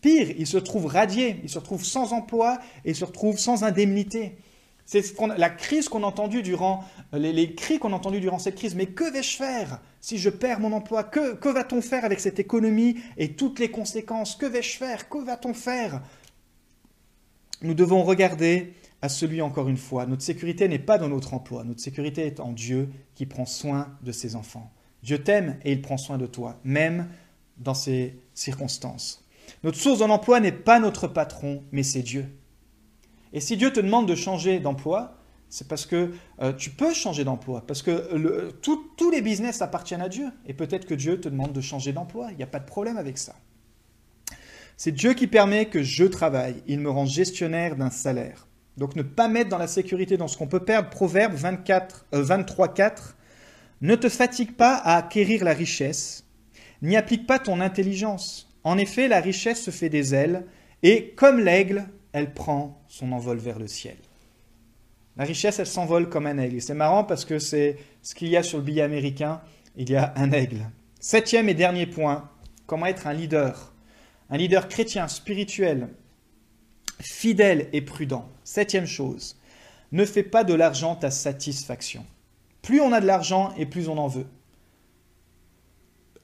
Pire, 0.00 0.30
il 0.36 0.46
se 0.46 0.58
trouve 0.58 0.86
radié, 0.86 1.40
il 1.42 1.48
se 1.48 1.58
retrouve 1.58 1.84
sans 1.84 2.12
emploi 2.12 2.58
et 2.84 2.90
il 2.90 2.96
se 2.96 3.04
retrouve 3.04 3.38
sans 3.38 3.64
indemnité. 3.64 4.36
C'est 4.84 5.04
la 5.36 5.50
crise 5.50 5.88
qu'on 5.90 6.02
a 6.02 6.06
entendue 6.06 6.42
durant, 6.42 6.82
les, 7.12 7.54
cris 7.54 7.78
qu'on 7.78 7.92
a 7.92 7.96
entendus 7.96 8.20
durant 8.20 8.38
cette 8.38 8.54
crise. 8.54 8.74
Mais 8.74 8.86
que 8.86 9.12
vais-je 9.12 9.36
faire 9.36 9.82
si 10.00 10.16
je 10.16 10.30
perds 10.30 10.60
mon 10.60 10.72
emploi? 10.72 11.04
Que, 11.04 11.34
que 11.34 11.50
va-t-on 11.50 11.82
faire 11.82 12.06
avec 12.06 12.20
cette 12.20 12.38
économie 12.38 12.96
et 13.18 13.34
toutes 13.34 13.58
les 13.58 13.70
conséquences? 13.70 14.34
Que 14.34 14.46
vais-je 14.46 14.78
faire? 14.78 15.10
Que 15.10 15.18
va-t-on 15.18 15.52
faire? 15.52 16.00
Nous 17.60 17.74
devons 17.74 18.02
regarder 18.02 18.72
à 19.02 19.08
celui 19.08 19.42
encore 19.42 19.68
une 19.68 19.76
fois. 19.76 20.06
Notre 20.06 20.22
sécurité 20.22 20.68
n'est 20.68 20.78
pas 20.78 20.96
dans 20.96 21.08
notre 21.08 21.34
emploi, 21.34 21.64
notre 21.64 21.80
sécurité 21.80 22.26
est 22.26 22.40
en 22.40 22.52
Dieu 22.52 22.88
qui 23.14 23.26
prend 23.26 23.46
soin 23.46 23.94
de 24.02 24.12
ses 24.12 24.36
enfants. 24.36 24.72
Dieu 25.02 25.22
t'aime 25.22 25.58
et 25.64 25.72
il 25.72 25.82
prend 25.82 25.96
soin 25.96 26.18
de 26.18 26.26
toi, 26.26 26.58
même 26.64 27.08
dans 27.58 27.74
ces 27.74 28.18
circonstances. 28.34 29.24
Notre 29.64 29.78
source 29.78 29.98
dans 29.98 30.06
l'emploi 30.06 30.40
n'est 30.40 30.52
pas 30.52 30.78
notre 30.78 31.08
patron, 31.08 31.64
mais 31.72 31.82
c'est 31.82 32.02
Dieu. 32.02 32.26
Et 33.32 33.40
si 33.40 33.56
Dieu 33.56 33.72
te 33.72 33.80
demande 33.80 34.06
de 34.06 34.14
changer 34.14 34.60
d'emploi, 34.60 35.18
c'est 35.48 35.68
parce 35.68 35.86
que 35.86 36.12
euh, 36.40 36.52
tu 36.52 36.70
peux 36.70 36.92
changer 36.92 37.24
d'emploi, 37.24 37.64
parce 37.66 37.82
que 37.82 38.50
tous 38.62 39.10
les 39.10 39.22
business 39.22 39.62
appartiennent 39.62 40.02
à 40.02 40.08
Dieu. 40.08 40.26
Et 40.46 40.54
peut-être 40.54 40.86
que 40.86 40.94
Dieu 40.94 41.20
te 41.20 41.28
demande 41.28 41.52
de 41.52 41.60
changer 41.60 41.92
d'emploi, 41.92 42.28
il 42.30 42.36
n'y 42.36 42.42
a 42.42 42.48
pas 42.48 42.60
de 42.60 42.66
problème 42.66 42.96
avec 42.96 43.18
ça. 43.18 43.34
C'est 44.76 44.92
Dieu 44.92 45.14
qui 45.14 45.26
permet 45.26 45.66
que 45.66 45.82
je 45.82 46.04
travaille, 46.04 46.62
il 46.66 46.78
me 46.78 46.90
rend 46.90 47.06
gestionnaire 47.06 47.76
d'un 47.76 47.90
salaire. 47.90 48.46
Donc 48.76 48.94
ne 48.94 49.02
pas 49.02 49.26
mettre 49.26 49.50
dans 49.50 49.58
la 49.58 49.66
sécurité 49.66 50.16
dans 50.16 50.28
ce 50.28 50.38
qu'on 50.38 50.46
peut 50.46 50.64
perdre. 50.64 50.88
Proverbe 50.88 51.34
24, 51.34 52.06
23, 52.12 52.74
4. 52.74 53.16
Ne 53.80 53.96
te 53.96 54.08
fatigue 54.08 54.54
pas 54.54 54.74
à 54.74 54.96
acquérir 54.96 55.44
la 55.44 55.52
richesse, 55.52 56.24
n'y 56.80 56.96
applique 56.96 57.26
pas 57.26 57.40
ton 57.40 57.60
intelligence. 57.60 58.47
En 58.64 58.78
effet, 58.78 59.08
la 59.08 59.20
richesse 59.20 59.62
se 59.62 59.70
fait 59.70 59.88
des 59.88 60.14
ailes, 60.14 60.44
et 60.82 61.10
comme 61.10 61.40
l'aigle, 61.40 61.88
elle 62.12 62.32
prend 62.34 62.82
son 62.88 63.12
envol 63.12 63.38
vers 63.38 63.58
le 63.58 63.66
ciel. 63.66 63.96
La 65.16 65.24
richesse, 65.24 65.58
elle 65.58 65.66
s'envole 65.66 66.08
comme 66.08 66.26
un 66.26 66.38
aigle. 66.38 66.62
C'est 66.62 66.74
marrant 66.74 67.02
parce 67.04 67.24
que 67.24 67.38
c'est 67.38 67.76
ce 68.02 68.14
qu'il 68.14 68.28
y 68.28 68.36
a 68.36 68.42
sur 68.42 68.58
le 68.58 68.64
billet 68.64 68.82
américain. 68.82 69.40
Il 69.76 69.90
y 69.90 69.96
a 69.96 70.12
un 70.16 70.30
aigle. 70.30 70.70
Septième 71.00 71.48
et 71.48 71.54
dernier 71.54 71.86
point, 71.86 72.30
comment 72.66 72.86
être 72.86 73.06
un 73.08 73.12
leader? 73.12 73.74
Un 74.30 74.36
leader 74.36 74.68
chrétien, 74.68 75.08
spirituel, 75.08 75.88
fidèle 77.00 77.68
et 77.72 77.80
prudent. 77.80 78.28
Septième 78.44 78.86
chose, 78.86 79.36
ne 79.90 80.04
fais 80.04 80.22
pas 80.22 80.44
de 80.44 80.54
l'argent 80.54 80.94
ta 80.94 81.10
satisfaction. 81.10 82.06
Plus 82.62 82.80
on 82.80 82.92
a 82.92 83.00
de 83.00 83.06
l'argent 83.06 83.54
et 83.56 83.66
plus 83.66 83.88
on 83.88 83.98
en 83.98 84.08
veut. 84.08 84.26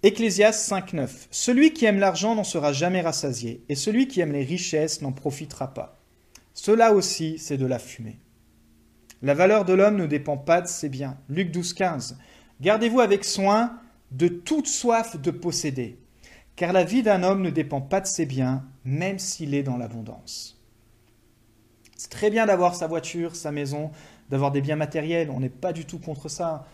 Ecclésias 0.04 0.68
5.9. 0.68 1.28
Celui 1.30 1.72
qui 1.72 1.86
aime 1.86 1.98
l'argent 1.98 2.34
n'en 2.34 2.44
sera 2.44 2.74
jamais 2.74 3.00
rassasié, 3.00 3.64
et 3.70 3.74
celui 3.74 4.06
qui 4.06 4.20
aime 4.20 4.32
les 4.32 4.44
richesses 4.44 5.00
n'en 5.00 5.12
profitera 5.12 5.72
pas. 5.72 5.98
Cela 6.52 6.92
aussi, 6.92 7.38
c'est 7.38 7.56
de 7.56 7.64
la 7.64 7.78
fumée. 7.78 8.18
La 9.22 9.32
valeur 9.32 9.64
de 9.64 9.72
l'homme 9.72 9.96
ne 9.96 10.04
dépend 10.04 10.36
pas 10.36 10.60
de 10.60 10.66
ses 10.66 10.90
biens. 10.90 11.16
Luc 11.30 11.50
12.15. 11.50 12.16
Gardez-vous 12.60 13.00
avec 13.00 13.24
soin 13.24 13.80
de 14.10 14.28
toute 14.28 14.66
soif 14.66 15.18
de 15.18 15.30
posséder, 15.30 15.98
car 16.54 16.74
la 16.74 16.84
vie 16.84 17.02
d'un 17.02 17.22
homme 17.22 17.40
ne 17.40 17.48
dépend 17.48 17.80
pas 17.80 18.02
de 18.02 18.06
ses 18.06 18.26
biens, 18.26 18.62
même 18.84 19.18
s'il 19.18 19.54
est 19.54 19.62
dans 19.62 19.78
l'abondance. 19.78 20.62
C'est 21.96 22.10
très 22.10 22.28
bien 22.28 22.44
d'avoir 22.44 22.74
sa 22.74 22.88
voiture, 22.88 23.34
sa 23.34 23.52
maison, 23.52 23.90
d'avoir 24.28 24.52
des 24.52 24.60
biens 24.60 24.76
matériels, 24.76 25.30
on 25.30 25.40
n'est 25.40 25.48
pas 25.48 25.72
du 25.72 25.86
tout 25.86 25.98
contre 25.98 26.28
ça. 26.28 26.66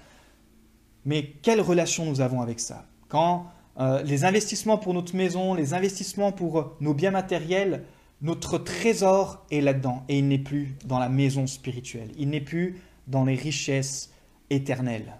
Mais 1.05 1.35
quelle 1.43 1.61
relation 1.61 2.07
nous 2.07 2.20
avons 2.20 2.41
avec 2.41 2.59
ça? 2.59 2.87
Quand 3.11 3.47
euh, 3.79 4.03
les 4.03 4.25
investissements 4.25 4.79
pour 4.79 4.95
notre 4.95 5.15
maison, 5.15 5.53
les 5.53 5.75
investissements 5.75 6.33
pour 6.33 6.77
nos 6.81 6.95
biens 6.95 7.11
matériels, 7.11 7.85
notre 8.23 8.57
trésor 8.57 9.45
est 9.51 9.61
là-dedans 9.61 10.05
et 10.09 10.19
il 10.19 10.29
n'est 10.29 10.39
plus 10.39 10.77
dans 10.87 10.99
la 10.99 11.11
maison 11.11 11.47
spirituelle, 11.47 12.11
il 12.19 12.31
n'est 12.31 12.41
plus 12.41 12.81
dans 13.07 13.25
les 13.25 13.35
richesses 13.35 14.11
éternelles. 14.49 15.17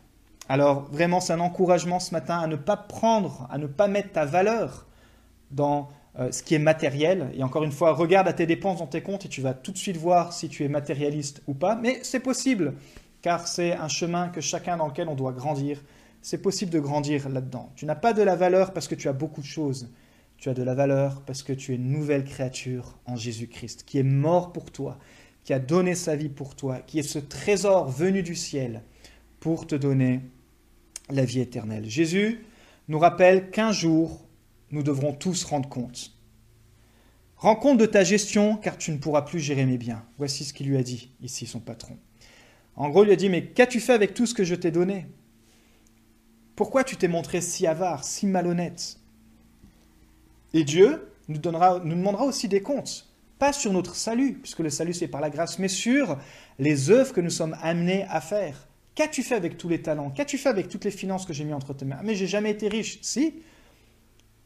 Alors 0.49 0.83
vraiment, 0.91 1.21
c'est 1.21 1.33
un 1.33 1.41
encouragement 1.41 2.01
ce 2.01 2.13
matin 2.13 2.39
à 2.39 2.47
ne 2.47 2.57
pas 2.57 2.77
prendre, 2.77 3.47
à 3.51 3.59
ne 3.59 3.67
pas 3.67 3.89
mettre 3.89 4.13
ta 4.13 4.25
valeur 4.25 4.87
dans 5.51 5.89
euh, 6.19 6.33
ce 6.33 6.43
qui 6.43 6.55
est 6.55 6.59
matériel. 6.59 7.31
Et 7.35 7.43
encore 7.43 7.63
une 7.63 7.73
fois, 7.73 7.93
regarde 7.93 8.29
à 8.29 8.33
tes 8.33 8.47
dépenses 8.47 8.81
dans 8.81 8.87
tes 8.87 9.01
comptes 9.01 9.25
et 9.25 9.29
tu 9.29 9.41
vas 9.41 9.55
tout 9.55 9.73
de 9.73 9.79
suite 9.79 9.97
voir 9.97 10.33
si 10.33 10.49
tu 10.49 10.65
es 10.65 10.69
matérialiste 10.69 11.43
ou 11.47 11.55
pas. 11.55 11.77
Mais 11.77 12.01
c'est 12.03 12.21
possible, 12.21 12.75
car 13.23 13.47
c'est 13.47 13.73
un 13.73 13.89
chemin 13.89 14.29
que 14.29 14.41
chacun 14.41 14.77
dans 14.77 14.89
lequel 14.89 15.09
on 15.09 15.15
doit 15.15 15.33
grandir 15.33 15.81
c'est 16.23 16.43
possible 16.43 16.71
de 16.71 16.81
grandir 16.81 17.29
là-dedans. 17.29 17.73
Tu 17.77 17.87
n'as 17.87 17.95
pas 17.95 18.13
de 18.13 18.23
la 18.23 18.37
valeur 18.37 18.73
parce 18.73 18.89
que 18.89 18.95
tu 18.95 19.09
as 19.09 19.13
beaucoup 19.13 19.41
de 19.41 19.47
choses. 19.47 19.91
Tu 20.37 20.49
as 20.49 20.55
de 20.55 20.63
la 20.63 20.75
valeur 20.75 21.23
parce 21.23 21.43
que 21.43 21.53
tu 21.53 21.73
es 21.73 21.77
une 21.77 21.91
nouvelle 21.91 22.25
créature 22.25 22.99
en 23.07 23.17
Jésus-Christ, 23.17 23.85
qui 23.85 23.99
est 23.99 24.03
mort 24.03 24.53
pour 24.53 24.71
toi, 24.71 24.99
qui 25.45 25.53
a 25.53 25.59
donné 25.59 25.95
sa 25.95 26.17
vie 26.17 26.29
pour 26.29 26.57
toi, 26.57 26.81
qui 26.81 26.99
est 26.99 27.03
ce 27.03 27.19
trésor 27.19 27.89
venu 27.89 28.23
du 28.23 28.35
ciel 28.35 28.83
pour 29.39 29.67
te 29.67 29.75
donner 29.75 30.21
la 31.11 31.25
vie 31.25 31.41
éternelle. 31.41 31.89
Jésus 31.89 32.45
nous 32.89 32.99
rappelle 32.99 33.51
qu'un 33.51 33.73
jour, 33.73 34.27
nous 34.71 34.83
devrons 34.83 35.13
tous 35.13 35.45
rendre 35.45 35.69
compte. 35.69 36.13
Rends 37.37 37.57
compte 37.57 37.79
de 37.79 37.87
ta 37.87 38.05
gestion, 38.05 38.57
car 38.57 38.77
tu 38.77 38.93
ne 38.93 38.99
pourras 38.99 39.23
plus 39.23 39.41
gérer 39.41 39.65
mes 39.65 39.79
biens. 39.79 40.05
Voici 40.19 40.45
ce 40.45 40.53
qu'il 40.53 40.69
lui 40.69 40.77
a 40.77 40.83
dit 40.83 41.11
ici, 41.23 41.47
son 41.47 41.61
patron. 41.61 41.97
En 42.77 42.91
gros, 42.91 43.03
il 43.03 43.07
lui 43.07 43.13
a 43.13 43.17
dit, 43.17 43.29
mais 43.29 43.47
qu'as-tu 43.47 43.81
fait 43.81 43.93
avec 43.93 44.15
tout 44.15 44.27
ce 44.27 44.35
que 44.35 44.45
je 44.45 44.55
t'ai 44.55 44.71
donné? 44.71 45.07
Pourquoi 46.61 46.85
tu 46.85 46.97
t'es 46.97 47.09
montré 47.09 47.41
si 47.41 47.67
avare, 47.67 48.05
si 48.05 48.27
malhonnête? 48.27 48.99
Et 50.53 50.63
Dieu 50.63 51.11
nous, 51.29 51.39
demandera 51.39 52.27
aussi 52.27 52.49
des 52.49 52.61
comptes, 52.61 53.09
pas 53.39 53.55
sur 53.55 53.73
notre 53.73 53.97
salut, 53.97 54.35
puisque 54.35 54.59
le 54.59 54.69
salut 54.69 54.93
c'est 54.93 55.09
par 55.09 55.23
la 55.23 55.31
grâce, 55.31 55.59
mais 55.59 55.69
sur 55.69 56.19
les 56.59 56.91
œuvres 56.91 57.15
que 57.15 57.23
nous 57.23 57.31
sommes 57.31 57.57
amenés 57.63 58.05
à 58.11 58.21
faire. 58.21 58.69
Qu'as-tu 58.95 59.23
fait 59.23 59.37
avec 59.37 59.57
tous 59.57 59.71
les 59.71 59.81
talents? 59.81 60.11
Qu'as-tu 60.11 60.37
fait 60.37 60.51
avec 60.51 60.69
toutes 60.69 60.85
les 60.85 60.91
finances 60.91 61.25
que 61.25 61.33
j'ai 61.33 61.45
mis 61.45 61.55
entre 61.55 61.73
tes 61.73 61.87
mains? 61.87 62.03
Mais 62.05 62.15
j'ai 62.15 62.27
jamais 62.27 62.51
été 62.51 62.69
riche. 62.69 62.99
Si? 63.01 63.37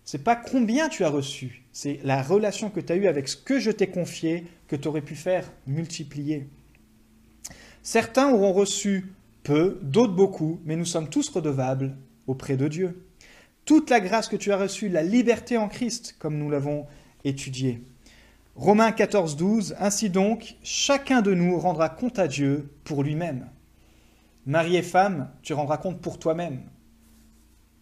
C'est 0.05 0.23
pas 0.23 0.37
combien 0.37 0.89
tu 0.89 1.03
as 1.03 1.11
reçu, 1.11 1.65
c'est 1.73 1.99
la 2.05 2.23
relation 2.23 2.71
que 2.71 2.79
tu 2.79 2.93
as 2.93 2.97
eue 2.97 3.09
avec 3.09 3.27
ce 3.27 3.37
que 3.37 3.59
je 3.59 3.73
t'ai 3.73 3.89
confié 3.89 4.47
que 4.69 4.77
tu 4.77 4.87
aurais 4.87 5.03
pu 5.03 5.17
faire 5.17 5.51
multiplier. 5.67 6.47
Certains 7.83 8.31
auront 8.31 8.53
reçu 8.53 9.14
peu, 9.45 9.79
d'autres 9.83 10.15
beaucoup, 10.15 10.61
mais 10.65 10.75
nous 10.75 10.87
sommes 10.87 11.09
tous 11.09 11.29
redevables 11.29 11.97
auprès 12.27 12.57
de 12.57 12.67
Dieu. 12.67 13.07
Toute 13.65 13.91
la 13.91 14.01
grâce 14.01 14.29
que 14.29 14.37
tu 14.37 14.51
as 14.53 14.57
reçue, 14.57 14.89
la 14.89 15.03
liberté 15.03 15.57
en 15.57 15.69
Christ, 15.69 16.17
comme 16.19 16.39
nous 16.39 16.51
l'avons 16.51 16.87
étudié. 17.25 17.85
Romains 18.57 18.93
14, 18.93 19.37
12, 19.37 19.77
Ainsi 19.79 20.11
donc, 20.11 20.57
chacun 20.63 21.23
de 21.23 21.35
nous 21.35 21.59
rendra 21.59 21.89
compte 21.89 22.19
à 22.19 22.27
Dieu 22.27 22.71
pour 22.85 23.03
lui-même. 23.03 23.49
Mari 24.47 24.77
et 24.77 24.83
femme, 24.83 25.31
tu 25.43 25.53
rendras 25.53 25.77
compte 25.77 26.01
pour 26.01 26.19
toi-même. 26.19 26.63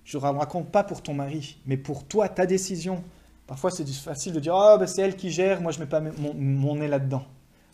Tu 0.05 0.17
ne 0.17 0.23
rendras 0.23 0.47
compte 0.47 0.71
pas 0.71 0.83
pour 0.83 1.03
ton 1.03 1.15
mari, 1.15 1.59
mais 1.67 1.77
pour 1.77 2.05
toi, 2.05 2.29
ta 2.29 2.45
décision. 2.45 3.05
Parfois, 3.47 3.71
c'est 3.71 3.89
facile 3.89 4.33
de 4.33 4.41
dire 4.41 4.55
Oh, 4.57 4.77
ben, 4.79 4.87
c'est 4.87 5.03
elle 5.03 5.17
qui 5.17 5.31
gère, 5.31 5.61
moi 5.61 5.71
je 5.71 5.79
ne 5.79 5.85
mets 5.85 5.89
pas 5.89 6.01
mon, 6.01 6.35
mon 6.35 6.77
nez 6.77 6.89
là-dedans. 6.89 7.25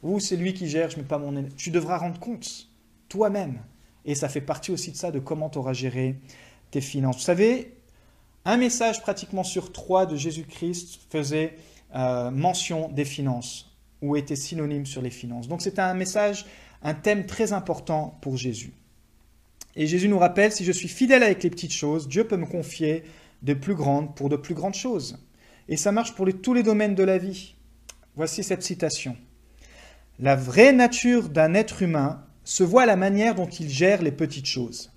Ou 0.02 0.20
c'est 0.20 0.36
lui 0.36 0.52
qui 0.52 0.68
gère, 0.68 0.90
je 0.90 0.96
ne 0.96 1.02
mets 1.02 1.08
pas 1.08 1.18
mon 1.18 1.32
nez. 1.32 1.48
Tu 1.56 1.70
devras 1.70 1.96
rendre 1.96 2.18
compte 2.18 2.68
toi-même. 3.08 3.58
Et 4.04 4.14
ça 4.14 4.28
fait 4.28 4.40
partie 4.40 4.70
aussi 4.70 4.90
de 4.92 4.96
ça, 4.96 5.10
de 5.10 5.18
comment 5.18 5.50
tu 5.50 5.58
auras 5.58 5.72
géré 5.72 6.16
tes 6.70 6.80
finances. 6.80 7.16
Vous 7.16 7.22
savez, 7.22 7.74
un 8.44 8.56
message 8.56 9.02
pratiquement 9.02 9.44
sur 9.44 9.72
trois 9.72 10.06
de 10.06 10.16
Jésus-Christ 10.16 11.00
faisait 11.10 11.56
euh, 11.94 12.30
mention 12.30 12.88
des 12.88 13.04
finances 13.04 13.76
ou 14.00 14.16
était 14.16 14.36
synonyme 14.36 14.86
sur 14.86 15.02
les 15.02 15.10
finances. 15.10 15.48
Donc 15.48 15.62
c'était 15.62 15.82
un 15.82 15.94
message, 15.94 16.46
un 16.82 16.94
thème 16.94 17.26
très 17.26 17.52
important 17.52 18.18
pour 18.20 18.36
Jésus. 18.36 18.72
Et 19.76 19.86
Jésus 19.86 20.08
nous 20.08 20.18
rappelle, 20.18 20.52
si 20.52 20.64
je 20.64 20.72
suis 20.72 20.88
fidèle 20.88 21.22
avec 21.22 21.42
les 21.42 21.50
petites 21.50 21.72
choses, 21.72 22.08
Dieu 22.08 22.24
peut 22.24 22.36
me 22.36 22.46
confier 22.46 23.04
de 23.42 23.54
plus 23.54 23.74
grandes 23.74 24.14
pour 24.16 24.28
de 24.28 24.36
plus 24.36 24.54
grandes 24.54 24.74
choses. 24.74 25.18
Et 25.68 25.76
ça 25.76 25.92
marche 25.92 26.14
pour 26.14 26.26
tous 26.42 26.54
les 26.54 26.62
domaines 26.62 26.94
de 26.94 27.04
la 27.04 27.18
vie. 27.18 27.54
Voici 28.16 28.42
cette 28.42 28.62
citation. 28.62 29.16
La 30.18 30.34
vraie 30.34 30.72
nature 30.72 31.28
d'un 31.28 31.54
être 31.54 31.82
humain 31.82 32.24
se 32.48 32.64
voit 32.64 32.86
la 32.86 32.96
manière 32.96 33.34
dont 33.34 33.46
il 33.46 33.68
gère 33.68 34.00
les 34.00 34.10
petites 34.10 34.46
choses. 34.46 34.90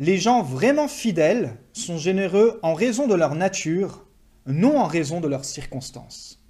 Les 0.00 0.18
gens 0.18 0.42
vraiment 0.42 0.88
fidèles 0.88 1.56
sont 1.72 1.96
généreux 1.96 2.58
en 2.64 2.74
raison 2.74 3.06
de 3.06 3.14
leur 3.14 3.36
nature, 3.36 4.04
non 4.44 4.76
en 4.76 4.86
raison 4.86 5.20
de 5.20 5.28
leurs 5.28 5.44
circonstances. 5.44 6.40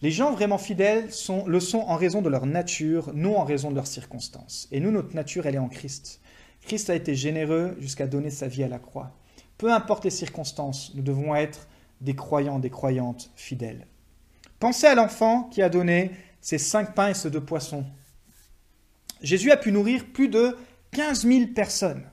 Les 0.00 0.10
gens 0.10 0.32
vraiment 0.32 0.56
fidèles 0.56 1.10
le 1.46 1.60
sont 1.60 1.80
en 1.80 1.96
raison 1.96 2.22
de 2.22 2.30
leur 2.30 2.46
nature, 2.46 3.10
non 3.12 3.36
en 3.36 3.44
raison 3.44 3.68
de 3.68 3.74
leurs 3.74 3.86
circonstances. 3.86 4.66
Et 4.72 4.80
nous, 4.80 4.90
notre 4.90 5.14
nature, 5.14 5.44
elle 5.44 5.56
est 5.56 5.58
en 5.58 5.68
Christ. 5.68 6.22
Christ 6.62 6.88
a 6.88 6.94
été 6.94 7.14
généreux 7.14 7.76
jusqu'à 7.80 8.06
donner 8.06 8.30
sa 8.30 8.48
vie 8.48 8.64
à 8.64 8.68
la 8.68 8.78
croix. 8.78 9.12
Peu 9.58 9.70
importe 9.70 10.04
les 10.04 10.10
circonstances, 10.10 10.94
nous 10.94 11.02
devons 11.02 11.34
être 11.34 11.68
des 12.00 12.16
croyants, 12.16 12.58
des 12.58 12.70
croyantes 12.70 13.30
fidèles. 13.36 13.86
Pensez 14.58 14.86
à 14.86 14.94
l'enfant 14.94 15.50
qui 15.52 15.60
a 15.60 15.68
donné 15.68 16.12
ses 16.40 16.56
cinq 16.56 16.94
pains 16.94 17.08
et 17.08 17.14
ses 17.14 17.30
deux 17.30 17.44
poissons 17.44 17.84
Jésus 19.22 19.50
a 19.50 19.56
pu 19.56 19.72
nourrir 19.72 20.06
plus 20.06 20.28
de 20.28 20.56
15 20.92 21.26
000 21.26 21.46
personnes 21.54 22.04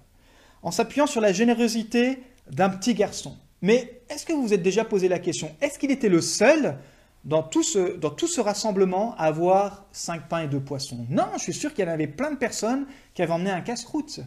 en 0.63 0.71
s'appuyant 0.71 1.07
sur 1.07 1.21
la 1.21 1.31
générosité 1.31 2.23
d'un 2.51 2.69
petit 2.69 2.93
garçon. 2.93 3.37
Mais 3.61 4.01
est-ce 4.09 4.25
que 4.25 4.33
vous 4.33 4.41
vous 4.41 4.53
êtes 4.53 4.63
déjà 4.63 4.85
posé 4.85 5.07
la 5.07 5.19
question, 5.19 5.55
est-ce 5.61 5.79
qu'il 5.79 5.91
était 5.91 6.09
le 6.09 6.21
seul 6.21 6.77
dans 7.25 7.43
tout, 7.43 7.63
ce, 7.63 8.39
rassemblement 8.39 9.15
à 9.15 9.23
avoir 9.23 9.85
cinq 9.91 10.29
pains 10.29 10.43
et 10.43 10.47
deux 10.47 10.59
poissons? 10.59 11.05
Non, 11.09 11.25
je 11.37 11.43
suis 11.43 11.53
sûr 11.53 11.73
qu'il 11.73 11.85
y 11.85 11.87
en 11.87 11.91
avait 11.91 12.07
plein 12.07 12.31
de 12.31 12.37
personnes 12.37 12.85
qui 13.13 13.21
avaient 13.21 13.33
emmené 13.33 13.51
un 13.51 13.61
casse-croûte. 13.61 14.21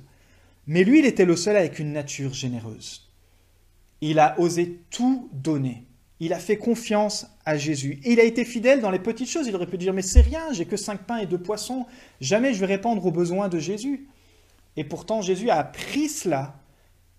Mais 0.67 0.85
lui, 0.85 0.99
il 0.99 1.07
était 1.07 1.25
le 1.25 1.37
seul 1.37 1.57
avec 1.57 1.79
une 1.79 1.93
nature 1.93 2.35
généreuse. 2.35 3.09
Il 4.01 4.19
a 4.19 4.39
osé 4.39 4.81
tout 4.91 5.29
donner. 5.33 5.87
Il 6.21 6.33
a 6.35 6.39
fait 6.39 6.59
confiance 6.59 7.27
à 7.47 7.57
Jésus. 7.57 7.99
Et 8.05 8.13
il 8.13 8.21
a 8.21 8.25
été 8.25 8.45
fidèle 8.45 8.81
dans 8.81 8.91
les 8.91 8.99
petites 8.99 9.29
choses. 9.29 9.47
Il 9.47 9.57
aurait 9.57 9.67
pu 9.67 9.79
dire, 9.79 9.95
mais 9.95 10.03
c'est 10.03 10.21
rien, 10.21 10.53
j'ai 10.53 10.67
que 10.67 10.77
cinq 10.77 11.07
pains 11.07 11.17
et 11.17 11.27
deux 11.27 11.39
poissons. 11.39 11.87
Jamais 12.21 12.53
je 12.53 12.61
vais 12.61 12.67
répondre 12.67 13.05
aux 13.05 13.11
besoins 13.11 13.49
de 13.49 13.59
Jésus. 13.59 14.07
Et 14.77 14.85
pourtant, 14.85 15.23
Jésus 15.23 15.51
a 15.51 15.65
pris 15.65 16.09
cela. 16.09 16.61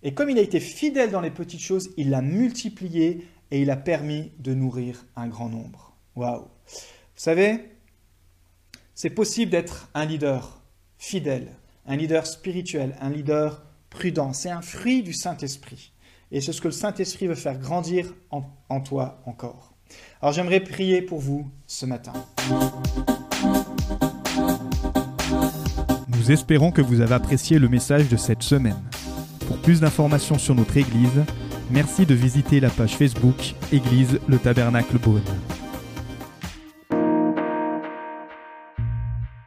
Et 0.03 0.13
comme 0.13 0.29
il 0.29 0.37
a 0.37 0.41
été 0.41 0.59
fidèle 0.59 1.11
dans 1.11 1.21
les 1.21 1.31
petites 1.31 1.61
choses, 1.61 1.89
il 1.97 2.09
l'a 2.09 2.21
multiplié 2.21 3.27
et 3.51 3.61
il 3.61 3.69
a 3.69 3.75
permis 3.75 4.31
de 4.39 4.53
nourrir 4.53 5.05
un 5.15 5.27
grand 5.27 5.49
nombre. 5.49 5.95
Waouh! 6.15 6.41
Vous 6.41 6.47
savez, 7.15 7.69
c'est 8.95 9.09
possible 9.09 9.51
d'être 9.51 9.89
un 9.93 10.05
leader 10.05 10.61
fidèle, 10.97 11.51
un 11.85 11.95
leader 11.95 12.25
spirituel, 12.25 12.95
un 13.01 13.09
leader 13.09 13.63
prudent. 13.89 14.33
C'est 14.33 14.49
un 14.49 14.61
fruit 14.61 15.03
du 15.03 15.13
Saint-Esprit. 15.13 15.91
Et 16.31 16.39
c'est 16.39 16.53
ce 16.53 16.61
que 16.61 16.69
le 16.69 16.73
Saint-Esprit 16.73 17.27
veut 17.27 17.35
faire 17.35 17.59
grandir 17.59 18.13
en, 18.29 18.79
toi 18.79 19.21
encore. 19.25 19.73
Alors 20.21 20.33
j'aimerais 20.33 20.61
prier 20.61 21.01
pour 21.01 21.19
vous 21.19 21.51
ce 21.67 21.85
matin. 21.85 22.13
Nous 26.07 26.31
espérons 26.31 26.71
que 26.71 26.81
vous 26.81 27.01
avez 27.01 27.13
apprécié 27.13 27.59
le 27.59 27.67
message 27.67 28.07
de 28.07 28.15
cette 28.15 28.43
semaine. 28.43 28.81
Pour 29.47 29.57
plus 29.57 29.81
d'informations 29.81 30.37
sur 30.37 30.55
notre 30.55 30.77
Église, 30.77 31.25
merci 31.69 32.05
de 32.05 32.13
visiter 32.13 32.61
la 32.61 32.69
page 32.69 32.95
Facebook 32.95 33.55
Église 33.73 34.19
le 34.27 34.37
Tabernacle 34.37 34.99
Beaune. 34.99 35.21